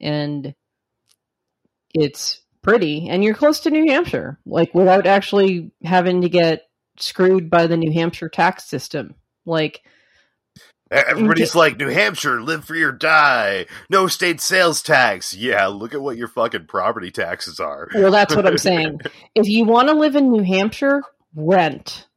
and 0.00 0.54
it's 1.94 2.40
pretty 2.62 3.08
and 3.08 3.24
you're 3.24 3.34
close 3.34 3.60
to 3.60 3.70
New 3.70 3.86
Hampshire 3.86 4.38
like 4.44 4.74
without 4.74 5.06
actually 5.06 5.72
having 5.82 6.20
to 6.22 6.28
get 6.28 6.68
screwed 6.98 7.48
by 7.50 7.66
the 7.66 7.76
New 7.76 7.92
Hampshire 7.92 8.28
tax 8.28 8.64
system. 8.64 9.14
Like 9.46 9.82
Everybody's 10.90 11.54
like, 11.54 11.76
New 11.78 11.88
Hampshire, 11.88 12.42
live 12.42 12.64
free 12.64 12.82
or 12.82 12.90
die. 12.90 13.66
No 13.90 14.08
state 14.08 14.40
sales 14.40 14.82
tax. 14.82 15.32
Yeah, 15.32 15.68
look 15.68 15.94
at 15.94 16.00
what 16.02 16.16
your 16.16 16.26
fucking 16.26 16.66
property 16.66 17.12
taxes 17.12 17.60
are. 17.60 17.88
well 17.94 18.10
that's 18.10 18.34
what 18.34 18.46
I'm 18.46 18.58
saying. 18.68 19.00
if 19.36 19.48
you 19.48 19.64
want 19.64 19.88
to 19.88 19.94
live 19.94 20.16
in 20.16 20.32
New 20.32 20.42
Hampshire, 20.42 21.02
rent. 21.34 22.08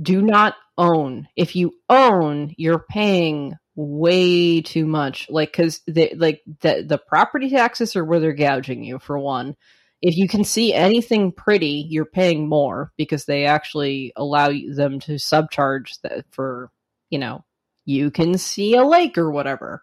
Do 0.00 0.20
not 0.22 0.54
own. 0.76 1.28
If 1.36 1.56
you 1.56 1.72
own, 1.88 2.54
you're 2.56 2.84
paying 2.90 3.54
way 3.74 4.60
too 4.62 4.86
much. 4.86 5.28
Like 5.30 5.52
because 5.52 5.80
the 5.86 6.12
like 6.16 6.42
the 6.60 6.84
the 6.86 6.98
property 6.98 7.50
taxes 7.50 7.96
are 7.96 8.04
where 8.04 8.20
they're 8.20 8.32
gouging 8.32 8.84
you 8.84 8.98
for 8.98 9.18
one. 9.18 9.56
If 10.02 10.16
you 10.16 10.28
can 10.28 10.44
see 10.44 10.72
anything 10.72 11.32
pretty, 11.32 11.86
you're 11.88 12.06
paying 12.06 12.48
more 12.48 12.90
because 12.96 13.26
they 13.26 13.44
actually 13.44 14.12
allow 14.16 14.48
them 14.48 15.00
to 15.00 15.12
subcharge 15.12 16.00
that 16.02 16.24
for 16.30 16.70
you 17.10 17.18
know 17.18 17.44
you 17.84 18.10
can 18.10 18.38
see 18.38 18.74
a 18.74 18.84
lake 18.84 19.18
or 19.18 19.30
whatever. 19.30 19.82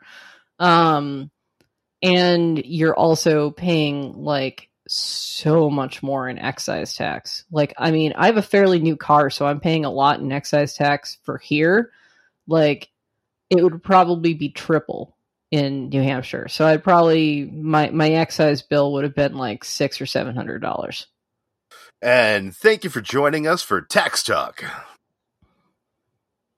Um, 0.60 1.30
and 2.02 2.64
you're 2.66 2.96
also 2.96 3.52
paying 3.52 4.14
like 4.14 4.70
so 4.88 5.70
much 5.70 6.02
more 6.02 6.30
in 6.30 6.40
excise 6.40 6.96
tax. 6.96 7.46
Like, 7.52 7.74
I 7.78 7.92
mean, 7.92 8.14
I 8.16 8.28
have 8.28 8.38
a 8.38 8.42
fairly 8.42 8.80
new 8.80 8.96
car, 8.96 9.30
so 9.30 9.46
I'm 9.46 9.60
paying 9.60 9.86
a 9.86 9.92
lot 9.92 10.20
in 10.20 10.32
excise 10.32 10.76
tax 10.76 11.18
for 11.24 11.38
here. 11.38 11.92
Like, 12.48 12.90
it 13.50 13.64
would 13.64 13.84
probably 13.84 14.34
be 14.34 14.50
triple 14.50 15.16
in 15.52 15.90
New 15.90 16.02
Hampshire. 16.02 16.48
So 16.50 16.66
I'd 16.66 16.84
probably 16.84 17.46
my 17.46 17.90
my 17.90 18.10
excise 18.10 18.62
bill 18.62 18.94
would 18.94 19.04
have 19.04 19.16
been 19.16 19.36
like 19.36 19.64
six 19.64 20.02
or 20.02 20.06
seven 20.06 20.36
hundred 20.36 20.62
dollars. 20.62 21.08
And 22.02 22.56
thank 22.56 22.84
you 22.84 22.90
for 22.90 23.02
joining 23.02 23.48
us 23.48 23.64
for 23.64 23.82
Tax 23.82 24.24
Talk. 24.24 24.64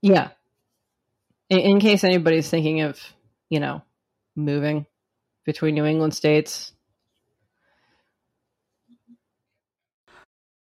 Yeah. 0.02 0.30
In, 1.50 1.60
in 1.60 1.80
case 1.80 2.04
anybody's 2.04 2.50
thinking 2.50 2.82
of, 2.82 3.00
you 3.50 3.60
know, 3.60 3.82
moving 4.36 4.86
between 5.46 5.76
New 5.76 5.86
England 5.86 6.14
states, 6.14 6.74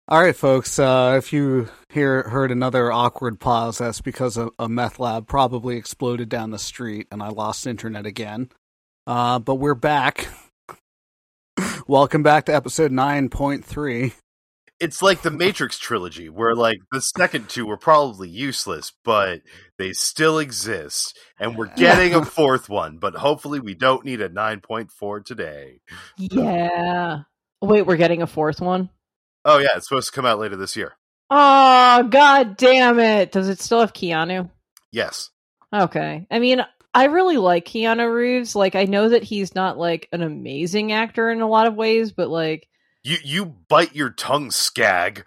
All 0.08 0.22
right, 0.22 0.36
folks. 0.36 0.78
Uh, 0.78 1.16
if 1.18 1.34
you 1.34 1.68
hear 1.89 2.22
heard 2.30 2.51
another 2.51 2.91
awkward 2.91 3.39
pause, 3.39 3.80
that's 3.80 4.01
because 4.01 4.38
a, 4.38 4.51
a 4.60 4.70
meth 4.70 4.99
lab 4.99 5.26
probably 5.26 5.78
exploded 5.78 6.30
down 6.30 6.51
the 6.51 6.60
street, 6.60 7.08
and 7.12 7.24
I 7.24 7.30
lost 7.30 7.66
internet 7.66 8.06
again. 8.06 8.49
Uh, 9.08 9.39
but 9.39 9.56
we're 9.56 9.74
back. 9.74 10.28
Welcome 11.88 12.22
back 12.22 12.45
to 12.45 12.53
episode 12.53 12.91
nine 12.91 13.30
point 13.30 13.66
three. 13.66 14.14
It's 14.80 15.01
like 15.01 15.24
the 15.24 15.32
Matrix 15.32 15.80
trilogy, 15.80 16.30
where 16.30 16.53
like 16.53 16.78
the 16.91 17.01
second 17.01 17.49
two 17.49 17.66
were 17.66 17.76
probably 17.76 18.30
useless, 18.30 18.91
but 19.03 19.41
they 19.80 19.91
still 19.91 20.38
exist, 20.38 21.18
and 21.39 21.58
we're 21.58 21.74
getting 21.76 22.14
a 22.14 22.24
fourth 22.26 22.70
one. 22.70 22.99
But 22.99 23.16
hopefully, 23.16 23.60
we 23.60 23.74
don't 23.74 24.06
need 24.06 24.22
a 24.22 24.30
nine 24.30 24.60
point 24.60 24.91
four 24.91 25.20
today. 25.22 25.80
yeah. 26.20 27.22
Wait, 27.60 27.88
we're 27.88 27.97
getting 27.97 28.22
a 28.22 28.28
fourth 28.28 28.62
one. 28.62 28.91
Oh 29.46 29.60
yeah, 29.60 29.70
it's 29.78 29.88
supposed 29.88 30.10
to 30.10 30.16
come 30.16 30.26
out 30.26 30.39
later 30.39 30.56
this 30.56 30.76
year. 30.76 30.93
Oh 31.30 32.04
god 32.10 32.58
damn 32.58 33.00
it! 33.00 33.32
Does 33.32 33.48
it 33.48 33.60
still 33.62 33.80
have 33.80 33.93
Keanu? 33.93 34.50
Yes. 34.91 35.30
Okay. 35.74 36.26
I 36.32 36.39
mean, 36.39 36.66
I 36.93 37.06
really 37.06 37.38
like 37.38 37.66
Keanu 37.66 38.14
Reeves. 38.14 38.56
Like, 38.56 38.76
I 38.76 38.86
know 38.86 39.10
that 39.10 39.24
he's 39.24 39.54
not 39.56 39.78
like 39.78 40.08
an 40.14 40.22
amazing 40.22 40.91
actor 40.93 41.30
in 41.32 41.41
a 41.41 41.48
lot 41.50 41.68
of 41.68 41.76
ways, 41.76 42.12
but 42.12 42.30
like, 42.30 42.68
You 43.04 43.18
you 43.24 43.46
bite 43.46 43.96
your 43.96 44.10
tongue, 44.12 44.52
Skag. 44.52 45.26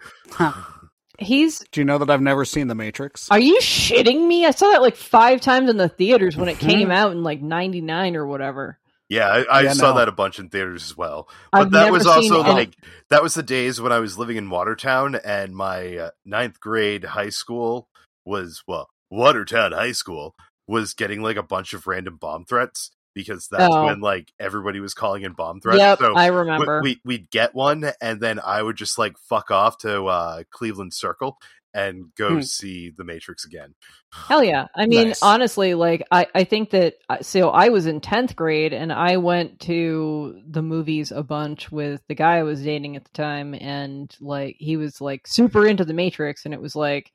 he's. 1.19 1.59
Do 1.71 1.81
you 1.81 1.85
know 1.85 1.97
that 1.99 2.09
I've 2.09 2.21
never 2.21 2.45
seen 2.45 2.67
The 2.67 2.75
Matrix? 2.75 3.29
Are 3.29 3.39
you 3.39 3.59
shitting 3.61 4.27
me? 4.27 4.45
I 4.45 4.51
saw 4.51 4.71
that 4.71 4.81
like 4.81 4.95
five 4.95 5.41
times 5.41 5.69
in 5.69 5.77
the 5.77 5.89
theaters 5.89 6.35
when 6.37 6.49
it 6.49 6.57
Mhm. 6.57 6.67
came 6.69 6.91
out 6.91 7.11
in 7.11 7.23
like 7.23 7.41
'99 7.41 8.15
or 8.15 8.25
whatever. 8.25 8.79
Yeah, 9.09 9.27
I, 9.27 9.43
I 9.51 9.61
Yeah, 9.63 9.73
saw 9.73 9.91
no. 9.93 9.97
that 9.97 10.07
a 10.07 10.11
bunch 10.11 10.37
in 10.39 10.49
theaters 10.49 10.83
as 10.85 10.95
well. 10.95 11.27
But 11.51 11.61
I've 11.61 11.71
that 11.71 11.91
was 11.91 12.05
also 12.05 12.41
any- 12.43 12.53
like 12.53 12.75
that 13.09 13.23
was 13.23 13.33
the 13.33 13.43
days 13.43 13.81
when 13.81 13.91
I 13.91 13.99
was 13.99 14.17
living 14.17 14.37
in 14.37 14.49
Watertown, 14.49 15.15
and 15.15 15.55
my 15.55 15.97
uh, 15.97 16.09
ninth 16.25 16.59
grade 16.59 17.03
high 17.03 17.29
school 17.29 17.87
was 18.25 18.61
well, 18.67 18.87
Watertown 19.09 19.71
High 19.71 19.93
School 19.93 20.35
was 20.67 20.93
getting 20.93 21.23
like 21.23 21.37
a 21.37 21.43
bunch 21.43 21.73
of 21.73 21.87
random 21.87 22.17
bomb 22.17 22.45
threats 22.45 22.91
because 23.15 23.47
that's 23.49 23.73
Oh. 23.73 23.85
when 23.85 23.99
like 24.01 24.31
everybody 24.39 24.79
was 24.79 24.93
calling 24.93 25.23
in 25.23 25.33
bomb 25.33 25.59
threats. 25.59 25.79
Yep, 25.79 25.97
so 25.99 26.13
I 26.15 26.29
we- 26.29 26.37
remember. 26.37 26.81
we 26.83 27.01
we'd 27.03 27.31
get 27.31 27.55
one, 27.55 27.91
and 27.99 28.21
then 28.21 28.39
I 28.39 28.61
would 28.61 28.75
just 28.75 28.99
like 28.99 29.17
fuck 29.17 29.49
off 29.49 29.79
to 29.79 30.05
uh, 30.05 30.43
Cleveland 30.51 30.93
Circle 30.93 31.37
and 31.73 32.05
go 32.15 32.35
Hmm. 32.35 32.41
see 32.41 32.89
The 32.89 33.03
Matrix 33.03 33.45
again. 33.45 33.75
Hell 34.11 34.43
yeah. 34.43 34.67
I 34.75 34.85
mean, 34.87 35.09
Nice. 35.09 35.21
honestly, 35.21 35.73
like, 35.75 36.03
I, 36.11 36.25
I 36.33 36.43
think 36.43 36.71
that, 36.71 36.95
so 37.21 37.49
I 37.49 37.69
was 37.69 37.85
in 37.85 38.01
10th 38.01 38.35
grade 38.35 38.73
and 38.73 38.91
I 38.91 39.17
went 39.17 39.59
to 39.61 40.41
the 40.49 40.61
movies 40.63 41.11
a 41.11 41.21
bunch 41.23 41.71
with 41.71 42.01
the 42.07 42.15
guy 42.15 42.37
I 42.37 42.43
was 42.43 42.63
dating 42.63 42.95
at 42.95 43.03
the 43.03 43.11
time. 43.11 43.53
And, 43.53 44.13
like, 44.19 44.55
he 44.59 44.77
was, 44.77 44.99
like, 44.99 45.27
super 45.27 45.67
into 45.67 45.85
The 45.85 45.93
Matrix. 45.93 46.45
And 46.45 46.53
it 46.53 46.61
was 46.61 46.75
like, 46.75 47.11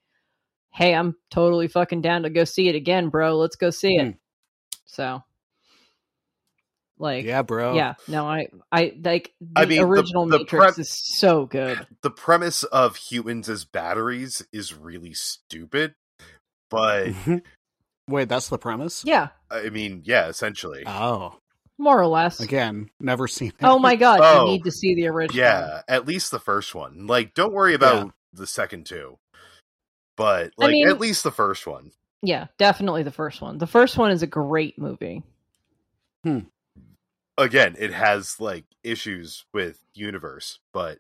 hey, 0.71 0.95
I'm 0.95 1.17
totally 1.31 1.69
fucking 1.69 2.03
down 2.03 2.23
to 2.23 2.31
go 2.31 2.45
see 2.45 2.69
it 2.69 2.75
again, 2.75 3.09
bro. 3.09 3.37
Let's 3.37 3.57
go 3.57 3.71
see 3.71 3.97
it. 3.97 4.05
Hmm. 4.07 4.11
So, 4.87 5.23
like, 6.99 7.25
yeah, 7.25 7.43
bro. 7.43 7.75
yeah, 7.75 7.95
no, 8.09 8.27
I, 8.27 8.49
I, 8.71 8.95
like, 9.03 9.33
the 9.41 9.61
I 9.63 9.65
mean, 9.67 9.83
original 9.83 10.27
the 10.27 10.39
Matrix 10.39 10.65
prep- 10.65 10.79
is 10.79 10.91
so 10.91 11.47
good. 11.47 11.87
The 12.03 12.11
premise 12.11 12.63
of 12.65 12.97
humans 12.97 13.49
as 13.49 13.65
batteries 13.65 14.47
is 14.53 14.75
really 14.75 15.13
stupid, 15.15 15.95
but 16.71 17.09
Mhm. 17.09 17.43
Wait, 18.09 18.29
that's 18.29 18.49
the 18.49 18.59
premise? 18.59 19.03
Yeah, 19.05 19.29
I 19.51 19.71
mean, 19.71 20.03
yeah, 20.05 20.29
essentially. 20.29 20.85
Oh, 20.87 21.39
more 21.79 21.99
or 22.01 22.07
less. 22.07 22.39
again, 22.41 22.91
never 23.01 23.27
seen 23.27 23.49
it. 23.49 23.55
Oh 23.65 23.79
my 23.79 23.97
god, 23.97 24.21
Oh, 24.23 24.45
you 24.45 24.53
need 24.53 24.65
to 24.65 24.71
see 24.71 24.95
the 24.95 25.07
original. 25.09 25.39
Yeah, 25.43 25.81
at 25.89 26.07
least 26.07 26.31
the 26.31 26.39
first 26.39 26.75
one. 26.75 27.07
Like, 27.07 27.35
don't 27.35 27.53
worry 27.55 27.75
about 27.75 28.13
the 28.33 28.47
second 28.47 28.87
two, 28.87 29.19
but 30.17 30.53
I 30.61 30.65
like 30.65 30.71
mean- 30.73 30.89
at 30.89 31.01
least 31.01 31.25
the 31.25 31.31
first 31.33 31.67
one. 31.67 31.93
Yeah, 32.23 32.47
definitely 32.59 33.03
the 33.03 33.11
first 33.11 33.41
one. 33.43 33.59
The 33.59 33.67
first 33.67 33.99
one 33.99 34.11
is 34.11 34.23
a 34.23 34.27
great 34.27 34.79
movie. 34.79 35.23
Again, 37.37 37.75
it 37.79 37.93
has 37.93 38.39
like 38.39 38.65
issues 38.83 39.45
with 39.53 39.79
universe, 39.95 40.59
but 40.73 40.99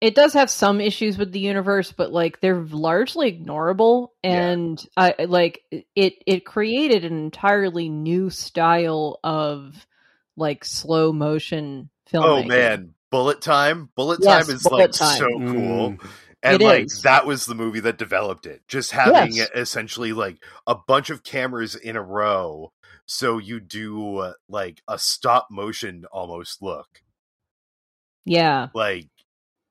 It 0.00 0.14
does 0.14 0.34
have 0.34 0.50
some 0.50 0.80
issues 0.80 1.18
with 1.18 1.32
the 1.32 1.40
universe, 1.40 1.90
but 1.92 2.12
like 2.12 2.40
they're 2.40 2.60
largely 2.60 3.32
ignorable 3.32 4.08
and 4.22 4.84
I 4.96 5.14
I- 5.18 5.24
like 5.24 5.62
it 5.96 6.14
it 6.26 6.44
created 6.44 7.04
an 7.04 7.16
entirely 7.18 7.88
new 7.88 8.30
style 8.30 9.18
of 9.24 9.86
like 10.36 10.64
slow 10.64 11.12
motion 11.12 11.88
filmmaking. 12.12 12.44
oh 12.44 12.46
man, 12.46 12.94
Bullet 13.10 13.40
Time! 13.40 13.88
Bullet 13.96 14.20
Yes, 14.22 14.46
Time 14.46 14.54
is 14.56 14.62
Bullet 14.62 14.78
like 14.78 14.92
Time. 14.92 15.18
so 15.18 15.26
cool. 15.38 15.90
Mm. 15.92 16.08
And 16.42 16.62
It 16.62 16.64
like 16.64 16.84
is. 16.84 17.02
that 17.02 17.26
was 17.26 17.46
the 17.46 17.54
movie 17.56 17.80
that 17.80 17.96
developed 17.98 18.46
it. 18.46 18.62
Just 18.68 18.92
having 18.92 19.32
Yes. 19.32 19.48
essentially 19.54 20.12
like 20.12 20.36
a 20.66 20.76
bunch 20.76 21.10
of 21.10 21.24
cameras 21.24 21.74
in 21.74 21.96
a 21.96 22.02
row, 22.02 22.72
so 23.06 23.38
you 23.38 23.60
do 23.60 24.18
uh, 24.18 24.32
like 24.48 24.82
a 24.88 24.98
stop 24.98 25.48
motion 25.50 26.04
almost 26.12 26.60
look. 26.62 27.02
Yeah. 28.24 28.68
Like, 28.74 29.08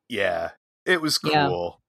yeah, 0.09 0.51
it 0.86 1.01
was 1.01 1.19
Yeah. 1.23 1.47
cool. 1.47 1.81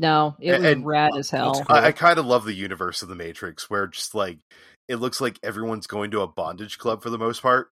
No, 0.00 0.36
it 0.40 0.52
was 0.52 0.64
And- 0.64 0.86
rad 0.86 1.16
as 1.16 1.30
hell. 1.30 1.64
I, 1.68 1.86
I 1.88 1.92
kind 1.92 2.18
of 2.18 2.26
love 2.26 2.44
the 2.44 2.54
universe 2.54 3.02
of 3.02 3.08
the 3.08 3.16
Matrix, 3.16 3.68
where 3.68 3.86
just 3.88 4.14
like 4.14 4.38
it 4.86 4.96
looks 4.96 5.20
like 5.20 5.38
everyone's 5.42 5.86
going 5.88 6.12
to 6.12 6.20
a 6.20 6.28
bondage 6.28 6.78
club 6.78 7.02
for 7.02 7.10
the 7.10 7.18
most 7.18 7.42
part. 7.42 7.68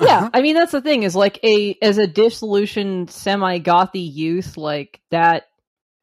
yeah 0.00 0.28
i 0.34 0.42
mean 0.42 0.54
that's 0.54 0.72
the 0.72 0.80
thing 0.82 1.02
is 1.04 1.16
like 1.16 1.38
a 1.42 1.76
as 1.80 1.96
a 1.98 2.06
disillusioned 2.06 3.10
semi 3.10 3.58
gothy 3.58 4.12
youth 4.14 4.56
like 4.56 5.00
that 5.10 5.44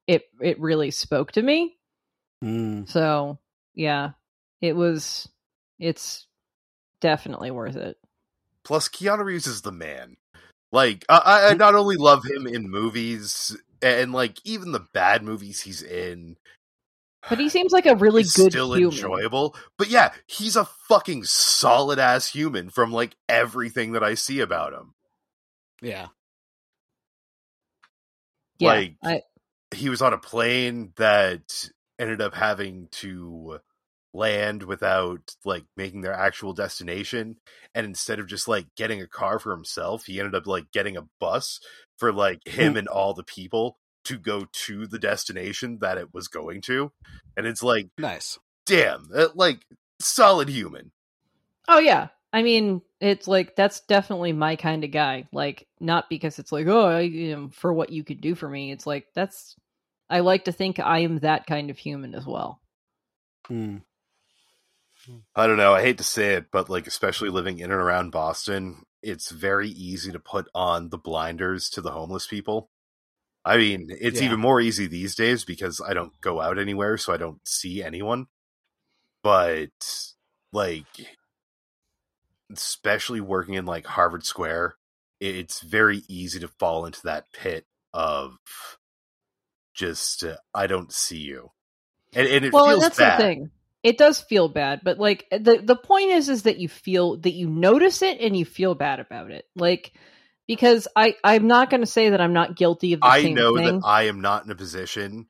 it 0.07 0.23
it 0.41 0.59
really 0.59 0.89
spoke 0.91 1.31
to 1.33 1.41
me 1.41 1.75
Mm. 2.43 2.89
so 2.89 3.38
yeah 3.75 4.11
it 4.66 4.76
was 4.76 5.28
it's 5.80 6.28
definitely 7.01 7.51
worth 7.51 7.76
it 7.76 7.97
Plus, 8.63 8.89
Keanu 8.89 9.24
Reeves 9.24 9.45
is 9.45 9.61
the 9.61 9.72
man. 9.72 10.18
Like, 10.72 11.05
I, 11.07 11.18
I- 11.18 11.49
I 11.51 11.53
not 11.53 11.76
only 11.76 11.97
love 11.97 12.26
him 12.26 12.47
in 12.47 12.68
movies 12.68 13.55
and 13.80 14.11
like 14.11 14.39
even 14.43 14.72
the 14.72 14.88
bad 14.91 15.22
movies 15.22 15.61
he's 15.61 15.84
in, 15.84 16.36
but 17.30 17.38
he 17.38 17.47
seems 17.47 17.72
like 17.72 17.86
a 17.86 17.95
really 17.95 18.22
is 18.22 18.34
good 18.34 18.51
still 18.53 18.74
human 18.74 18.91
enjoyable. 18.95 19.55
But 19.78 19.89
yeah, 19.89 20.13
he's 20.26 20.55
a 20.55 20.66
fucking 20.66 21.26
solid 21.26 21.99
ass 21.99 22.28
human 22.30 22.72
from 22.72 22.91
like 22.91 23.16
everything 23.30 23.91
that 23.91 24.03
I 24.03 24.16
see 24.16 24.39
about 24.39 24.74
him. 24.74 24.95
Yeah. 25.84 26.07
yeah 28.57 28.68
like- 28.68 28.95
I, 29.03 29.22
he 29.76 29.89
was 29.89 30.01
on 30.01 30.13
a 30.13 30.18
plane 30.18 30.91
that 30.95 31.70
ended 31.99 32.20
up 32.22 32.34
having 32.34 32.88
to 32.93 33.59
land 34.16 34.63
without 34.63 35.36
like 35.43 35.66
making 35.76 36.01
their 36.01 36.13
actual 36.13 36.53
destination 36.53 37.36
and 37.74 37.86
instead 37.86 38.20
of 38.20 38.28
just 38.28 38.47
like 38.47 38.66
getting 38.76 39.01
a 39.01 39.07
car 39.07 39.39
for 39.39 39.51
himself 39.51 40.05
he 40.05 40.20
ended 40.20 40.36
up 40.36 40.47
like 40.47 40.72
getting 40.72 40.95
a 40.97 41.05
bus 41.20 41.59
for 41.97 42.11
like 42.13 42.45
him 42.47 42.78
and 42.78 42.88
all 42.88 43.13
the 43.13 43.24
people 43.24 43.78
to 44.03 44.18
go 44.18 44.45
to 44.51 44.88
the 44.88 44.99
destination 44.99 45.80
that 45.82 45.97
it 45.97 46.13
was 46.13 46.28
going 46.28 46.61
to 46.61 46.91
and 47.36 47.45
it's 47.45 47.63
like 47.63 47.88
Nice. 47.97 48.39
damn 48.66 49.07
like 49.34 49.59
solid 49.99 50.49
human 50.49 50.91
oh 51.68 51.80
yeah 51.80 52.07
i 52.32 52.41
mean 52.43 52.82
it's 53.01 53.28
like 53.28 53.55
that's 53.55 53.82
definitely 53.82 54.34
my 54.34 54.55
kind 54.55 54.84
of 54.84 54.91
guy 54.91 55.28
like 55.34 55.68
not 55.80 56.09
because 56.09 56.39
it's 56.39 56.51
like 56.51 56.68
oh 56.68 56.86
I, 56.86 57.01
you 57.01 57.36
know, 57.36 57.49
for 57.51 57.74
what 57.74 57.91
you 57.91 58.03
could 58.03 58.22
do 58.22 58.36
for 58.36 58.47
me 58.47 58.72
it's 58.72 58.86
like 58.86 59.07
that's 59.16 59.55
i 60.09 60.20
like 60.20 60.45
to 60.45 60.51
think 60.51 60.80
i 60.80 60.99
am 60.99 61.20
that 61.20 61.47
kind 61.47 61.70
of 61.70 61.78
human 61.78 62.13
as 62.16 62.26
well 62.26 62.59
Mm. 63.49 63.82
I 65.36 65.47
don't 65.47 65.58
know. 65.58 65.74
I 65.74 65.82
hate 65.82 65.97
to 65.99 66.03
say 66.03 66.36
it, 66.36 66.47
but 66.51 66.70
like, 66.70 66.88
especially 66.88 67.30
living 67.30 67.60
in 67.60 67.72
and 67.72 67.82
around 67.82 68.12
Boston, 68.12 68.84
it's 69.03 69.32
very 69.32 69.70
easy 69.70 70.12
to 70.12 70.20
put 70.20 70.47
on 70.56 70.89
the 70.89 70.97
blinders 70.97 71.70
to 71.72 71.82
the 71.82 71.91
homeless 71.91 72.28
people. 72.28 72.70
I 73.45 73.58
mean, 73.58 73.89
it's 73.91 74.22
Yeah. 74.22 74.26
even 74.26 74.39
more 74.39 74.62
easy 74.62 74.88
these 74.88 75.16
days 75.16 75.45
because 75.45 75.82
I 75.86 75.93
don't 75.93 76.20
go 76.22 76.41
out 76.41 76.60
anywhere, 76.60 76.97
so 76.97 77.14
I 77.14 77.18
don't 77.18 77.47
see 77.47 77.84
anyone. 77.84 78.28
But 79.24 79.72
like, 80.53 80.86
especially 82.51 83.22
working 83.22 83.56
in 83.56 83.66
like 83.66 83.86
Harvard 83.86 84.26
Square, 84.26 84.76
it's 85.20 85.62
very 85.62 86.03
easy 86.08 86.39
to 86.39 86.47
fall 86.47 86.86
into 86.86 87.01
that 87.03 87.26
pit 87.34 87.66
of 87.93 88.38
just 89.74 90.24
uh, 90.24 90.38
I 90.53 90.68
don't 90.68 90.91
see 90.93 91.18
you, 91.20 91.51
and, 92.14 92.28
and 92.28 92.45
it 92.45 92.53
well, 92.53 92.66
and 92.72 92.72
feels 92.72 92.84
that's 92.84 92.97
bad. 92.97 93.20
the 93.20 93.24
thing. 93.24 93.51
It 93.86 93.99
does 93.99 94.19
feel 94.19 94.49
bad, 94.49 94.81
but 94.83 94.97
like 94.97 95.27
the 95.29 95.61
the 95.63 95.75
point 95.75 96.09
is 96.09 96.27
is 96.27 96.43
that 96.43 96.57
you 96.57 96.67
feel 96.67 97.17
that 97.17 97.33
you 97.33 97.47
notice 97.47 98.01
it 98.01 98.19
and 98.19 98.36
you 98.36 98.43
feel 98.43 98.73
bad 98.73 98.99
about 98.99 99.29
it. 99.29 99.45
Like 99.55 99.93
because 100.47 100.88
I 100.95 101.15
I'm 101.23 101.45
not 101.45 101.69
going 101.69 101.81
to 101.81 101.88
say 101.88 102.09
that 102.09 102.19
I'm 102.19 102.33
not 102.33 102.55
guilty 102.55 102.93
of 102.93 103.01
the 103.01 103.07
I 103.07 103.21
know 103.29 103.53
thing. 103.53 103.79
that 103.79 103.86
I 103.86 104.03
am 104.03 104.21
not 104.21 104.43
in 104.43 104.49
a 104.49 104.55
position 104.55 105.27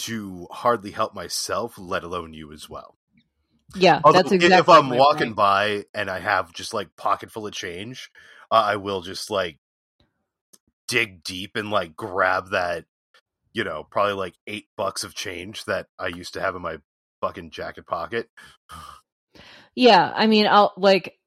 to 0.00 0.48
hardly 0.50 0.90
help 0.90 1.14
myself, 1.14 1.78
let 1.78 2.02
alone 2.02 2.34
you 2.34 2.52
as 2.52 2.68
well. 2.68 2.96
yeah, 3.76 4.00
Although, 4.04 4.22
that's 4.22 4.32
exactly 4.32 4.58
if 4.58 4.68
I'm 4.68 4.90
walking 4.90 5.28
point. 5.28 5.36
by 5.36 5.84
and 5.94 6.10
I 6.10 6.18
have 6.18 6.52
just 6.52 6.74
like 6.74 6.96
pocket 6.96 7.30
full 7.30 7.46
of 7.46 7.52
change, 7.52 8.10
uh, 8.50 8.54
I 8.54 8.76
will 8.76 9.02
just 9.02 9.30
like 9.30 9.58
dig 10.88 11.22
deep 11.22 11.54
and 11.54 11.70
like 11.70 11.94
grab 11.94 12.50
that, 12.50 12.86
you 13.52 13.62
know, 13.62 13.86
probably 13.88 14.14
like 14.14 14.34
eight 14.48 14.66
bucks 14.76 15.04
of 15.04 15.14
change 15.14 15.64
that 15.66 15.86
I 15.96 16.08
used 16.08 16.34
to 16.34 16.40
have 16.40 16.56
in 16.56 16.62
my 16.62 16.78
fucking 17.24 17.50
jacket 17.50 17.86
pocket. 17.86 18.28
Yeah, 19.76 20.12
I 20.14 20.28
mean, 20.28 20.46
I'll 20.46 20.72
like. 20.76 21.18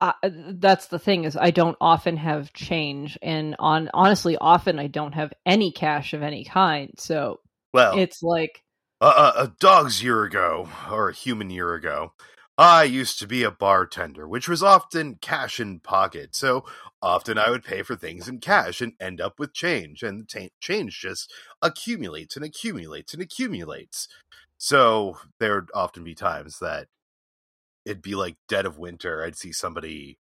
I, 0.00 0.14
that's 0.24 0.86
the 0.86 0.98
thing 0.98 1.24
is 1.24 1.36
I 1.36 1.50
don't 1.50 1.76
often 1.78 2.16
have 2.16 2.54
change, 2.54 3.18
and 3.20 3.54
on 3.58 3.90
honestly, 3.92 4.38
often 4.38 4.78
I 4.78 4.86
don't 4.86 5.12
have 5.12 5.34
any 5.44 5.72
cash 5.72 6.14
of 6.14 6.22
any 6.22 6.46
kind. 6.46 6.94
So 6.96 7.40
Well, 7.74 7.98
it's 7.98 8.22
like, 8.22 8.64
a, 9.02 9.06
a, 9.06 9.32
a 9.36 9.52
dog's 9.60 10.02
year 10.02 10.24
ago, 10.24 10.70
or 10.90 11.10
a 11.10 11.14
human 11.14 11.50
year 11.50 11.74
ago, 11.74 12.14
I 12.56 12.84
used 12.84 13.18
to 13.18 13.26
be 13.26 13.42
a 13.42 13.50
bartender, 13.50 14.28
which 14.28 14.48
was 14.48 14.62
often 14.62 15.16
cash 15.20 15.60
in 15.60 15.80
pocket. 15.80 16.34
So 16.34 16.64
often 17.02 17.36
I 17.36 17.50
would 17.50 17.64
pay 17.64 17.82
for 17.82 17.96
things 17.96 18.28
in 18.28 18.38
cash 18.38 18.80
and 18.80 18.92
end 19.00 19.20
up 19.20 19.38
with 19.38 19.52
change, 19.52 20.02
and 20.02 20.22
the 20.22 20.40
ta- 20.40 20.54
change 20.60 20.98
just 21.00 21.30
accumulates 21.60 22.36
and 22.36 22.44
accumulates 22.44 23.12
and 23.12 23.22
accumulates. 23.22 24.08
So 24.64 25.18
there 25.40 25.56
would 25.56 25.70
often 25.74 26.04
be 26.04 26.14
times 26.14 26.60
that 26.60 26.86
it'd 27.84 28.00
be 28.00 28.14
like 28.14 28.36
dead 28.48 28.64
of 28.64 28.78
winter. 28.78 29.24
I'd 29.24 29.36
see 29.36 29.50
somebody 29.50 30.20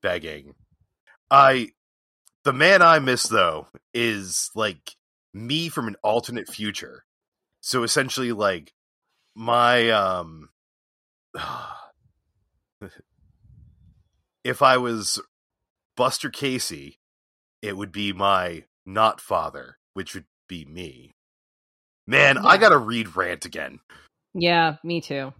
begging. 0.00 0.54
I, 1.30 1.72
the 2.44 2.54
man 2.54 2.80
I 2.80 3.00
miss 3.00 3.24
though, 3.24 3.66
is 3.92 4.50
like 4.54 4.96
me 5.34 5.68
from 5.68 5.88
an 5.88 5.96
alternate 6.02 6.48
future. 6.48 7.04
So 7.60 7.82
essentially, 7.82 8.32
like 8.32 8.72
my 9.34 9.90
um, 9.90 10.48
if 14.42 14.62
I 14.62 14.78
was 14.78 15.20
Buster 15.98 16.30
Casey, 16.30 16.98
it 17.60 17.76
would 17.76 17.92
be 17.92 18.14
my 18.14 18.64
not 18.86 19.20
father, 19.20 19.76
which 19.92 20.14
would 20.14 20.24
be 20.48 20.64
me. 20.64 21.15
Man, 22.06 22.38
I 22.38 22.58
gotta 22.58 22.78
read 22.78 23.16
rant 23.16 23.46
again. 23.46 23.80
yeah, 24.34 24.76
me 24.84 25.00
too. 25.00 25.32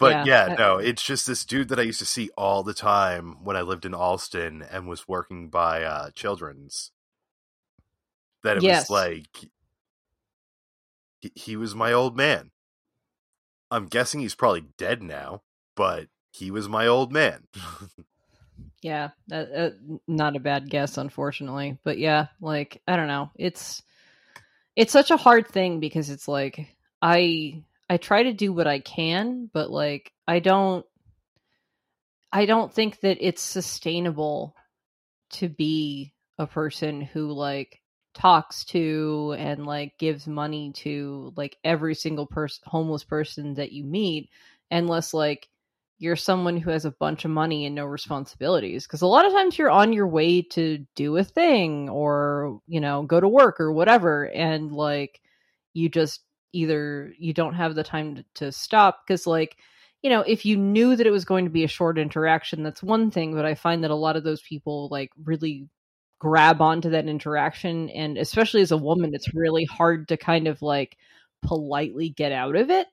But 0.00 0.18
Yeah, 0.18 0.24
yeah, 0.24 0.48
I- 0.48 0.58
no, 0.58 0.78
it's 0.78 1.02
just 1.02 1.26
this 1.26 1.44
dude 1.46 1.70
that 1.70 1.80
I 1.80 1.84
used 1.84 2.00
to 2.00 2.06
see 2.06 2.30
all 2.36 2.62
the 2.64 2.74
time 2.74 3.44
when 3.44 3.56
I 3.56 3.62
lived 3.62 3.86
in 3.86 3.94
Allston 3.94 4.62
and 4.62 4.88
was 4.88 5.08
working 5.08 5.50
by 5.50 5.84
uh 5.84 6.10
Children's. 6.12 6.92
That 8.44 8.56
it 8.58 8.64
Yes. 8.64 8.66
was 8.66 8.90
like 8.90 9.46
he, 11.20 11.32
he 11.34 11.56
was 11.56 11.74
my 11.74 11.92
old 11.92 12.16
man. 12.16 12.52
I'm 13.70 13.86
guessing 13.86 14.20
he's 14.20 14.36
probably 14.36 14.66
dead 14.78 15.02
now, 15.02 15.42
but 15.76 16.08
he 16.32 16.50
was 16.50 16.68
my 16.68 16.86
old 16.88 17.12
man. 17.12 17.44
Yeah, 18.82 19.10
that, 19.28 19.50
uh, 19.52 19.70
not 20.06 20.36
a 20.36 20.40
bad 20.40 20.70
guess, 20.70 20.98
unfortunately. 20.98 21.78
But 21.84 21.98
yeah, 21.98 22.28
like 22.40 22.82
I 22.88 22.96
don't 22.96 23.08
know, 23.08 23.30
it's 23.36 23.82
it's 24.76 24.92
such 24.92 25.10
a 25.10 25.16
hard 25.16 25.48
thing 25.48 25.80
because 25.80 26.10
it's 26.10 26.28
like 26.28 26.74
I 27.02 27.62
I 27.88 27.96
try 27.96 28.22
to 28.22 28.32
do 28.32 28.52
what 28.52 28.66
I 28.66 28.78
can, 28.80 29.50
but 29.52 29.70
like 29.70 30.12
I 30.26 30.38
don't 30.38 30.86
I 32.32 32.46
don't 32.46 32.72
think 32.72 33.00
that 33.00 33.18
it's 33.20 33.42
sustainable 33.42 34.54
to 35.30 35.48
be 35.48 36.14
a 36.38 36.46
person 36.46 37.00
who 37.00 37.32
like 37.32 37.80
talks 38.14 38.64
to 38.66 39.34
and 39.38 39.66
like 39.66 39.98
gives 39.98 40.26
money 40.26 40.72
to 40.72 41.32
like 41.36 41.56
every 41.64 41.94
single 41.94 42.26
person 42.26 42.62
homeless 42.66 43.04
person 43.04 43.54
that 43.54 43.72
you 43.72 43.84
meet 43.84 44.30
unless 44.70 45.12
like 45.14 45.48
you're 46.00 46.16
someone 46.16 46.56
who 46.56 46.70
has 46.70 46.86
a 46.86 46.90
bunch 46.90 47.26
of 47.26 47.30
money 47.30 47.66
and 47.66 47.74
no 47.74 47.84
responsibilities 47.84 48.86
because 48.86 49.02
a 49.02 49.06
lot 49.06 49.26
of 49.26 49.32
times 49.32 49.58
you're 49.58 49.70
on 49.70 49.92
your 49.92 50.08
way 50.08 50.40
to 50.40 50.84
do 50.96 51.16
a 51.18 51.22
thing 51.22 51.88
or 51.90 52.58
you 52.66 52.80
know 52.80 53.02
go 53.02 53.20
to 53.20 53.28
work 53.28 53.60
or 53.60 53.70
whatever 53.70 54.24
and 54.30 54.72
like 54.72 55.20
you 55.74 55.88
just 55.88 56.22
either 56.52 57.12
you 57.18 57.32
don't 57.32 57.54
have 57.54 57.74
the 57.74 57.84
time 57.84 58.16
to, 58.16 58.24
to 58.34 58.50
stop 58.50 59.02
because 59.06 59.26
like 59.26 59.58
you 60.02 60.10
know 60.10 60.22
if 60.22 60.44
you 60.44 60.56
knew 60.56 60.96
that 60.96 61.06
it 61.06 61.12
was 61.12 61.26
going 61.26 61.44
to 61.44 61.50
be 61.50 61.64
a 61.64 61.68
short 61.68 61.98
interaction 61.98 62.62
that's 62.62 62.82
one 62.82 63.10
thing 63.10 63.34
but 63.34 63.44
i 63.44 63.54
find 63.54 63.84
that 63.84 63.90
a 63.90 63.94
lot 63.94 64.16
of 64.16 64.24
those 64.24 64.40
people 64.40 64.88
like 64.90 65.10
really 65.22 65.68
grab 66.18 66.62
onto 66.62 66.90
that 66.90 67.06
interaction 67.06 67.90
and 67.90 68.16
especially 68.16 68.62
as 68.62 68.72
a 68.72 68.76
woman 68.76 69.14
it's 69.14 69.34
really 69.34 69.66
hard 69.66 70.08
to 70.08 70.16
kind 70.16 70.48
of 70.48 70.60
like 70.62 70.96
politely 71.42 72.08
get 72.08 72.32
out 72.32 72.56
of 72.56 72.70
it 72.70 72.86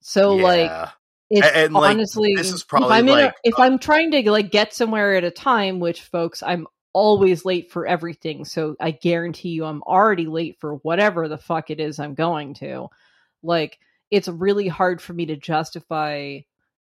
so 0.00 0.34
like 0.34 0.70
Yeah. 0.70 0.90
It's 1.30 1.46
and, 1.46 1.74
like, 1.74 1.90
honestly 1.90 2.34
this 2.36 2.52
is 2.52 2.62
if 2.62 2.68
probably, 2.68 2.90
I'm 2.90 3.08
in 3.08 3.18
a, 3.18 3.34
if 3.44 3.58
uh, 3.58 3.62
I'm 3.62 3.78
trying 3.78 4.12
to 4.12 4.30
like 4.30 4.50
get 4.50 4.74
somewhere 4.74 5.16
at 5.16 5.24
a 5.24 5.30
time, 5.30 5.80
which 5.80 6.02
folks, 6.02 6.42
I'm 6.42 6.66
always 6.92 7.44
late 7.44 7.70
for 7.70 7.86
everything. 7.86 8.44
So 8.44 8.76
I 8.80 8.90
guarantee 8.90 9.50
you 9.50 9.64
I'm 9.64 9.82
already 9.82 10.26
late 10.26 10.56
for 10.60 10.76
whatever 10.76 11.28
the 11.28 11.36
fuck 11.36 11.70
it 11.70 11.80
is 11.80 11.98
I'm 11.98 12.14
going 12.14 12.54
to. 12.54 12.88
Like 13.42 13.78
it's 14.10 14.28
really 14.28 14.68
hard 14.68 15.02
for 15.02 15.12
me 15.12 15.26
to 15.26 15.36
justify 15.36 16.38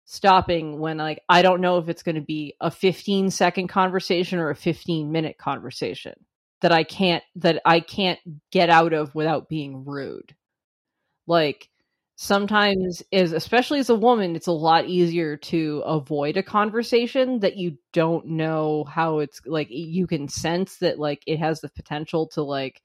stopping 0.06 0.80
when 0.80 0.98
like 0.98 1.22
I 1.30 1.42
don't 1.42 1.62
know 1.62 1.78
if 1.78 1.88
it's 1.88 2.04
going 2.04 2.16
to 2.16 2.22
be 2.22 2.56
a 2.60 2.70
15 2.70 3.32
second 3.32 3.70
conversation 3.70 4.40
or 4.40 4.50
a 4.50 4.56
15 4.56 5.12
minute 5.12 5.38
conversation 5.38 6.14
that 6.60 6.74
I 6.74 6.84
can't 6.84 7.24
that 7.38 7.62
I 7.66 7.80
can't 7.80 8.20
get 8.52 8.70
out 8.70 8.94
of 8.94 9.16
without 9.16 9.48
being 9.48 9.86
rude. 9.86 10.36
Like 11.28 11.70
sometimes 12.22 13.02
is 13.12 13.32
especially 13.32 13.80
as 13.80 13.90
a 13.90 13.96
woman 13.96 14.36
it's 14.36 14.46
a 14.46 14.52
lot 14.52 14.86
easier 14.86 15.36
to 15.38 15.82
avoid 15.88 16.38
a 16.38 16.44
conversation 16.44 17.40
that 17.40 17.58
you 17.58 17.76
don't 17.94 18.28
know 18.28 18.84
how 18.84 19.18
it's 19.18 19.42
like 19.48 19.68
you 19.72 20.06
can 20.06 20.28
sense 20.28 20.78
that 20.78 21.00
like 21.00 21.24
it 21.26 21.40
has 21.40 21.62
the 21.62 21.70
potential 21.70 22.28
to 22.28 22.44
like 22.44 22.84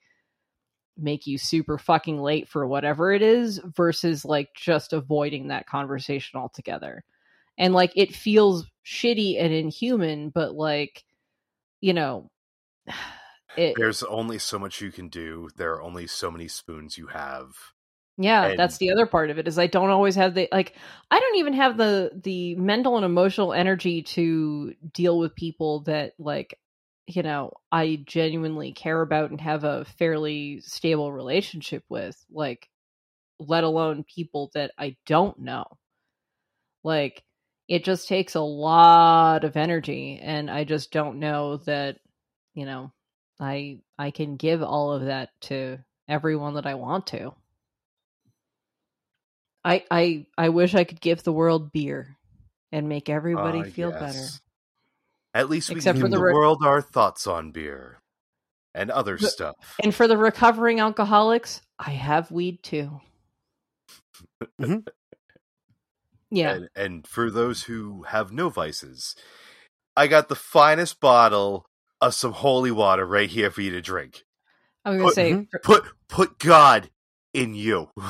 make 0.97 1.27
you 1.27 1.37
super 1.37 1.77
fucking 1.77 2.19
late 2.19 2.49
for 2.49 2.67
whatever 2.67 3.13
it 3.13 3.21
is 3.21 3.61
versus 3.77 4.25
like 4.25 4.49
just 4.55 4.95
avoiding 4.95 5.49
that 5.49 5.67
conversation 5.67 6.41
altogether 6.41 7.05
and 7.59 7.75
like 7.75 7.93
it 7.95 8.15
feels 8.15 8.65
shitty 8.87 9.39
and 9.39 9.53
inhuman 9.53 10.31
but 10.31 10.55
like 10.55 11.05
you 11.83 11.93
know 11.93 12.31
it, 13.59 13.75
There's 13.77 14.03
only 14.03 14.39
so 14.39 14.59
much 14.59 14.81
you 14.81 14.91
can 14.91 15.09
do. 15.09 15.51
There 15.57 15.75
are 15.75 15.83
only 15.83 16.07
so 16.07 16.31
many 16.31 16.49
spoons 16.49 16.97
you 16.97 17.09
have. 17.09 17.55
Yeah, 18.19 18.47
And- 18.47 18.59
that's 18.59 18.79
the 18.79 18.91
other 18.91 19.07
part 19.07 19.31
of 19.31 19.39
it 19.39 19.47
is 19.49 19.59
I 19.59 19.67
don't 19.67 19.91
always 19.91 20.15
have 20.15 20.35
the 20.35 20.49
like 20.53 20.75
I 21.11 21.21
don't 21.21 21.37
even 21.37 21.53
have 21.55 21.77
the 21.77 22.11
the 22.15 22.55
mental 22.57 22.97
and 22.97 23.05
emotional 23.05 23.53
energy 23.53 24.03
to 24.03 24.75
deal 24.93 25.19
with 25.19 25.35
people 25.35 25.81
that 25.81 26.15
like 26.19 26.59
you 27.07 27.23
know 27.23 27.53
I 27.71 28.03
genuinely 28.07 28.73
care 28.73 29.03
about 29.03 29.31
and 29.31 29.41
have 29.41 29.65
a 29.65 29.85
fairly 29.85 30.61
stable 30.61 31.13
relationship 31.13 31.85
with 31.89 32.17
like 32.31 32.69
let 33.39 33.65
alone 33.65 34.05
people 34.05 34.51
that 34.55 34.73
I 34.79 34.97
don't 35.07 35.39
know. 35.39 35.65
Like 36.85 37.23
it 37.69 37.85
just 37.85 38.09
takes 38.09 38.35
a 38.35 38.41
lot 38.41 39.45
of 39.45 39.57
energy 39.57 40.19
and 40.23 40.51
I 40.51 40.65
just 40.65 40.91
don't 40.93 41.19
know 41.19 41.59
that 41.59 41.99
you 42.55 42.65
know 42.65 42.93
I 43.41 43.81
I 43.99 44.11
can 44.11 44.37
give 44.37 44.63
all 44.63 44.93
of 44.93 45.05
that 45.07 45.31
to 45.43 45.79
everyone 46.09 46.55
that 46.55 46.67
I 46.67 46.75
want 46.75 47.07
to. 47.09 47.35
I 49.67 49.85
I 49.91 50.27
I 50.39 50.49
wish 50.51 50.75
I 50.75 50.85
could 50.85 51.01
give 51.01 51.23
the 51.25 51.33
world 51.33 51.73
beer 51.73 52.17
and 52.73 52.89
make 52.89 53.09
everybody 53.11 53.61
Ah, 53.61 53.65
feel 53.65 53.91
better. 53.91 54.25
At 55.35 55.51
least 55.51 55.69
we 55.69 55.77
Except 55.77 55.99
for 55.99 56.05
give 56.05 56.13
the 56.13 56.17
the 56.19 56.23
re- 56.23 56.33
world 56.33 56.59
our 56.65 56.81
thoughts 56.81 57.27
on 57.27 57.51
beer 57.53 57.99
and 58.75 58.91
other 58.91 59.17
The- 59.19 59.27
stuff. 59.29 59.77
And 59.83 59.95
for 59.95 60.07
the 60.09 60.17
recovering 60.17 60.81
alcoholics, 60.81 61.61
I 61.79 61.91
have 61.91 62.31
weed 62.31 62.63
too. 62.63 63.01
Yeah. 66.31 66.55
And, 66.55 66.69
and 66.75 67.07
for 67.07 67.31
those 67.31 67.63
who 67.63 68.03
have 68.03 68.33
no 68.33 68.49
vices, 68.49 69.15
I 69.97 70.09
got 70.09 70.29
the 70.29 70.35
finest 70.35 71.01
bottle 71.01 71.67
of 72.01 72.15
some 72.15 72.33
holy 72.33 72.71
water 72.73 73.07
right 73.07 73.31
here 73.31 73.51
for 73.51 73.61
you 73.63 73.71
to 73.71 73.81
drink. 73.81 74.25
I 74.85 74.91
was 74.91 74.97
gonna 74.99 75.09
Put- 75.09 75.15
say 75.15 75.33
Mhm. 75.33 75.49
Put 75.63 75.85
put 76.09 76.39
God 76.39 76.91
in 77.37 77.55
you. 77.55 77.89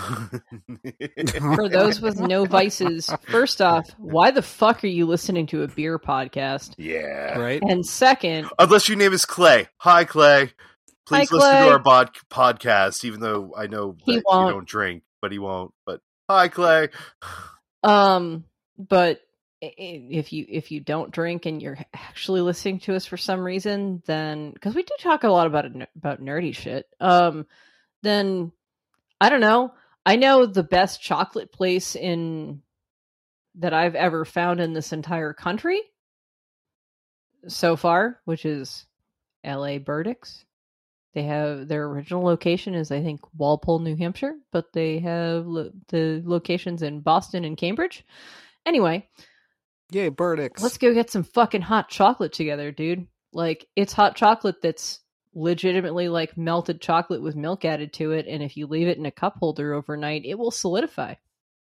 for 1.54 1.68
those 1.68 2.00
with 2.00 2.20
no 2.20 2.44
vices, 2.44 3.10
first 3.28 3.60
off, 3.60 3.90
why 3.98 4.30
the 4.30 4.42
fuck 4.42 4.82
are 4.84 4.88
you 4.88 5.06
listening 5.06 5.46
to 5.48 5.62
a 5.62 5.68
beer 5.68 5.98
podcast? 5.98 6.74
yeah. 6.78 7.38
right? 7.38 7.60
And 7.62 7.84
second, 7.84 8.48
Unless 8.58 8.88
your 8.88 8.96
name 8.98 9.12
is 9.12 9.24
Clay. 9.24 9.68
Hi, 9.78 10.04
Clay. 10.04 10.52
Please 11.06 11.30
listen 11.30 11.50
Clay. 11.50 11.66
to 11.66 11.72
our 11.72 11.78
bod- 11.78 12.16
podcast, 12.30 13.04
even 13.04 13.20
though 13.20 13.52
I 13.56 13.66
know 13.66 13.96
He 14.04 14.16
that 14.16 14.24
won't. 14.26 14.46
you 14.48 14.52
don't 14.54 14.68
drink, 14.68 15.02
but 15.22 15.32
he 15.32 15.38
won't. 15.38 15.72
But 15.84 16.00
hi, 16.28 16.48
Clay. 16.48 16.88
um, 17.82 18.44
but 18.78 19.20
i- 19.62 19.66
i- 19.66 20.06
if 20.10 20.32
you 20.32 20.44
if 20.48 20.70
you 20.72 20.80
don't 20.80 21.10
drink 21.12 21.46
and 21.46 21.62
you're 21.62 21.78
actually 21.94 22.40
listening 22.40 22.80
to 22.80 22.94
us 22.94 23.06
for 23.06 23.16
some 23.16 23.40
reason, 23.40 24.02
then 24.06 24.50
because 24.52 24.74
we 24.74 24.82
do 24.82 24.94
talk 25.00 25.24
a 25.24 25.28
lot 25.28 25.46
about 25.46 25.66
about 25.96 26.20
nerdy 26.20 26.54
shit, 26.54 26.86
um, 27.00 27.46
then 28.02 28.50
I 29.20 29.28
don't 29.28 29.40
know. 29.40 29.72
I 30.04 30.16
know 30.16 30.46
the 30.46 30.62
best 30.62 31.00
chocolate 31.02 31.52
place 31.52 31.96
in 31.96 32.62
that 33.56 33.72
I've 33.74 33.94
ever 33.94 34.24
found 34.24 34.60
in 34.60 34.72
this 34.72 34.92
entire 34.92 35.32
country 35.32 35.80
so 37.48 37.76
far, 37.76 38.20
which 38.24 38.44
is 38.44 38.86
L.A. 39.44 39.78
Burdick's. 39.78 40.44
They 41.14 41.22
have 41.22 41.66
their 41.66 41.86
original 41.86 42.22
location 42.22 42.74
is 42.74 42.90
I 42.92 43.02
think 43.02 43.20
Walpole, 43.34 43.78
New 43.78 43.96
Hampshire, 43.96 44.34
but 44.52 44.72
they 44.74 44.98
have 44.98 45.46
lo- 45.46 45.70
the 45.88 46.22
locations 46.24 46.82
in 46.82 47.00
Boston 47.00 47.44
and 47.46 47.56
Cambridge. 47.56 48.04
Anyway, 48.66 49.08
Yay, 49.92 50.10
Burdicks. 50.10 50.60
let's 50.60 50.76
go 50.76 50.92
get 50.92 51.10
some 51.10 51.22
fucking 51.24 51.62
hot 51.62 51.88
chocolate 51.88 52.34
together, 52.34 52.70
dude. 52.70 53.06
Like 53.32 53.66
it's 53.76 53.94
hot 53.94 54.14
chocolate 54.14 54.60
that's 54.60 55.00
legitimately 55.36 56.08
like 56.08 56.36
melted 56.36 56.80
chocolate 56.80 57.22
with 57.22 57.36
milk 57.36 57.64
added 57.64 57.92
to 57.92 58.10
it, 58.12 58.26
and 58.26 58.42
if 58.42 58.56
you 58.56 58.66
leave 58.66 58.88
it 58.88 58.98
in 58.98 59.06
a 59.06 59.10
cup 59.12 59.36
holder 59.38 59.74
overnight, 59.74 60.24
it 60.24 60.34
will 60.38 60.50
solidify. 60.50 61.14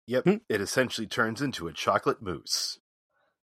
Yep, 0.07 0.23
Hmm. 0.23 0.35
it 0.49 0.61
essentially 0.61 1.05
turns 1.05 1.41
into 1.41 1.67
a 1.67 1.73
chocolate 1.73 2.21
mousse. 2.21 2.79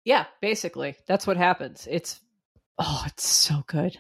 Yeah, 0.06 0.26
basically, 0.42 0.96
that's 1.06 1.28
what 1.28 1.38
happens. 1.38 1.88
It's 1.92 2.20
oh, 2.80 3.04
it's 3.06 3.28
so 3.28 3.64
good. 3.68 3.98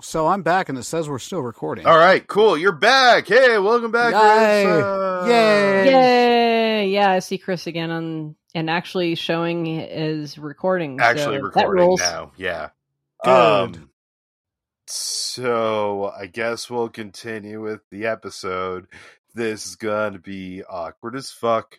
So 0.00 0.26
I'm 0.26 0.42
back, 0.42 0.68
and 0.68 0.76
it 0.76 0.82
says 0.82 1.08
we're 1.08 1.18
still 1.20 1.40
recording. 1.40 1.86
All 1.86 1.96
right, 1.96 2.24
cool. 2.26 2.58
You're 2.58 2.72
back. 2.72 3.26
Hey, 3.28 3.58
welcome 3.58 3.90
back. 3.92 4.12
Yay. 4.12 4.64
Chris. 4.64 4.84
Uh, 4.84 5.24
Yay. 5.28 5.84
Yay! 5.86 6.88
Yeah, 6.88 7.10
I 7.10 7.20
see 7.20 7.38
Chris 7.38 7.66
again 7.66 7.90
on 7.90 8.36
and 8.54 8.68
actually 8.68 9.14
showing 9.14 9.66
is 9.66 10.36
recording. 10.36 10.98
Actually 11.00 11.24
so 11.24 11.30
that 11.32 11.42
recording 11.44 11.86
rules. 11.86 12.00
now. 12.00 12.32
Yeah. 12.36 12.70
Good. 13.24 13.30
Um, 13.30 13.90
so 14.86 16.12
I 16.16 16.26
guess 16.26 16.68
we'll 16.70 16.88
continue 16.88 17.60
with 17.60 17.80
the 17.90 18.06
episode. 18.06 18.86
This 19.34 19.66
is 19.66 19.76
gonna 19.76 20.18
be 20.18 20.62
awkward 20.64 21.16
as 21.16 21.30
fuck. 21.30 21.78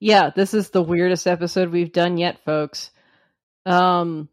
Yeah, 0.00 0.30
this 0.34 0.54
is 0.54 0.70
the 0.70 0.82
weirdest 0.82 1.26
episode 1.26 1.70
we've 1.70 1.92
done 1.92 2.18
yet, 2.18 2.44
folks. 2.44 2.90
Um, 3.64 4.28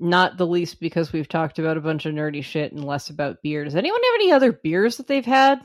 not 0.00 0.36
the 0.36 0.46
least 0.46 0.80
because 0.80 1.12
we've 1.12 1.28
talked 1.28 1.58
about 1.60 1.76
a 1.76 1.80
bunch 1.80 2.06
of 2.06 2.14
nerdy 2.14 2.42
shit 2.42 2.72
and 2.72 2.84
less 2.84 3.08
about 3.08 3.40
beer. 3.40 3.64
Does 3.64 3.76
anyone 3.76 4.00
have 4.02 4.14
any 4.16 4.32
other 4.32 4.52
beers 4.52 4.96
that 4.96 5.06
they've 5.06 5.24
had 5.24 5.60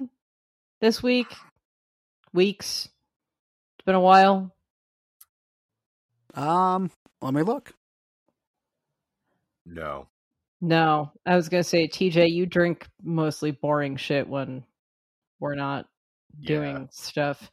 this 0.79 1.01
week? 1.01 1.27
Weeks? 2.33 2.87
It's 3.77 3.85
been 3.85 3.95
a 3.95 3.99
while. 3.99 4.53
Um, 6.35 6.91
let 7.19 7.33
me 7.33 7.41
look. 7.41 7.73
No. 9.65 10.07
No, 10.61 11.11
I 11.25 11.35
was 11.35 11.49
gonna 11.49 11.63
say, 11.63 11.87
TJ, 11.87 12.31
you 12.31 12.45
drink 12.45 12.87
mostly 13.03 13.51
boring 13.51 13.95
shit 13.95 14.27
when 14.27 14.63
we're 15.39 15.55
not 15.55 15.87
doing 16.45 16.77
Yeah. 16.83 16.87
stuff. 16.91 17.51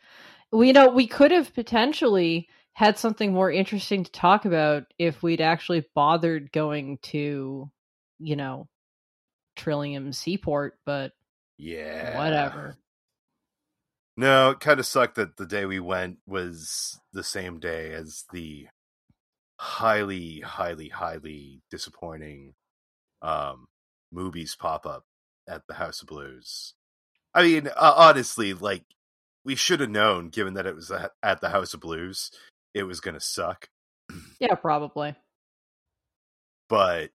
We 0.52 0.72
know 0.72 0.88
we 0.88 1.06
could 1.08 1.32
have 1.32 1.54
potentially 1.54 2.48
had 2.74 2.98
something 2.98 3.32
more 3.32 3.50
interesting 3.52 4.04
to 4.04 4.12
talk 4.12 4.44
about 4.46 4.84
if 4.98 5.22
we'd 5.22 5.40
actually 5.40 5.84
bothered 5.94 6.52
going 6.52 6.98
to, 7.04 7.70
you 8.20 8.36
know, 8.36 8.68
Trillium 9.56 10.12
Seaport, 10.12 10.78
but 10.86 11.12
Yeah. 11.58 12.14
whatever. 12.14 12.78
No, 14.16 14.50
it 14.50 14.60
kind 14.60 14.78
of 14.78 14.86
sucked 14.86 15.16
that 15.16 15.36
the 15.36 15.46
day 15.46 15.64
we 15.66 15.80
went 15.80 16.18
was 16.26 17.00
the 17.12 17.24
same 17.24 17.58
day 17.58 17.92
as 17.92 18.24
the 18.32 18.68
highly, 19.58 20.40
highly, 20.40 20.88
highly 20.88 21.62
disappointing 21.70 22.54
um 23.24 23.66
movies 24.12 24.54
pop 24.58 24.86
up 24.86 25.04
at 25.48 25.62
the 25.66 25.74
House 25.74 26.02
of 26.02 26.08
Blues. 26.08 26.74
I 27.34 27.42
mean, 27.42 27.66
uh, 27.68 27.94
honestly, 27.96 28.52
like 28.54 28.84
we 29.44 29.56
should 29.56 29.80
have 29.80 29.90
known, 29.90 30.28
given 30.28 30.54
that 30.54 30.66
it 30.66 30.74
was 30.76 30.90
at, 30.90 31.10
at 31.22 31.40
the 31.40 31.48
House 31.48 31.74
of 31.74 31.80
Blues, 31.80 32.30
it 32.74 32.84
was 32.84 33.00
going 33.00 33.14
to 33.14 33.20
suck. 33.20 33.68
Yeah, 34.38 34.54
probably. 34.54 35.14
But 36.68 37.10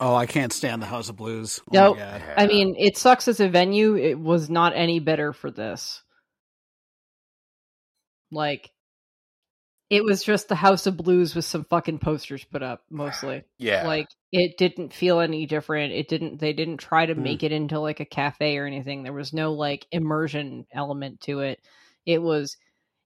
Oh, 0.00 0.14
I 0.14 0.26
can't 0.26 0.52
stand 0.52 0.82
the 0.82 0.86
House 0.86 1.08
of 1.08 1.16
Blues. 1.16 1.60
Oh 1.68 1.70
Nope. 1.72 1.96
yeah. 1.98 2.34
I 2.36 2.46
mean, 2.46 2.74
it 2.78 2.96
sucks 2.98 3.28
as 3.28 3.40
a 3.40 3.48
venue. 3.48 3.96
It 3.96 4.18
was 4.18 4.50
not 4.50 4.72
any 4.74 4.98
better 4.98 5.32
for 5.32 5.50
this. 5.50 6.02
Like, 8.32 8.70
it 9.90 10.02
was 10.04 10.24
just 10.24 10.48
the 10.48 10.56
House 10.56 10.86
of 10.86 10.96
Blues 10.96 11.34
with 11.34 11.44
some 11.44 11.64
fucking 11.64 11.98
posters 12.00 12.44
put 12.44 12.62
up, 12.62 12.82
mostly. 12.90 13.44
yeah, 13.58 13.86
like 13.86 14.08
it 14.34 14.58
didn't 14.58 14.92
feel 14.92 15.20
any 15.20 15.46
different. 15.46 15.92
It 15.92 16.08
didn't 16.08 16.38
they 16.40 16.52
didn't 16.52 16.78
try 16.78 17.06
to 17.06 17.14
Hmm. 17.14 17.22
make 17.22 17.42
it 17.42 17.52
into 17.52 17.78
like 17.80 18.00
a 18.00 18.04
cafe 18.04 18.56
or 18.58 18.66
anything. 18.66 19.02
There 19.02 19.12
was 19.12 19.32
no 19.32 19.52
like 19.52 19.86
immersion 19.92 20.66
element 20.72 21.20
to 21.22 21.40
it. 21.40 21.60
It 22.06 22.20
was 22.22 22.56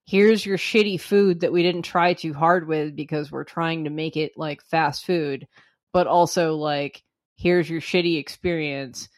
here's 0.07 0.45
your 0.47 0.59
shitty 0.59 1.01
food 1.01 1.41
that 1.41 1.53
we 1.53 1.63
didn't 1.63 1.83
try 1.83 2.15
too 2.15 2.33
hard 2.35 2.67
with 2.67 2.97
because 2.97 3.31
we're 3.31 3.45
trying 3.45 3.85
to 3.85 3.91
make 3.91 4.17
it 4.17 4.33
like 4.37 4.63
fast 4.63 5.05
food 5.05 5.47
but 5.93 6.07
also 6.07 6.55
like 6.57 7.03
here's 7.37 7.69
your 7.71 7.81
shitty 7.81 8.19
experience. 8.19 9.09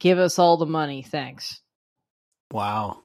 Give 0.00 0.18
us 0.18 0.38
all 0.38 0.56
the 0.56 0.66
money. 0.66 1.02
Thanks. 1.02 1.60
Wow. 2.52 3.02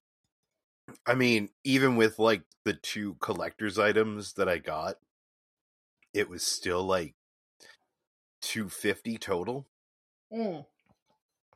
I 1.06 1.16
mean, 1.16 1.50
even 1.64 1.96
with 1.96 2.20
like 2.20 2.44
the 2.66 2.74
two 2.74 3.16
collector's 3.22 3.80
items 3.80 4.34
that 4.34 4.50
I 4.50 4.58
got, 4.58 4.96
it 6.14 6.30
was 6.30 6.44
still 6.44 6.84
like 6.84 7.16
two 8.42 8.70
fifty 8.70 9.18
total. 9.18 9.68
Mm. 10.34 10.66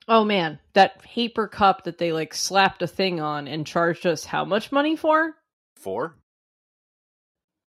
oh 0.08 0.24
man. 0.24 0.60
That 0.74 1.02
paper 1.02 1.48
cup 1.48 1.84
that 1.84 1.98
they 1.98 2.12
like 2.12 2.34
slapped 2.34 2.82
a 2.82 2.88
thing 2.88 3.20
on 3.20 3.48
and 3.48 3.68
charged 3.68 4.06
us 4.06 4.26
how 4.26 4.46
much 4.46 4.72
money 4.72 4.96
for? 4.96 5.36
Four. 5.76 6.18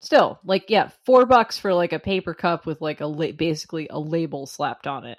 Still, 0.01 0.39
like, 0.45 0.65
yeah, 0.69 0.91
four 1.05 1.25
bucks 1.25 1.57
for 1.57 1.73
like 1.73 1.91
a 1.91 1.99
paper 1.99 2.35
cup 2.35 2.65
with 2.67 2.81
like 2.81 3.01
a 3.01 3.07
la- 3.07 3.31
basically 3.31 3.87
a 3.89 3.99
label 3.99 4.45
slapped 4.45 4.85
on 4.85 5.05
it, 5.05 5.17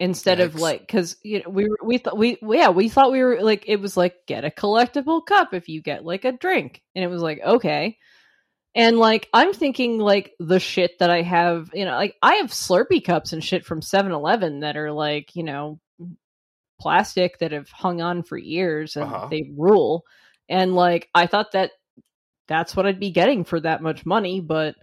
instead 0.00 0.40
of 0.40 0.54
like 0.54 0.80
because 0.80 1.16
you 1.22 1.40
know 1.40 1.50
we 1.50 1.68
we 1.84 1.98
thought 1.98 2.16
we 2.16 2.38
yeah 2.42 2.70
we 2.70 2.88
thought 2.88 3.12
we 3.12 3.22
were 3.22 3.40
like 3.42 3.64
it 3.68 3.76
was 3.80 3.96
like 3.98 4.26
get 4.26 4.46
a 4.46 4.50
collectible 4.50 5.24
cup 5.24 5.52
if 5.52 5.68
you 5.68 5.82
get 5.82 6.06
like 6.06 6.24
a 6.24 6.32
drink, 6.32 6.82
and 6.94 7.04
it 7.04 7.08
was 7.08 7.20
like 7.20 7.40
okay, 7.44 7.98
and 8.78 8.96
like 8.98 9.28
I'm 9.34 9.52
thinking 9.52 9.98
like 9.98 10.32
the 10.38 10.60
shit 10.60 10.98
that 11.00 11.10
I 11.10 11.20
have 11.22 11.70
you 11.74 11.84
know 11.84 11.96
like 11.96 12.16
I 12.22 12.36
have 12.36 12.50
Slurpee 12.50 13.04
cups 13.04 13.34
and 13.34 13.44
shit 13.44 13.66
from 13.66 13.80
7-Eleven 13.82 14.60
that 14.60 14.76
are 14.78 14.92
like 14.92 15.36
you 15.36 15.42
know 15.42 15.78
plastic 16.80 17.38
that 17.40 17.52
have 17.52 17.68
hung 17.68 18.00
on 18.00 18.22
for 18.22 18.38
years 18.38 18.96
and 18.96 19.04
Uh-huh. 19.04 19.28
they 19.30 19.50
rule, 19.56 20.04
and 20.48 20.74
like 20.74 21.08
I 21.14 21.26
thought 21.26 21.52
that 21.52 21.72
that's 22.46 22.74
what 22.74 22.86
I'd 22.86 23.00
be 23.00 23.10
getting 23.10 23.44
for 23.44 23.60
that 23.60 23.82
much 23.82 24.06
money, 24.06 24.40
but 24.40 24.74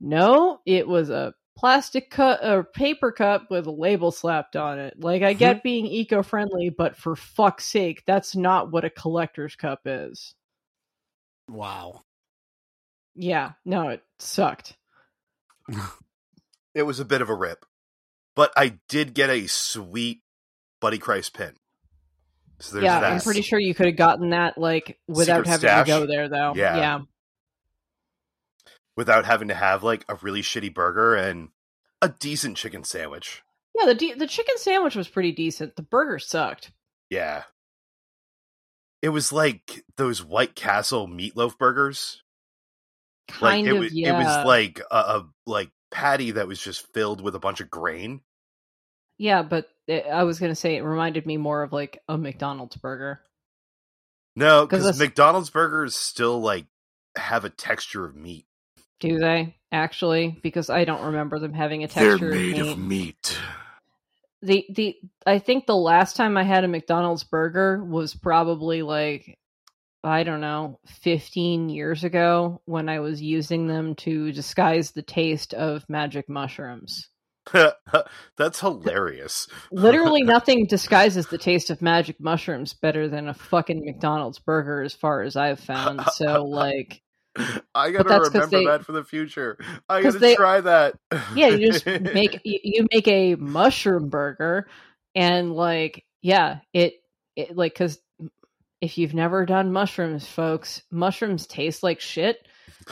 no, 0.00 0.60
it 0.64 0.86
was 0.88 1.10
a 1.10 1.34
plastic 1.56 2.10
cup 2.10 2.40
or 2.42 2.64
paper 2.64 3.12
cup 3.12 3.50
with 3.50 3.66
a 3.66 3.70
label 3.70 4.10
slapped 4.10 4.56
on 4.56 4.78
it. 4.78 4.94
Like 4.98 5.22
I 5.22 5.34
get 5.34 5.62
being 5.62 5.86
eco-friendly, 5.86 6.70
but 6.70 6.96
for 6.96 7.14
fuck's 7.14 7.64
sake, 7.66 8.02
that's 8.06 8.34
not 8.34 8.72
what 8.72 8.84
a 8.84 8.90
collector's 8.90 9.54
cup 9.56 9.80
is. 9.84 10.34
Wow. 11.48 12.02
Yeah, 13.14 13.52
no, 13.64 13.88
it 13.90 14.02
sucked. 14.18 14.76
It 16.74 16.82
was 16.82 16.98
a 16.98 17.04
bit 17.04 17.22
of 17.22 17.30
a 17.30 17.34
rip, 17.34 17.64
but 18.34 18.52
I 18.56 18.78
did 18.88 19.14
get 19.14 19.30
a 19.30 19.46
sweet 19.46 20.22
Buddy 20.80 20.98
Christ 20.98 21.32
pin. 21.32 21.52
So 22.58 22.74
there's 22.74 22.84
yeah, 22.84 23.00
that. 23.00 23.12
I'm 23.12 23.20
pretty 23.20 23.42
sure 23.42 23.60
you 23.60 23.74
could 23.74 23.86
have 23.86 23.96
gotten 23.96 24.30
that 24.30 24.58
like 24.58 24.98
without 25.06 25.46
Secret 25.46 25.46
having 25.46 25.68
stash? 25.68 25.86
to 25.86 25.92
go 25.92 26.06
there 26.06 26.28
though. 26.28 26.52
Yeah. 26.56 26.76
yeah. 26.76 27.00
without 28.96 29.24
having 29.24 29.48
to 29.48 29.54
have 29.54 29.82
like 29.82 30.04
a 30.08 30.16
really 30.16 30.42
shitty 30.42 30.74
burger 30.74 31.14
and 31.14 31.50
a 32.02 32.08
decent 32.08 32.56
chicken 32.56 32.82
sandwich. 32.84 33.42
Yeah, 33.78 33.86
the 33.86 33.94
de- 33.94 34.14
the 34.14 34.26
chicken 34.26 34.56
sandwich 34.58 34.96
was 34.96 35.08
pretty 35.08 35.32
decent. 35.32 35.76
The 35.76 35.82
burger 35.82 36.18
sucked. 36.18 36.72
Yeah. 37.10 37.44
It 39.02 39.10
was 39.10 39.32
like 39.32 39.84
those 39.96 40.24
White 40.24 40.54
Castle 40.56 41.06
meatloaf 41.06 41.56
burgers. 41.56 42.23
Kind 43.28 43.66
like 43.66 43.74
it 43.74 43.76
of, 43.76 43.82
was, 43.82 43.92
yeah. 43.92 44.20
it 44.20 44.24
was 44.24 44.46
like 44.46 44.80
a, 44.90 44.96
a 44.96 45.28
like 45.46 45.70
patty 45.90 46.32
that 46.32 46.48
was 46.48 46.60
just 46.60 46.92
filled 46.92 47.20
with 47.20 47.34
a 47.34 47.38
bunch 47.38 47.60
of 47.60 47.70
grain. 47.70 48.20
yeah, 49.18 49.42
but 49.42 49.68
it, 49.86 50.06
I 50.06 50.24
was 50.24 50.38
gonna 50.38 50.54
say 50.54 50.76
it 50.76 50.82
reminded 50.82 51.26
me 51.26 51.36
more 51.36 51.62
of 51.62 51.72
like 51.72 52.00
a 52.08 52.18
McDonald's 52.18 52.76
burger. 52.76 53.20
No, 54.36 54.66
because 54.66 54.98
McDonald's 54.98 55.50
burgers 55.50 55.94
still 55.94 56.40
like 56.40 56.66
have 57.16 57.44
a 57.44 57.50
texture 57.50 58.04
of 58.04 58.16
meat. 58.16 58.46
Do 59.00 59.18
they 59.18 59.56
actually? 59.70 60.38
Because 60.42 60.70
I 60.70 60.84
don't 60.84 61.06
remember 61.06 61.38
them 61.38 61.52
having 61.52 61.84
a 61.84 61.88
texture. 61.88 62.14
Of 62.14 62.20
meat. 62.32 62.52
They're 62.56 62.64
made 62.64 62.72
of 62.72 62.78
meat. 62.78 62.78
Of 62.78 62.78
meat. 62.78 63.38
the 64.42 64.66
the 64.70 64.96
I 65.26 65.38
think 65.38 65.66
the 65.66 65.76
last 65.76 66.16
time 66.16 66.36
I 66.36 66.42
had 66.42 66.64
a 66.64 66.68
McDonald's 66.68 67.24
burger 67.24 67.82
was 67.84 68.14
probably 68.14 68.82
like 68.82 69.38
I 70.04 70.22
don't 70.22 70.40
know, 70.42 70.78
15 71.02 71.70
years 71.70 72.04
ago 72.04 72.60
when 72.66 72.88
I 72.88 73.00
was 73.00 73.22
using 73.22 73.66
them 73.66 73.94
to 73.96 74.32
disguise 74.32 74.90
the 74.90 75.02
taste 75.02 75.54
of 75.54 75.84
magic 75.88 76.28
mushrooms. 76.28 77.08
That's 78.36 78.60
hilarious. 78.60 79.48
Literally 79.72 80.22
nothing 80.22 80.66
disguises 80.66 81.26
the 81.28 81.38
taste 81.38 81.70
of 81.70 81.82
magic 81.82 82.16
mushrooms 82.20 82.74
better 82.74 83.08
than 83.08 83.28
a 83.28 83.34
fucking 83.34 83.84
McDonald's 83.84 84.38
burger 84.38 84.82
as 84.82 84.94
far 84.94 85.22
as 85.22 85.36
I've 85.36 85.60
found. 85.60 86.00
So 86.14 86.44
like 86.44 87.00
I 87.74 87.90
gotta 87.90 88.08
remember 88.08 88.46
they- 88.46 88.64
that 88.66 88.84
for 88.84 88.92
the 88.92 89.04
future. 89.04 89.58
I 89.88 90.02
gotta 90.02 90.18
they- 90.18 90.36
try 90.36 90.60
that. 90.60 90.94
yeah, 91.34 91.48
you 91.48 91.72
just 91.72 91.84
make 91.86 92.40
you, 92.44 92.58
you 92.62 92.86
make 92.92 93.08
a 93.08 93.34
mushroom 93.34 94.08
burger 94.08 94.68
and 95.14 95.52
like 95.52 96.04
yeah, 96.22 96.58
it 96.72 96.94
it 97.36 97.56
like 97.56 97.74
cuz 97.74 97.98
if 98.84 98.98
you've 98.98 99.14
never 99.14 99.46
done 99.46 99.72
mushrooms, 99.72 100.26
folks, 100.26 100.82
mushrooms 100.90 101.46
taste 101.46 101.82
like 101.82 102.00
shit. 102.00 102.36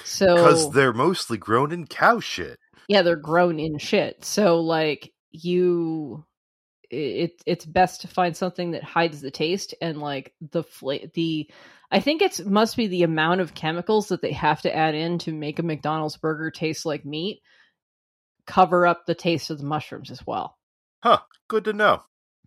So 0.05 0.34
because 0.34 0.72
they're 0.72 0.95
mostly 0.95 1.36
grown 1.36 1.70
in 1.70 1.86
cow 1.86 2.18
shit. 2.18 2.59
yeah, 2.88 3.03
they're 3.03 3.16
grown 3.16 3.61
in 3.61 3.78
shit. 3.78 4.24
So 4.24 4.61
like 4.61 5.12
you 5.30 6.24
it 6.90 7.43
it's 7.47 7.66
best 7.66 8.03
to 8.03 8.09
find 8.09 8.36
something 8.36 8.70
that 8.72 8.82
hides 8.82 9.20
the 9.20 9.30
taste 9.30 9.74
and 9.82 10.01
like 10.01 10.32
the 10.51 10.62
fla- 10.62 11.09
the 11.14 11.51
I 11.90 12.01
think 12.01 12.22
it's 12.22 12.40
must 12.40 12.76
be 12.76 12.86
the 12.86 13.03
amount 13.03 13.43
of 13.43 13.55
chemicals 13.55 14.09
that 14.09 14.22
they 14.22 14.32
have 14.32 14.62
to 14.62 14.74
add 14.74 14.95
in 14.95 15.18
to 15.20 15.32
make 15.32 15.59
a 15.59 15.62
McDonald's 15.62 16.16
burger 16.16 16.51
taste 16.51 16.86
like 16.86 17.05
meat 17.05 17.43
cover 18.47 18.86
up 18.86 19.05
the 19.05 19.14
taste 19.14 19.51
of 19.51 19.59
the 19.59 19.64
mushrooms 19.64 20.11
as 20.11 20.26
well. 20.26 20.57
Huh? 21.03 21.18
Good 21.49 21.64
to 21.64 21.74
know. 21.74 22.03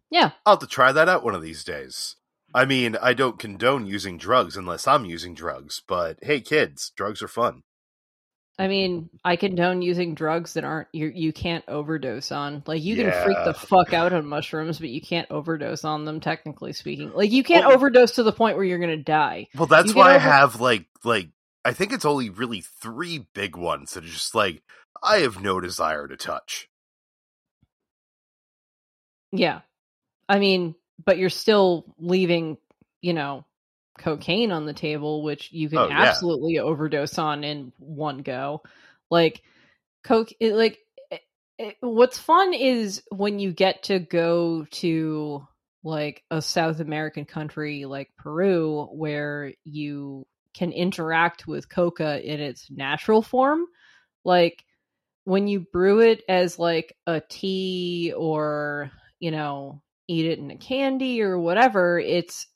Yeah. 0.09 0.31
I'll 0.45 0.53
have 0.53 0.59
to 0.61 0.67
try 0.67 0.91
that 0.91 1.09
out 1.09 1.23
one 1.23 1.35
of 1.35 1.41
these 1.41 1.63
days. 1.63 2.15
I 2.55 2.63
mean, 2.63 2.95
I 3.01 3.13
don't 3.13 3.37
condone 3.37 3.85
using 3.85 4.17
drugs 4.17 4.55
unless 4.55 4.87
I'm 4.87 5.03
using 5.03 5.35
drugs, 5.35 5.81
but 5.85 6.17
hey, 6.21 6.39
kids, 6.39 6.93
drugs 6.95 7.21
are 7.21 7.27
fun. 7.27 7.63
I 8.57 8.69
mean, 8.69 9.09
I 9.25 9.35
condone 9.35 9.81
using 9.81 10.15
drugs 10.15 10.53
that 10.53 10.63
aren't 10.63 10.87
you 10.93 11.11
you 11.13 11.33
can't 11.33 11.65
overdose 11.67 12.31
on. 12.31 12.63
Like 12.65 12.81
you 12.81 12.95
can 12.95 13.11
freak 13.11 13.37
the 13.43 13.53
fuck 13.53 13.93
out 13.93 14.13
on 14.13 14.25
mushrooms, 14.25 14.79
but 14.79 14.87
you 14.87 15.01
can't 15.01 15.29
overdose 15.29 15.83
on 15.83 16.05
them 16.05 16.21
technically 16.21 16.71
speaking. 16.71 17.11
Like 17.13 17.31
you 17.33 17.43
can't 17.43 17.65
Well- 17.65 17.75
overdose 17.75 18.13
to 18.13 18.23
the 18.23 18.31
point 18.31 18.55
where 18.55 18.63
you're 18.65 18.79
going 18.79 18.97
to 18.97 19.03
die. 19.03 19.49
Well, 19.55 19.65
that's 19.65 19.93
why 19.93 20.15
I 20.15 20.19
have 20.19 20.61
like 20.61 20.85
like 21.03 21.27
I 21.65 21.73
think 21.73 21.91
it's 21.91 22.05
only 22.05 22.29
really 22.29 22.61
three 22.61 23.27
big 23.33 23.57
ones 23.57 23.93
that 23.95 24.05
are 24.05 24.07
just 24.07 24.33
like 24.33 24.63
I 25.03 25.17
have 25.17 25.41
no 25.41 25.59
desire 25.59 26.07
to 26.07 26.15
touch. 26.15 26.69
Yeah. 29.33 29.61
I 30.29 30.39
mean, 30.39 30.75
but 31.03 31.17
you're 31.17 31.29
still 31.29 31.95
leaving, 31.97 32.57
you 33.01 33.13
know, 33.13 33.45
cocaine 33.97 34.51
on 34.51 34.65
the 34.65 34.73
table, 34.73 35.23
which 35.23 35.51
you 35.51 35.69
can 35.69 35.79
Oh, 35.79 35.89
yeah. 35.89 35.95
absolutely 36.01 36.59
overdose 36.59 37.17
on 37.17 37.43
in 37.43 37.71
one 37.77 38.19
go. 38.19 38.61
Like, 39.09 39.41
coke, 40.03 40.29
it, 40.39 40.53
like, 40.55 40.79
it, 41.11 41.21
it- 41.57 41.77
what's 41.81 42.17
fun 42.17 42.53
is 42.53 43.03
when 43.11 43.39
you 43.39 43.51
get 43.51 43.83
to 43.83 43.99
go 43.99 44.65
to 44.71 45.47
like 45.83 46.23
a 46.31 46.41
South 46.41 46.79
American 46.79 47.25
country 47.25 47.85
like 47.85 48.09
Peru, 48.17 48.85
where 48.91 49.53
you 49.63 50.25
can 50.53 50.71
interact 50.71 51.47
with 51.47 51.69
coca 51.69 52.21
in 52.23 52.39
its 52.39 52.69
natural 52.71 53.21
form. 53.21 53.65
Like, 54.23 54.63
when 55.25 55.47
you 55.47 55.61
brew 55.61 56.01
it 56.01 56.23
as 56.29 56.59
like 56.59 56.95
a 57.07 57.21
tea 57.21 58.13
or 58.15 58.91
you 59.19 59.31
know 59.31 59.81
eat 60.07 60.25
it 60.25 60.39
in 60.39 60.51
a 60.51 60.57
candy 60.57 61.21
or 61.21 61.37
whatever 61.39 61.99
it's 61.99 62.47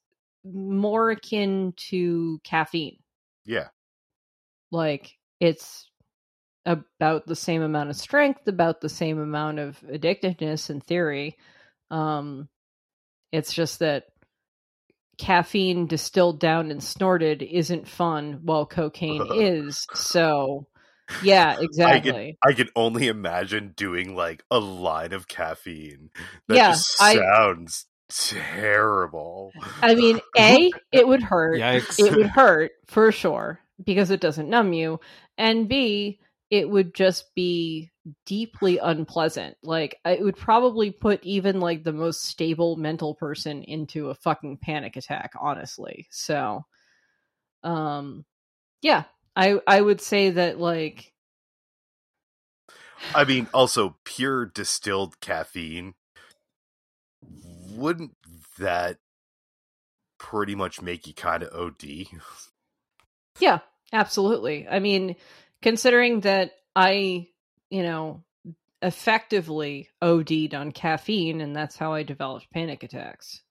more 0.44 1.12
akin 1.12 1.74
to 1.76 2.40
caffeine 2.44 2.98
Yeah. 3.46 3.68
like 4.72 5.18
it's 5.40 5.90
about 6.66 7.26
the 7.26 7.36
same 7.36 7.62
amount 7.62 7.90
of 7.90 7.96
strength 7.96 8.48
about 8.48 8.82
the 8.82 8.90
same 8.90 9.20
amount 9.20 9.60
of 9.60 9.80
addictiveness 9.82 10.70
in 10.70 10.82
theory 10.82 11.38
um 11.92 12.48
it's 13.32 13.54
just 13.54 13.80
that 13.80 14.06
caffeine 15.18 15.86
distilled 15.88 16.40
down 16.40 16.72
and 16.72 16.84
snorted 16.84 17.42
isn't 17.42 17.88
fun 17.88 18.40
while 18.44 18.66
cocaine 18.66 19.28
is 19.36 19.86
so 19.94 20.68
yeah 21.24 21.56
exactly 21.60 22.38
I 22.44 22.54
can 22.54 22.70
only 22.76 23.08
imagine 23.08 23.74
doing 23.76 24.16
like 24.16 24.44
a 24.50 24.60
line 24.60 25.12
of 25.14 25.28
caffeine. 25.28 26.10
That 26.48 26.56
Yeah, 26.56 26.72
just 26.72 27.02
I- 27.02 27.16
sounds 27.16 27.86
terrible. 28.10 29.52
I 29.82 29.96
mean, 29.96 30.20
A, 30.38 30.72
it 30.92 31.08
would 31.08 31.22
hurt. 31.22 31.60
Yikes. 31.60 32.00
It 32.00 32.16
would 32.16 32.28
hurt 32.34 32.72
for 32.88 33.12
sure 33.12 33.60
because 33.84 34.10
it 34.12 34.22
doesn't 34.22 34.50
numb 34.50 34.74
you. 34.74 35.00
And 35.38 35.68
B, 35.68 36.20
it 36.50 36.70
would 36.70 36.94
just 36.94 37.34
be 37.36 37.92
deeply 38.26 38.78
unpleasant. 38.78 39.58
Like, 39.62 39.98
it 40.06 40.24
would 40.24 40.38
probably 40.38 40.92
put 40.92 41.24
even 41.24 41.60
like 41.60 41.84
the 41.84 41.94
most 41.94 42.24
stable 42.24 42.76
mental 42.78 43.16
person 43.16 43.64
into 43.64 44.10
a 44.10 44.16
fucking 44.16 44.58
panic 44.58 44.96
attack, 44.96 45.34
honestly. 45.40 46.08
So, 46.12 46.64
um, 47.64 48.26
yeah, 48.82 49.04
I, 49.36 49.60
I 49.68 49.80
would 49.80 50.02
say 50.02 50.32
that 50.32 50.60
like, 50.60 51.14
I 53.16 53.24
mean, 53.24 53.48
also 53.54 53.96
pure 54.04 54.46
distilled 54.46 55.20
caffeine. 55.22 55.94
Wouldn't 57.72 58.16
that 58.60 58.98
pretty 60.18 60.56
much 60.56 60.82
make 60.82 61.08
you 61.08 61.14
kind 61.14 61.44
of 61.44 61.54
OD? 61.54 62.08
Yeah, 63.40 63.60
absolutely. 63.94 64.68
I 64.68 64.80
mean, 64.80 65.16
considering 65.62 66.22
that 66.22 66.52
I, 66.76 67.30
you 67.70 67.84
know, 67.84 68.24
effectively 68.82 69.90
OD'd 70.02 70.54
on 70.54 70.72
caffeine 70.72 71.42
and 71.42 71.56
that's 71.56 71.78
how 71.78 71.94
I 71.94 72.04
developed 72.04 72.52
panic 72.52 72.84
attacks. 72.84 73.42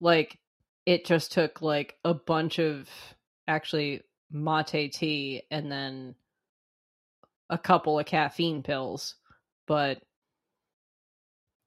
Like, 0.00 0.38
it 0.86 1.04
just 1.04 1.32
took 1.32 1.62
like 1.62 1.96
a 2.04 2.14
bunch 2.14 2.58
of 2.58 2.88
actually 3.46 4.02
mate 4.30 4.92
tea 4.92 5.42
and 5.50 5.70
then 5.70 6.14
a 7.48 7.58
couple 7.58 7.98
of 7.98 8.06
caffeine 8.06 8.62
pills. 8.62 9.16
But, 9.66 10.00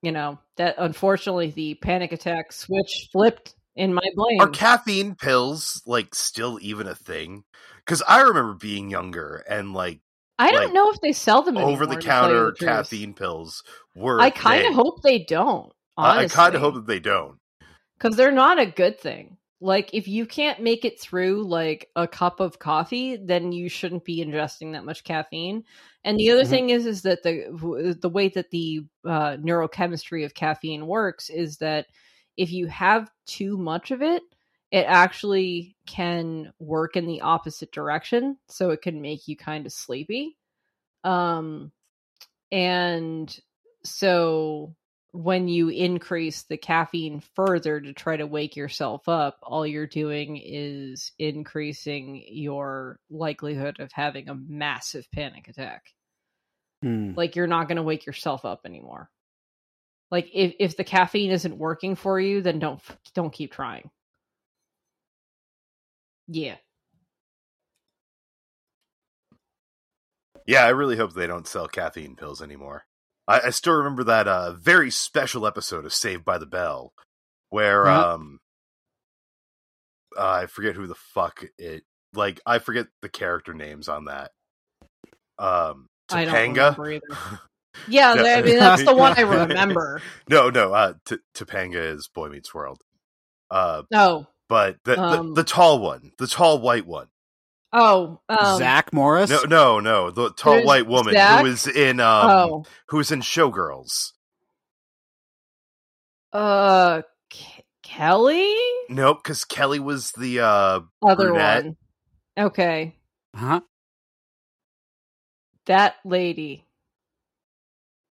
you 0.02 0.12
know, 0.12 0.40
that 0.58 0.76
unfortunately 0.78 1.52
the 1.52 1.76
panic 1.76 2.12
attack 2.12 2.52
switch 2.52 3.10
flipped 3.12 3.56
in 3.76 3.94
my 3.94 4.08
brain. 4.16 4.42
Are 4.42 4.48
caffeine 4.48 5.16
pills 5.16 5.82
like 5.86 6.14
still 6.16 6.60
even 6.62 6.88
a 6.88 6.96
thing? 6.96 7.44
Because 7.78 8.02
I 8.08 8.22
remember 8.22 8.54
being 8.54 8.90
younger 8.90 9.44
and 9.50 9.74
like 9.74 10.00
I 10.40 10.52
don't 10.52 10.66
like, 10.66 10.74
know 10.74 10.90
if 10.90 11.00
they 11.02 11.14
sell 11.14 11.42
them 11.42 11.58
over 11.58 11.86
the 11.86 11.98
counter 11.98 12.54
caffeine 12.54 13.14
pills 13.14 13.64
were. 13.96 14.20
I 14.20 14.30
kind 14.30 14.66
of 14.66 14.74
hope 14.74 15.02
they 15.02 15.20
don't. 15.20 15.72
I, 15.96 16.24
I 16.24 16.28
kind 16.28 16.56
of 16.56 16.62
hope 16.62 16.74
that 16.76 16.88
they 16.88 17.00
don't. 17.00 17.38
because 17.98 18.18
they're 18.18 18.32
not 18.32 18.60
a 18.60 18.66
good 18.66 19.00
thing. 19.00 19.38
Like 19.64 19.92
if 19.94 20.08
you 20.10 20.26
can't 20.26 20.62
make 20.62 20.84
it 20.84 21.00
through 21.00 21.44
like 21.48 21.90
a 21.96 22.08
cup 22.08 22.42
of 22.42 22.60
coffee, 22.60 23.16
then 23.18 23.54
you 23.54 23.70
shouldn't 23.70 24.04
be 24.04 24.24
ingesting 24.24 24.74
that 24.74 24.86
much 24.86 25.06
caffeine. 25.06 25.64
And 26.04 26.20
the 26.20 26.32
other 26.32 26.44
Mhm. 26.44 26.50
thing 26.50 26.70
is, 26.70 26.86
is 26.86 27.02
that 27.04 27.24
the 27.24 27.98
the 28.00 28.10
way 28.10 28.28
that 28.30 28.52
the 28.52 28.82
uh, 29.06 29.38
neurochemistry 29.38 30.26
of 30.26 30.34
caffeine 30.34 30.86
works 30.88 31.30
is 31.30 31.58
that 31.60 31.88
if 32.38 32.52
you 32.52 32.68
have 32.68 33.10
too 33.26 33.58
much 33.58 33.92
of 33.92 34.02
it, 34.02 34.24
it 34.72 34.86
actually 34.88 35.78
can 35.88 36.52
work 36.60 36.98
in 36.98 37.06
the 37.06 37.22
opposite 37.22 37.72
direction, 37.72 38.38
so 38.50 38.72
it 38.72 38.82
can 38.82 39.02
make 39.02 39.28
you 39.28 39.38
kind 39.38 39.66
of 39.66 39.72
sleepy. 39.72 40.38
Um, 41.06 41.72
and 42.52 43.40
so 43.86 44.76
when 45.14 45.48
you 45.48 45.70
increase 45.70 46.42
the 46.44 46.58
caffeine 46.58 47.22
further 47.36 47.80
to 47.80 47.94
try 47.94 48.18
to 48.18 48.26
wake 48.26 48.56
yourself 48.56 49.08
up, 49.08 49.38
all 49.44 49.66
you're 49.66 49.86
doing 49.86 50.42
is 50.44 51.12
increasing 51.20 52.24
your 52.28 53.00
likelihood 53.12 53.80
of 53.80 53.92
having 53.92 54.28
a 54.28 54.36
massive 54.36 55.06
panic 55.12 55.48
attack. 55.48 55.84
Hmm. 56.82 57.14
Like 57.16 57.36
you're 57.36 57.46
not 57.46 57.68
going 57.68 57.76
to 57.76 57.84
wake 57.84 58.08
yourself 58.08 58.44
up 58.44 58.62
anymore. 58.66 59.12
Like 60.10 60.32
if 60.34 60.56
if 60.60 60.78
the 60.78 60.84
caffeine 60.84 61.32
isn't 61.32 61.58
working 61.58 61.96
for 61.96 62.20
you, 62.20 62.42
then 62.42 62.58
don't 62.58 62.82
don't 63.14 63.32
keep 63.34 63.52
trying. 63.52 63.92
Yeah. 66.28 66.56
Yeah, 70.48 70.66
I 70.66 70.70
really 70.70 70.98
hope 70.98 71.14
they 71.14 71.28
don't 71.28 71.48
sell 71.48 71.68
caffeine 71.68 72.16
pills 72.16 72.42
anymore. 72.42 72.86
I, 73.28 73.42
I 73.42 73.50
still 73.52 73.74
remember 73.74 74.04
that 74.06 74.28
uh, 74.28 74.54
very 74.54 74.92
special 74.92 75.46
episode 75.48 75.86
of 75.86 75.94
Saved 75.94 76.26
by 76.26 76.38
the 76.38 76.46
Bell 76.46 76.94
where 77.50 77.86
Yeah. 77.86 78.14
um 78.14 78.40
uh, 80.18 80.30
I 80.44 80.46
forget 80.48 80.76
who 80.76 80.88
the 80.88 80.96
fuck 80.96 81.44
it 81.58 81.84
like 82.14 82.40
I 82.46 82.60
forget 82.60 82.88
the 83.02 83.10
character 83.10 83.54
names 83.54 83.88
on 83.88 84.06
that. 84.06 84.32
Um 85.40 85.88
I 86.12 86.26
don't 86.26 86.56
Topanga? 86.56 87.00
Yeah, 87.88 88.14
Yeah. 88.14 88.36
I 88.38 88.42
mean 88.44 88.60
that's 88.60 88.84
the 88.84 88.94
one 88.94 89.18
I 89.18 89.22
remember. 89.22 90.02
no, 90.30 90.50
no, 90.50 90.74
uh 90.74 90.94
T- 91.06 91.18
Topanga 91.36 91.94
is 91.96 92.08
Boy 92.08 92.30
Meets 92.30 92.54
World. 92.54 92.80
Uh 93.50 93.84
Oh, 93.94 94.28
but 94.50 94.78
the, 94.84 95.00
Um, 95.00 95.30
the 95.30 95.42
the 95.42 95.44
tall 95.44 95.80
one, 95.80 96.12
the 96.20 96.28
tall 96.28 96.60
white 96.60 96.86
one. 96.86 97.08
Oh, 97.74 98.20
um, 98.30 98.58
Zach 98.58 98.94
Morris. 98.94 99.30
No, 99.30 99.44
no, 99.44 99.80
no, 99.80 100.12
the 100.12 100.32
tall 100.32 100.54
There's 100.54 100.66
white 100.68 100.88
woman 100.88 101.14
Zach? 101.14 101.40
who 101.40 101.44
was 101.50 101.68
in 101.68 102.00
um 102.00 102.30
oh, 102.32 102.66
who 102.88 102.98
was 102.98 103.12
in 103.12 103.22
Showgirls. 103.22 104.12
uh, 106.32 107.02
K- 107.30 107.64
Kelly, 107.84 108.56
Nope, 108.90 109.24
because 109.24 109.44
Kelly 109.46 109.80
was 109.80 110.12
the 110.12 110.40
uh 110.42 110.80
other 111.02 111.32
Brunette. 111.32 111.64
one. 111.66 111.78
Okay, 112.38 112.96
Huh? 113.36 113.62
that 115.66 115.96
lady. 116.06 116.66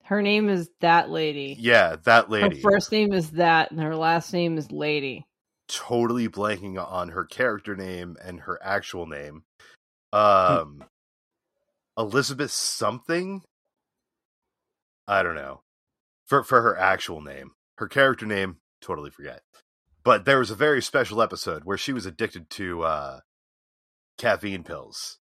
Her 0.04 0.22
name 0.22 0.50
is 0.50 0.70
that 0.82 1.10
lady. 1.10 1.56
yeah, 1.60 1.96
that 2.04 2.30
lady. 2.30 2.44
Her 2.44 2.50
lady. 2.50 2.62
first 2.62 2.92
name 2.92 3.12
is 3.12 3.32
that, 3.32 3.72
and 3.72 3.80
her 3.80 3.96
last 3.96 4.32
name 4.34 4.58
is 4.60 4.72
Lady. 4.72 5.26
Totally 5.68 6.28
blanking 6.28 6.78
on 6.84 7.10
her 7.10 7.26
character 7.26 7.76
name 7.76 8.18
and 8.24 8.42
her 8.42 8.60
actual 8.64 9.08
name. 9.08 9.44
Um 10.14 10.84
Elizabeth 11.98 12.52
something? 12.52 13.42
I 15.08 15.24
don't 15.24 15.36
know. 15.36 15.62
For 16.26 16.44
for 16.44 16.62
her 16.62 16.78
actual 16.78 17.22
name. 17.22 17.52
Her 17.78 17.88
character 17.88 18.26
name, 18.26 18.58
totally 18.82 19.12
forget. 19.12 19.42
But 20.04 20.26
there 20.26 20.40
was 20.40 20.52
a 20.52 20.56
very 20.56 20.82
special 20.82 21.22
episode 21.22 21.64
where 21.64 21.78
she 21.78 21.94
was 21.94 22.06
addicted 22.06 22.50
to 22.52 22.84
uh 22.84 23.20
caffeine 24.18 24.64
pills. 24.64 25.18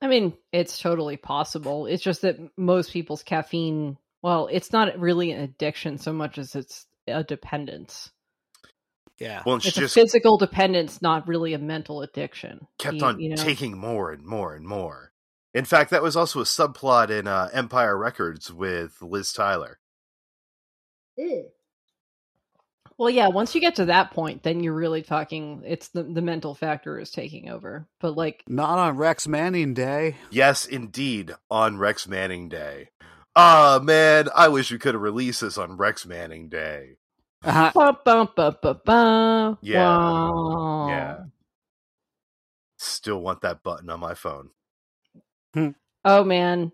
I 0.00 0.08
mean, 0.08 0.34
it's 0.52 0.78
totally 0.78 1.16
possible. 1.16 1.86
It's 1.86 2.02
just 2.02 2.22
that 2.22 2.38
most 2.58 2.92
people's 2.92 3.22
caffeine, 3.22 3.96
well, 4.20 4.48
it's 4.52 4.72
not 4.72 4.98
really 4.98 5.30
an 5.30 5.40
addiction 5.40 5.96
so 5.96 6.12
much 6.12 6.36
as 6.36 6.54
it's 6.54 6.86
a 7.06 7.24
dependence. 7.24 8.10
Yeah. 9.18 9.42
Well, 9.46 9.54
and 9.54 9.62
she 9.62 9.68
It's 9.68 9.78
a 9.78 9.80
just 9.82 9.94
physical 9.94 10.38
dependence, 10.38 11.00
not 11.00 11.28
really 11.28 11.54
a 11.54 11.58
mental 11.58 12.02
addiction. 12.02 12.66
kept 12.78 12.96
You- 12.96 13.04
on 13.04 13.20
you 13.20 13.30
know? 13.30 13.36
taking 13.42 13.78
more 13.78 14.10
and 14.10 14.24
more 14.24 14.54
and 14.54 14.66
more. 14.66 15.12
In 15.54 15.64
fact, 15.64 15.90
that 15.90 16.02
was 16.02 16.16
also 16.16 16.40
a 16.40 16.44
subplot 16.44 17.10
in 17.10 17.28
uh, 17.28 17.48
Empire 17.52 17.96
Records 17.96 18.52
with 18.52 19.00
Liv 19.00 19.32
Tyler. 19.32 19.78
Well, 22.96 23.10
yeah, 23.10 23.28
once 23.28 23.54
you 23.54 23.60
get 23.60 23.76
to 23.76 23.86
that 23.86 24.12
point, 24.12 24.42
then 24.42 24.62
you're 24.62 24.74
really 24.74 25.02
talking. 25.02 25.62
It's 25.64 25.88
the 25.88 26.02
the 26.04 26.22
mental 26.22 26.54
factor 26.54 26.98
is 26.98 27.10
taking 27.10 27.48
over. 27.50 27.88
But 28.00 28.16
like, 28.16 28.44
Not 28.48 28.78
on 28.78 28.96
Rex 28.96 29.26
Manning 29.26 29.74
Day. 29.74 30.16
Yes, 30.30 30.64
indeed, 30.66 31.32
on 31.50 31.78
Rex 31.78 32.06
Manning 32.06 32.48
Day. 32.48 32.90
Ah, 33.36 33.80
man, 33.82 34.28
I 34.34 34.46
wish 34.48 34.70
we 34.70 34.78
could 34.78 34.94
have 34.94 35.02
released 35.02 35.40
this 35.40 35.58
on 35.58 35.76
Rex 35.76 36.06
Manning 36.06 36.48
Day. 36.48 36.96
Uh-huh. 37.44 37.72
ba, 37.74 37.98
ba, 38.04 38.28
ba, 38.34 38.58
ba, 38.62 38.74
ba, 38.84 39.58
Yeah. 39.62 39.84
wow. 39.84 40.86
Yeah. 40.88 41.16
Still 42.78 43.20
want 43.20 43.42
that 43.42 43.62
button 43.62 43.90
on 43.90 44.00
my 44.00 44.14
phone. 44.14 44.50
Oh 46.04 46.24
man, 46.24 46.72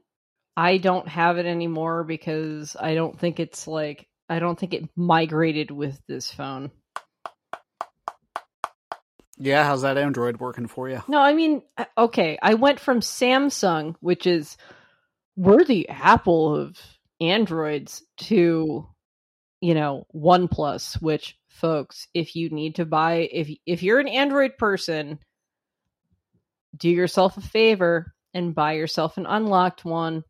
I 0.57 0.79
don't 0.79 1.07
have 1.07 1.39
it 1.39 1.47
anymore 1.47 2.03
because 2.05 2.77
I 2.81 2.95
don't 2.95 3.19
think 3.19 3.39
it's 3.39 3.67
like 3.69 4.09
I 4.29 4.39
don't 4.39 4.59
think 4.59 4.75
it 4.75 4.89
migrated 4.97 5.71
with 5.71 6.01
this 6.09 6.31
phone. 6.31 6.71
Yeah, 9.39 9.65
how's 9.65 9.83
that 9.83 9.99
Android 9.99 10.39
working 10.39 10.67
for 10.67 10.89
you? 10.89 11.03
No, 11.09 11.19
I 11.19 11.33
mean, 11.33 11.63
uh, 11.79 11.87
okay, 11.97 12.39
I 12.43 12.55
went 12.55 12.79
from 12.79 13.01
Samsung, 13.01 13.95
which 14.01 14.27
is 14.27 14.57
we're 15.37 15.65
the 15.65 15.89
Apple 15.89 16.55
of 16.57 16.77
Androids, 17.21 18.03
to 18.19 18.87
you 19.61 19.75
know 19.75 20.07
OnePlus, 20.15 21.01
which 21.03 21.37
folks, 21.49 22.09
if 22.15 22.35
you 22.35 22.51
need 22.51 22.77
to 22.77 22.85
buy, 22.85 23.29
if 23.33 23.49
if 23.67 23.83
you're 23.83 24.01
an 24.01 24.09
Android 24.09 24.57
person, 24.59 25.19
do 26.77 26.89
yourself 26.89 27.37
a 27.37 27.43
favor 27.43 28.15
and 28.35 28.55
buy 28.55 28.73
yourself 28.73 29.17
an 29.19 29.27
unlocked 29.27 29.85
one. 29.85 30.25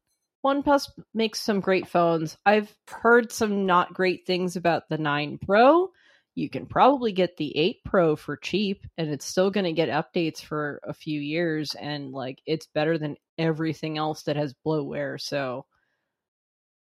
OnePlus 0.45 0.89
makes 1.13 1.41
some 1.41 1.61
great 1.61 1.87
phones. 1.87 2.37
I've 2.47 2.75
heard 2.89 3.31
some 3.31 3.67
not 3.67 3.93
great 3.93 4.27
things 4.27 4.57
about 4.57 4.89
the 4.89 4.97
9 4.97 5.39
Pro. 5.47 5.91
You 6.35 6.49
can 6.49 6.65
probably 6.65 7.13
get 7.13 7.37
the 7.37 7.55
8 7.57 7.85
Pro 7.85 8.17
for 8.17 8.37
cheap 8.37 8.87
and 8.97 9.11
it's 9.11 9.27
still 9.27 9.51
going 9.51 9.65
to 9.65 9.73
get 9.73 9.91
updates 9.91 10.41
for 10.41 10.81
a 10.85 10.95
few 10.95 11.21
years 11.21 11.75
and 11.75 12.13
like 12.13 12.41
it's 12.47 12.67
better 12.67 12.97
than 12.97 13.17
everything 13.37 13.99
else 13.99 14.23
that 14.23 14.37
has 14.37 14.55
bloatware, 14.67 15.21
so 15.21 15.67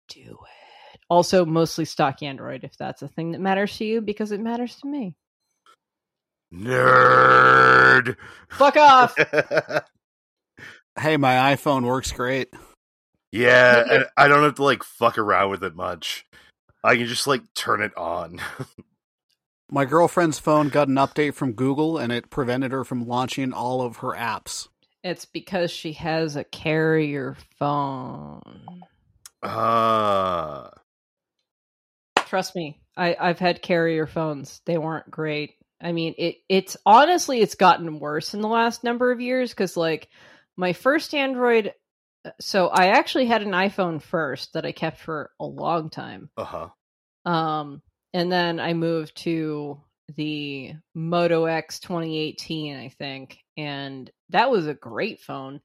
do 0.10 0.22
it. 0.22 0.67
Also 1.10 1.46
mostly 1.46 1.86
stock 1.86 2.22
Android 2.22 2.64
if 2.64 2.78
that's 2.78 3.02
a 3.02 3.08
thing 3.08 3.32
that 3.32 3.42
matters 3.42 3.78
to 3.78 3.86
you 3.86 4.02
because 4.02 4.32
it 4.32 4.40
matters 4.42 4.76
to 4.78 4.88
me. 4.88 5.16
Nerd! 6.54 8.16
Fuck 8.50 8.78
off. 8.78 9.16
Hey, 11.00 11.16
my 11.16 11.56
iPhone 11.56 11.84
works 11.84 12.12
great. 12.12 12.50
yeah, 13.32 13.84
and 13.92 14.06
I 14.18 14.28
don't 14.28 14.42
have 14.44 14.56
to 14.56 14.64
like 14.64 14.82
fuck 14.82 15.20
around 15.20 15.52
with 15.52 15.64
it 15.64 15.76
much. 15.76 16.26
I 16.84 16.96
can 16.96 17.06
just 17.06 17.28
like 17.28 17.54
turn 17.54 17.84
it 17.84 17.96
on. 17.96 18.42
My 19.70 19.86
girlfriend's 19.86 20.40
phone 20.40 20.70
got 20.70 20.88
an 20.88 20.96
update 20.96 21.34
from 21.36 21.52
Google 21.52 21.98
and 21.98 22.12
it 22.12 22.30
prevented 22.30 22.72
her 22.72 22.84
from 22.84 23.06
launching 23.06 23.54
all 23.54 23.82
of 23.82 23.98
her 23.98 24.14
apps. 24.14 24.70
It's 25.04 25.26
because 25.26 25.70
she 25.70 25.94
has 25.94 26.36
a 26.36 26.46
carrier 26.46 27.36
phone. 27.60 28.82
Ah. 29.44 30.72
Trust 32.28 32.56
me, 32.56 32.82
I, 32.98 33.16
I've 33.18 33.40
had 33.40 33.62
carrier 33.62 34.06
phones. 34.06 34.62
They 34.66 34.78
weren't 34.78 35.10
great. 35.10 35.56
I 35.82 35.94
mean, 35.94 36.14
it 36.18 36.36
it's 36.50 36.76
honestly 36.86 37.40
it's 37.40 37.56
gotten 37.56 38.00
worse 38.00 38.34
in 38.34 38.42
the 38.42 38.50
last 38.50 38.84
number 38.84 39.12
of 39.12 39.22
years 39.22 39.52
because 39.52 39.78
like 39.78 40.10
my 40.58 40.74
first 40.74 41.14
Android. 41.14 41.74
So 42.42 42.68
I 42.68 42.88
actually 42.88 43.28
had 43.28 43.44
an 43.44 43.52
iPhone 43.52 44.02
first 44.02 44.52
that 44.54 44.66
I 44.66 44.74
kept 44.74 45.00
for 45.00 45.32
a 45.40 45.46
long 45.46 45.90
time. 45.90 46.30
Uh-huh. 46.36 46.68
Um, 47.32 47.82
and 48.14 48.30
then 48.30 48.60
I 48.60 48.74
moved 48.74 49.16
to 49.18 49.80
the 50.16 50.74
Moto 50.94 51.46
X 51.46 51.80
2018, 51.80 52.76
I 52.76 52.90
think, 52.90 53.38
and 53.56 54.12
that 54.30 54.52
was 54.52 54.68
a 54.68 54.74
great 54.74 55.22
phone 55.22 55.62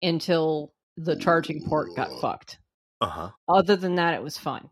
until 0.00 0.72
the 0.96 1.16
charging 1.16 1.66
port 1.66 1.94
got 1.94 2.08
fucked. 2.22 2.58
Uh-huh. 3.02 3.30
Other 3.46 3.76
than 3.76 3.96
that, 3.96 4.14
it 4.14 4.22
was 4.22 4.38
fine. 4.38 4.70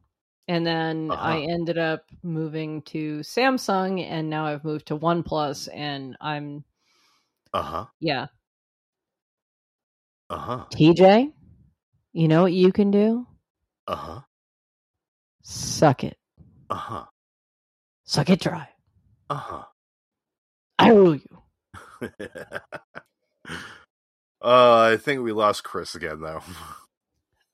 And 0.49 0.67
then 0.67 1.11
Uh-huh. 1.11 1.23
I 1.23 1.41
ended 1.41 1.79
up 1.79 2.05
moving 2.23 2.83
to 2.83 3.21
Samsung, 3.21 4.03
and 4.05 4.29
now 4.31 4.47
I've 4.47 4.65
moved 4.65 4.87
to 4.89 4.97
OnePlus, 4.99 5.69
and 5.73 6.17
I'm 6.21 6.65
Uh-huh. 7.55 7.87
yeah, 8.01 8.27
Uh-huh. 10.31 10.65
TJ. 10.75 11.33
You 12.13 12.29
know 12.29 12.43
what 12.43 12.53
you 12.53 12.73
can 12.73 12.91
do? 12.91 13.27
Uh-huh. 13.87 14.21
Suck 15.43 16.05
it, 16.05 16.19
Uh-huh. 16.71 17.05
suck 18.05 18.31
it 18.31 18.41
dry. 18.41 18.69
Uh-huh. 19.31 19.65
I 20.79 20.91
rule 20.91 21.15
you. 21.17 21.43
uh, 22.03 22.61
I 24.43 24.97
think 25.01 25.23
we 25.23 25.33
lost 25.33 25.65
Chris 25.65 25.95
again 25.95 26.21
though. 26.21 26.43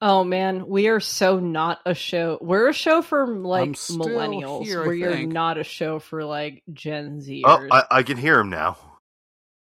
Oh 0.03 0.25
man, 0.25 0.67
we 0.67 0.89
are 0.89 1.01
so 1.01 1.39
not 1.41 1.81
a 1.85 1.95
show. 1.95 2.39
We're 2.41 2.69
a 2.69 2.73
show 2.73 3.03
for 3.03 3.27
like 3.27 3.71
millennials. 3.91 4.63
here, 4.65 4.81
I 4.81 4.87
where 4.87 4.95
you're 4.95 5.17
not 5.17 5.59
a 5.59 5.65
show 5.65 5.99
for 5.99 6.25
like 6.25 6.63
Gen 6.73 7.21
Zers. 7.21 7.45
Oh, 7.45 7.69
I, 7.71 7.85
I 7.91 8.03
can 8.03 8.17
hear 8.17 8.39
him 8.41 8.49
now. 8.51 8.79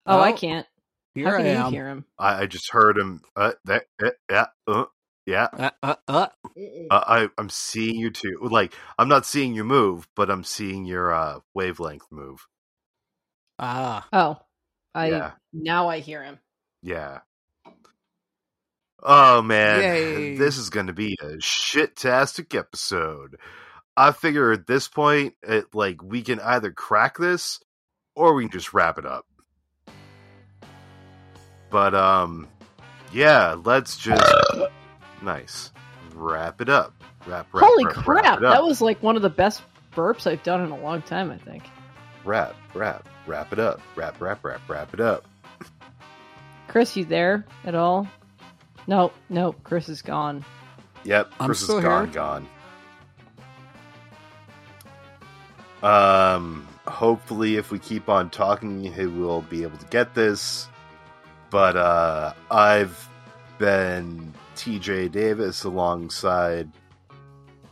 oh, 0.06 0.20
I 0.20 0.32
Oh, 0.32 0.36
can't. 0.36 0.66
Here 1.14 1.26
How 1.26 1.36
can 1.36 1.46
I 1.46 1.50
you 1.50 1.54
am. 1.54 1.72
hear 1.72 1.88
him? 1.88 2.04
I, 2.18 2.42
I 2.42 2.46
just 2.46 2.72
heard 2.72 2.98
him. 2.98 3.22
Uh, 3.36 3.52
that, 3.66 3.84
uh, 4.04 4.10
yeah, 4.30 4.46
uh, 4.66 4.84
yeah. 5.26 5.48
Uh, 5.52 5.70
uh, 5.82 5.94
uh. 6.08 6.28
Uh, 6.90 7.04
I, 7.06 7.28
I'm 7.38 7.50
seeing 7.50 7.96
you 7.96 8.10
too. 8.10 8.38
Like, 8.42 8.74
I'm 8.98 9.08
not 9.08 9.26
seeing 9.26 9.54
you 9.54 9.64
move, 9.64 10.08
but 10.16 10.30
I'm 10.30 10.44
seeing 10.44 10.84
your 10.86 11.12
uh, 11.12 11.40
wavelength 11.54 12.06
move. 12.10 12.46
Ah, 13.58 14.08
Oh, 14.12 14.38
I 14.94 15.08
Yeah. 15.10 15.32
now 15.52 15.88
I 15.88 16.00
hear 16.00 16.22
him. 16.22 16.38
Yeah. 16.82 17.20
Oh 19.02 19.42
man, 19.42 19.80
Yay. 19.80 20.36
this 20.36 20.56
is 20.56 20.70
going 20.70 20.86
to 20.86 20.92
be 20.92 21.16
a 21.22 21.40
shit-tastic 21.40 22.54
episode. 22.54 23.36
I 23.96 24.12
figure 24.12 24.52
at 24.52 24.66
this 24.66 24.88
point, 24.88 25.34
it, 25.42 25.74
like 25.74 26.02
we 26.02 26.22
can 26.22 26.40
either 26.40 26.70
crack 26.72 27.18
this 27.18 27.60
or 28.14 28.34
we 28.34 28.44
can 28.44 28.52
just 28.52 28.74
wrap 28.74 28.98
it 28.98 29.06
up. 29.06 29.26
But 31.70 31.94
um, 31.94 32.48
yeah, 33.12 33.56
let's 33.64 33.96
just 33.98 34.22
nice 35.22 35.72
wrap 36.14 36.60
it 36.60 36.68
up. 36.68 36.94
Wrap, 37.26 37.48
wrap, 37.52 37.64
Holy 37.64 37.84
wrap, 37.84 37.96
wrap 37.96 38.04
crap! 38.04 38.34
up. 38.34 38.40
That 38.40 38.62
was 38.62 38.80
like 38.80 39.02
one 39.02 39.16
of 39.16 39.22
the 39.22 39.30
best 39.30 39.62
burps 39.94 40.26
I've 40.30 40.42
done 40.42 40.62
in 40.62 40.70
a 40.70 40.78
long 40.78 41.02
time. 41.02 41.30
I 41.30 41.38
think. 41.38 41.64
wrap, 42.24 42.54
wrap, 42.74 43.08
wrap 43.26 43.52
it 43.52 43.58
up. 43.58 43.80
Wrap, 43.94 44.20
wrap, 44.20 44.44
wrap, 44.44 44.60
wrap 44.68 44.94
it 44.94 45.00
up. 45.00 45.26
Chris, 46.68 46.96
you 46.96 47.04
there 47.04 47.44
at 47.64 47.74
all? 47.74 48.06
No, 48.86 49.12
no. 49.28 49.52
Chris 49.52 49.88
is 49.88 50.02
gone. 50.02 50.44
Yep, 51.04 51.32
I'm 51.40 51.46
Chris 51.46 51.58
is 51.60 51.64
still 51.64 51.80
gone, 51.80 52.06
here. 52.06 52.14
gone. 52.14 52.48
Um, 55.82 56.66
hopefully, 56.86 57.56
if 57.56 57.70
we 57.70 57.78
keep 57.78 58.08
on 58.08 58.30
talking, 58.30 58.82
he 58.82 59.06
will 59.06 59.42
be 59.42 59.62
able 59.62 59.78
to 59.78 59.86
get 59.86 60.14
this. 60.14 60.68
But 61.50 61.76
uh, 61.76 62.32
I've 62.50 63.08
been 63.58 64.32
TJ 64.56 65.12
Davis 65.12 65.64
alongside 65.64 66.70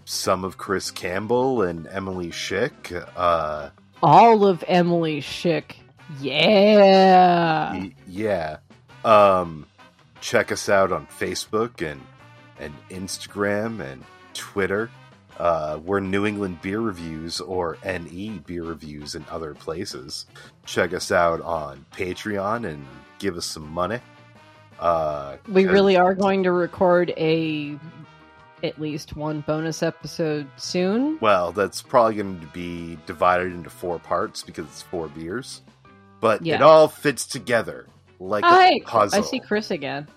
some 0.04 0.44
of 0.44 0.58
Chris 0.58 0.90
Campbell 0.90 1.62
and 1.62 1.86
Emily 1.88 2.28
Schick. 2.30 2.92
Uh, 3.16 3.70
All 4.02 4.46
of 4.46 4.62
Emily 4.68 5.20
Schick. 5.20 5.76
Yeah. 6.20 7.72
y- 7.72 7.94
yeah. 8.06 8.58
Um, 9.04 9.66
check 10.24 10.50
us 10.50 10.70
out 10.70 10.90
on 10.90 11.06
Facebook 11.06 11.86
and 11.86 12.00
and 12.58 12.72
Instagram 12.88 13.80
and 13.80 14.02
Twitter. 14.32 14.90
Uh, 15.38 15.78
we're 15.84 16.00
New 16.00 16.24
England 16.24 16.62
Beer 16.62 16.80
Reviews 16.80 17.40
or 17.40 17.76
NE 17.84 18.40
Beer 18.46 18.62
Reviews 18.62 19.16
in 19.16 19.24
other 19.30 19.52
places. 19.54 20.26
Check 20.64 20.94
us 20.94 21.12
out 21.12 21.40
on 21.42 21.84
Patreon 21.92 22.66
and 22.66 22.86
give 23.18 23.36
us 23.36 23.44
some 23.44 23.68
money. 23.68 24.00
Uh, 24.78 25.36
We 25.48 25.66
really 25.66 25.96
are 25.96 26.14
going 26.14 26.44
to 26.44 26.52
record 26.52 27.12
a 27.16 27.78
at 28.62 28.80
least 28.80 29.16
one 29.16 29.42
bonus 29.42 29.82
episode 29.82 30.48
soon. 30.56 31.18
well. 31.20 31.52
That's 31.52 31.82
probably 31.82 32.14
going 32.14 32.40
to 32.40 32.46
be 32.46 32.96
divided 33.04 33.52
into 33.52 33.68
four 33.68 33.98
parts 33.98 34.42
because 34.42 34.64
it's 34.66 34.82
four 34.82 35.08
beers, 35.08 35.60
but 36.20 36.46
it 36.46 36.62
all 36.62 36.88
fits 36.88 37.26
together 37.26 37.86
like 38.24 38.44
a 38.44 38.80
puzzle. 38.84 39.18
I 39.18 39.22
see 39.22 39.40
Chris 39.40 39.70
again. 39.70 40.08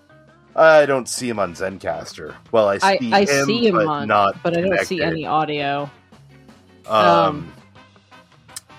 I 0.56 0.86
don't 0.86 1.08
see 1.08 1.30
him 1.30 1.38
on 1.40 1.54
Zencastr. 1.54 2.36
Well, 2.52 2.68
I 2.68 2.80
I, 2.82 2.98
see 2.98 3.14
I 3.14 3.20
him, 3.26 3.46
see 3.46 3.68
him 3.68 3.76
but 3.76 3.86
on, 3.88 4.08
not 4.08 4.42
but 4.42 4.58
I 4.58 4.62
don't 4.62 4.80
see 4.86 5.02
any 5.02 5.26
audio. 5.26 5.90
Um, 6.88 7.06
um, 7.06 7.54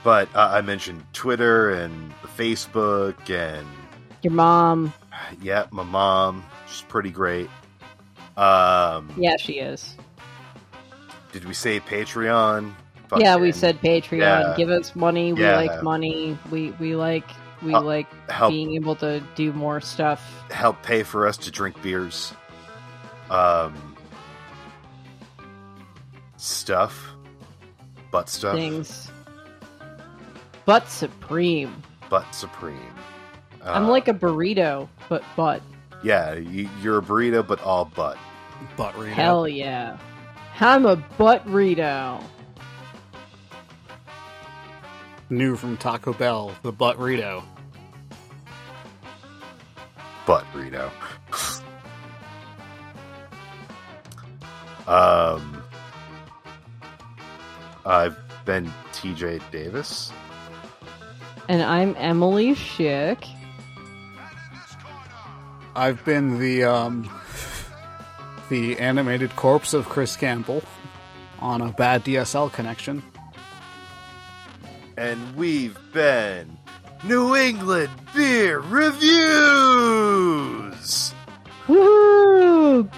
but 0.03 0.29
uh, 0.35 0.51
I 0.53 0.61
mentioned 0.61 1.05
Twitter 1.13 1.71
and 1.71 2.13
Facebook, 2.37 3.31
and 3.31 3.67
Your 4.23 4.33
mom, 4.33 4.93
yeah, 5.41 5.67
my 5.71 5.83
mom, 5.85 6.45
she's 6.69 6.83
pretty 6.83 7.11
great. 7.11 7.49
Um, 8.37 9.13
yeah, 9.17 9.37
she 9.37 9.55
is. 9.55 9.97
Did 11.33 11.45
we 11.45 11.55
say 11.55 11.81
Patreon? 11.81 12.75
yeah, 13.19 13.37
we 13.37 13.53
said 13.53 13.81
Patreon. 13.81 14.19
Yeah. 14.19 14.55
Give 14.57 14.71
us 14.71 14.97
money. 14.97 15.33
We 15.33 15.43
Yeah. 15.43 15.57
like 15.57 15.83
money. 15.83 16.39
We 16.51 16.71
we 16.73 16.95
like 16.97 17.29
we 17.63 17.75
Uh, 17.75 17.81
like 17.81 18.07
help 18.31 18.51
being 18.51 18.75
able 18.75 18.95
to 18.97 19.21
do 19.35 19.53
more 19.53 19.81
stuff. 19.81 20.45
help 20.51 20.83
pay 20.83 21.03
for 21.03 21.27
us 21.27 21.37
to 21.39 21.51
drink 21.51 21.81
beers. 21.83 22.33
Um, 23.31 23.75
stuff, 26.37 27.09
butt 28.11 28.29
stuff, 28.29 28.55
Things. 28.55 29.11
Butt 30.65 30.89
supreme. 30.89 31.83
butt 32.11 32.35
supreme. 32.35 32.79
I'm 33.65 33.85
Uh, 33.87 33.89
like 33.89 34.09
a 34.09 34.15
burrito, 34.15 34.89
but 35.09 35.23
butt. 35.37 35.63
yeah, 36.03 36.35
you, 36.35 36.69
you're 36.83 36.99
a 36.99 37.03
burrito, 37.03 37.47
but 37.47 37.61
all 37.63 37.85
butt. 37.87 38.17
Butt 38.77 38.95
readout. 38.95 39.13
Hell 39.13 39.49
yeah. 39.49 39.99
I'm 40.61 40.87
a 40.87 40.97
butt 40.97 41.47
burrito. 41.47 42.23
New 45.31 45.57
from 45.57 45.77
Taco 45.77 46.13
Bell, 46.13 46.55
the 46.63 46.73
butt 46.73 46.99
burrito. 46.99 47.43
butt 50.29 50.45
burrito. 50.53 50.91
um, 54.87 55.63
I've 57.87 58.17
been 58.45 58.71
TJ 58.93 59.41
Davis. 59.51 60.13
And 61.49 61.63
I'm 61.63 61.97
Emily 61.97 62.55
Schick. 62.55 63.27
I've 65.75 66.05
been 66.05 66.39
the 66.39 66.65
um 66.65 67.09
the 68.51 68.79
animated 68.79 69.35
corpse 69.37 69.73
of 69.73 69.89
Chris 69.89 70.15
Campbell 70.17 70.63
on 71.39 71.63
a 71.63 71.73
bad 71.73 72.05
DSL 72.05 72.53
connection. 72.53 73.03
And 74.99 75.37
we've 75.37 75.79
been 75.93 76.59
New 77.05 77.37
England 77.37 77.93
Beer 78.13 78.59
Reviews. 78.59 79.05
Woohoo! 81.69 82.91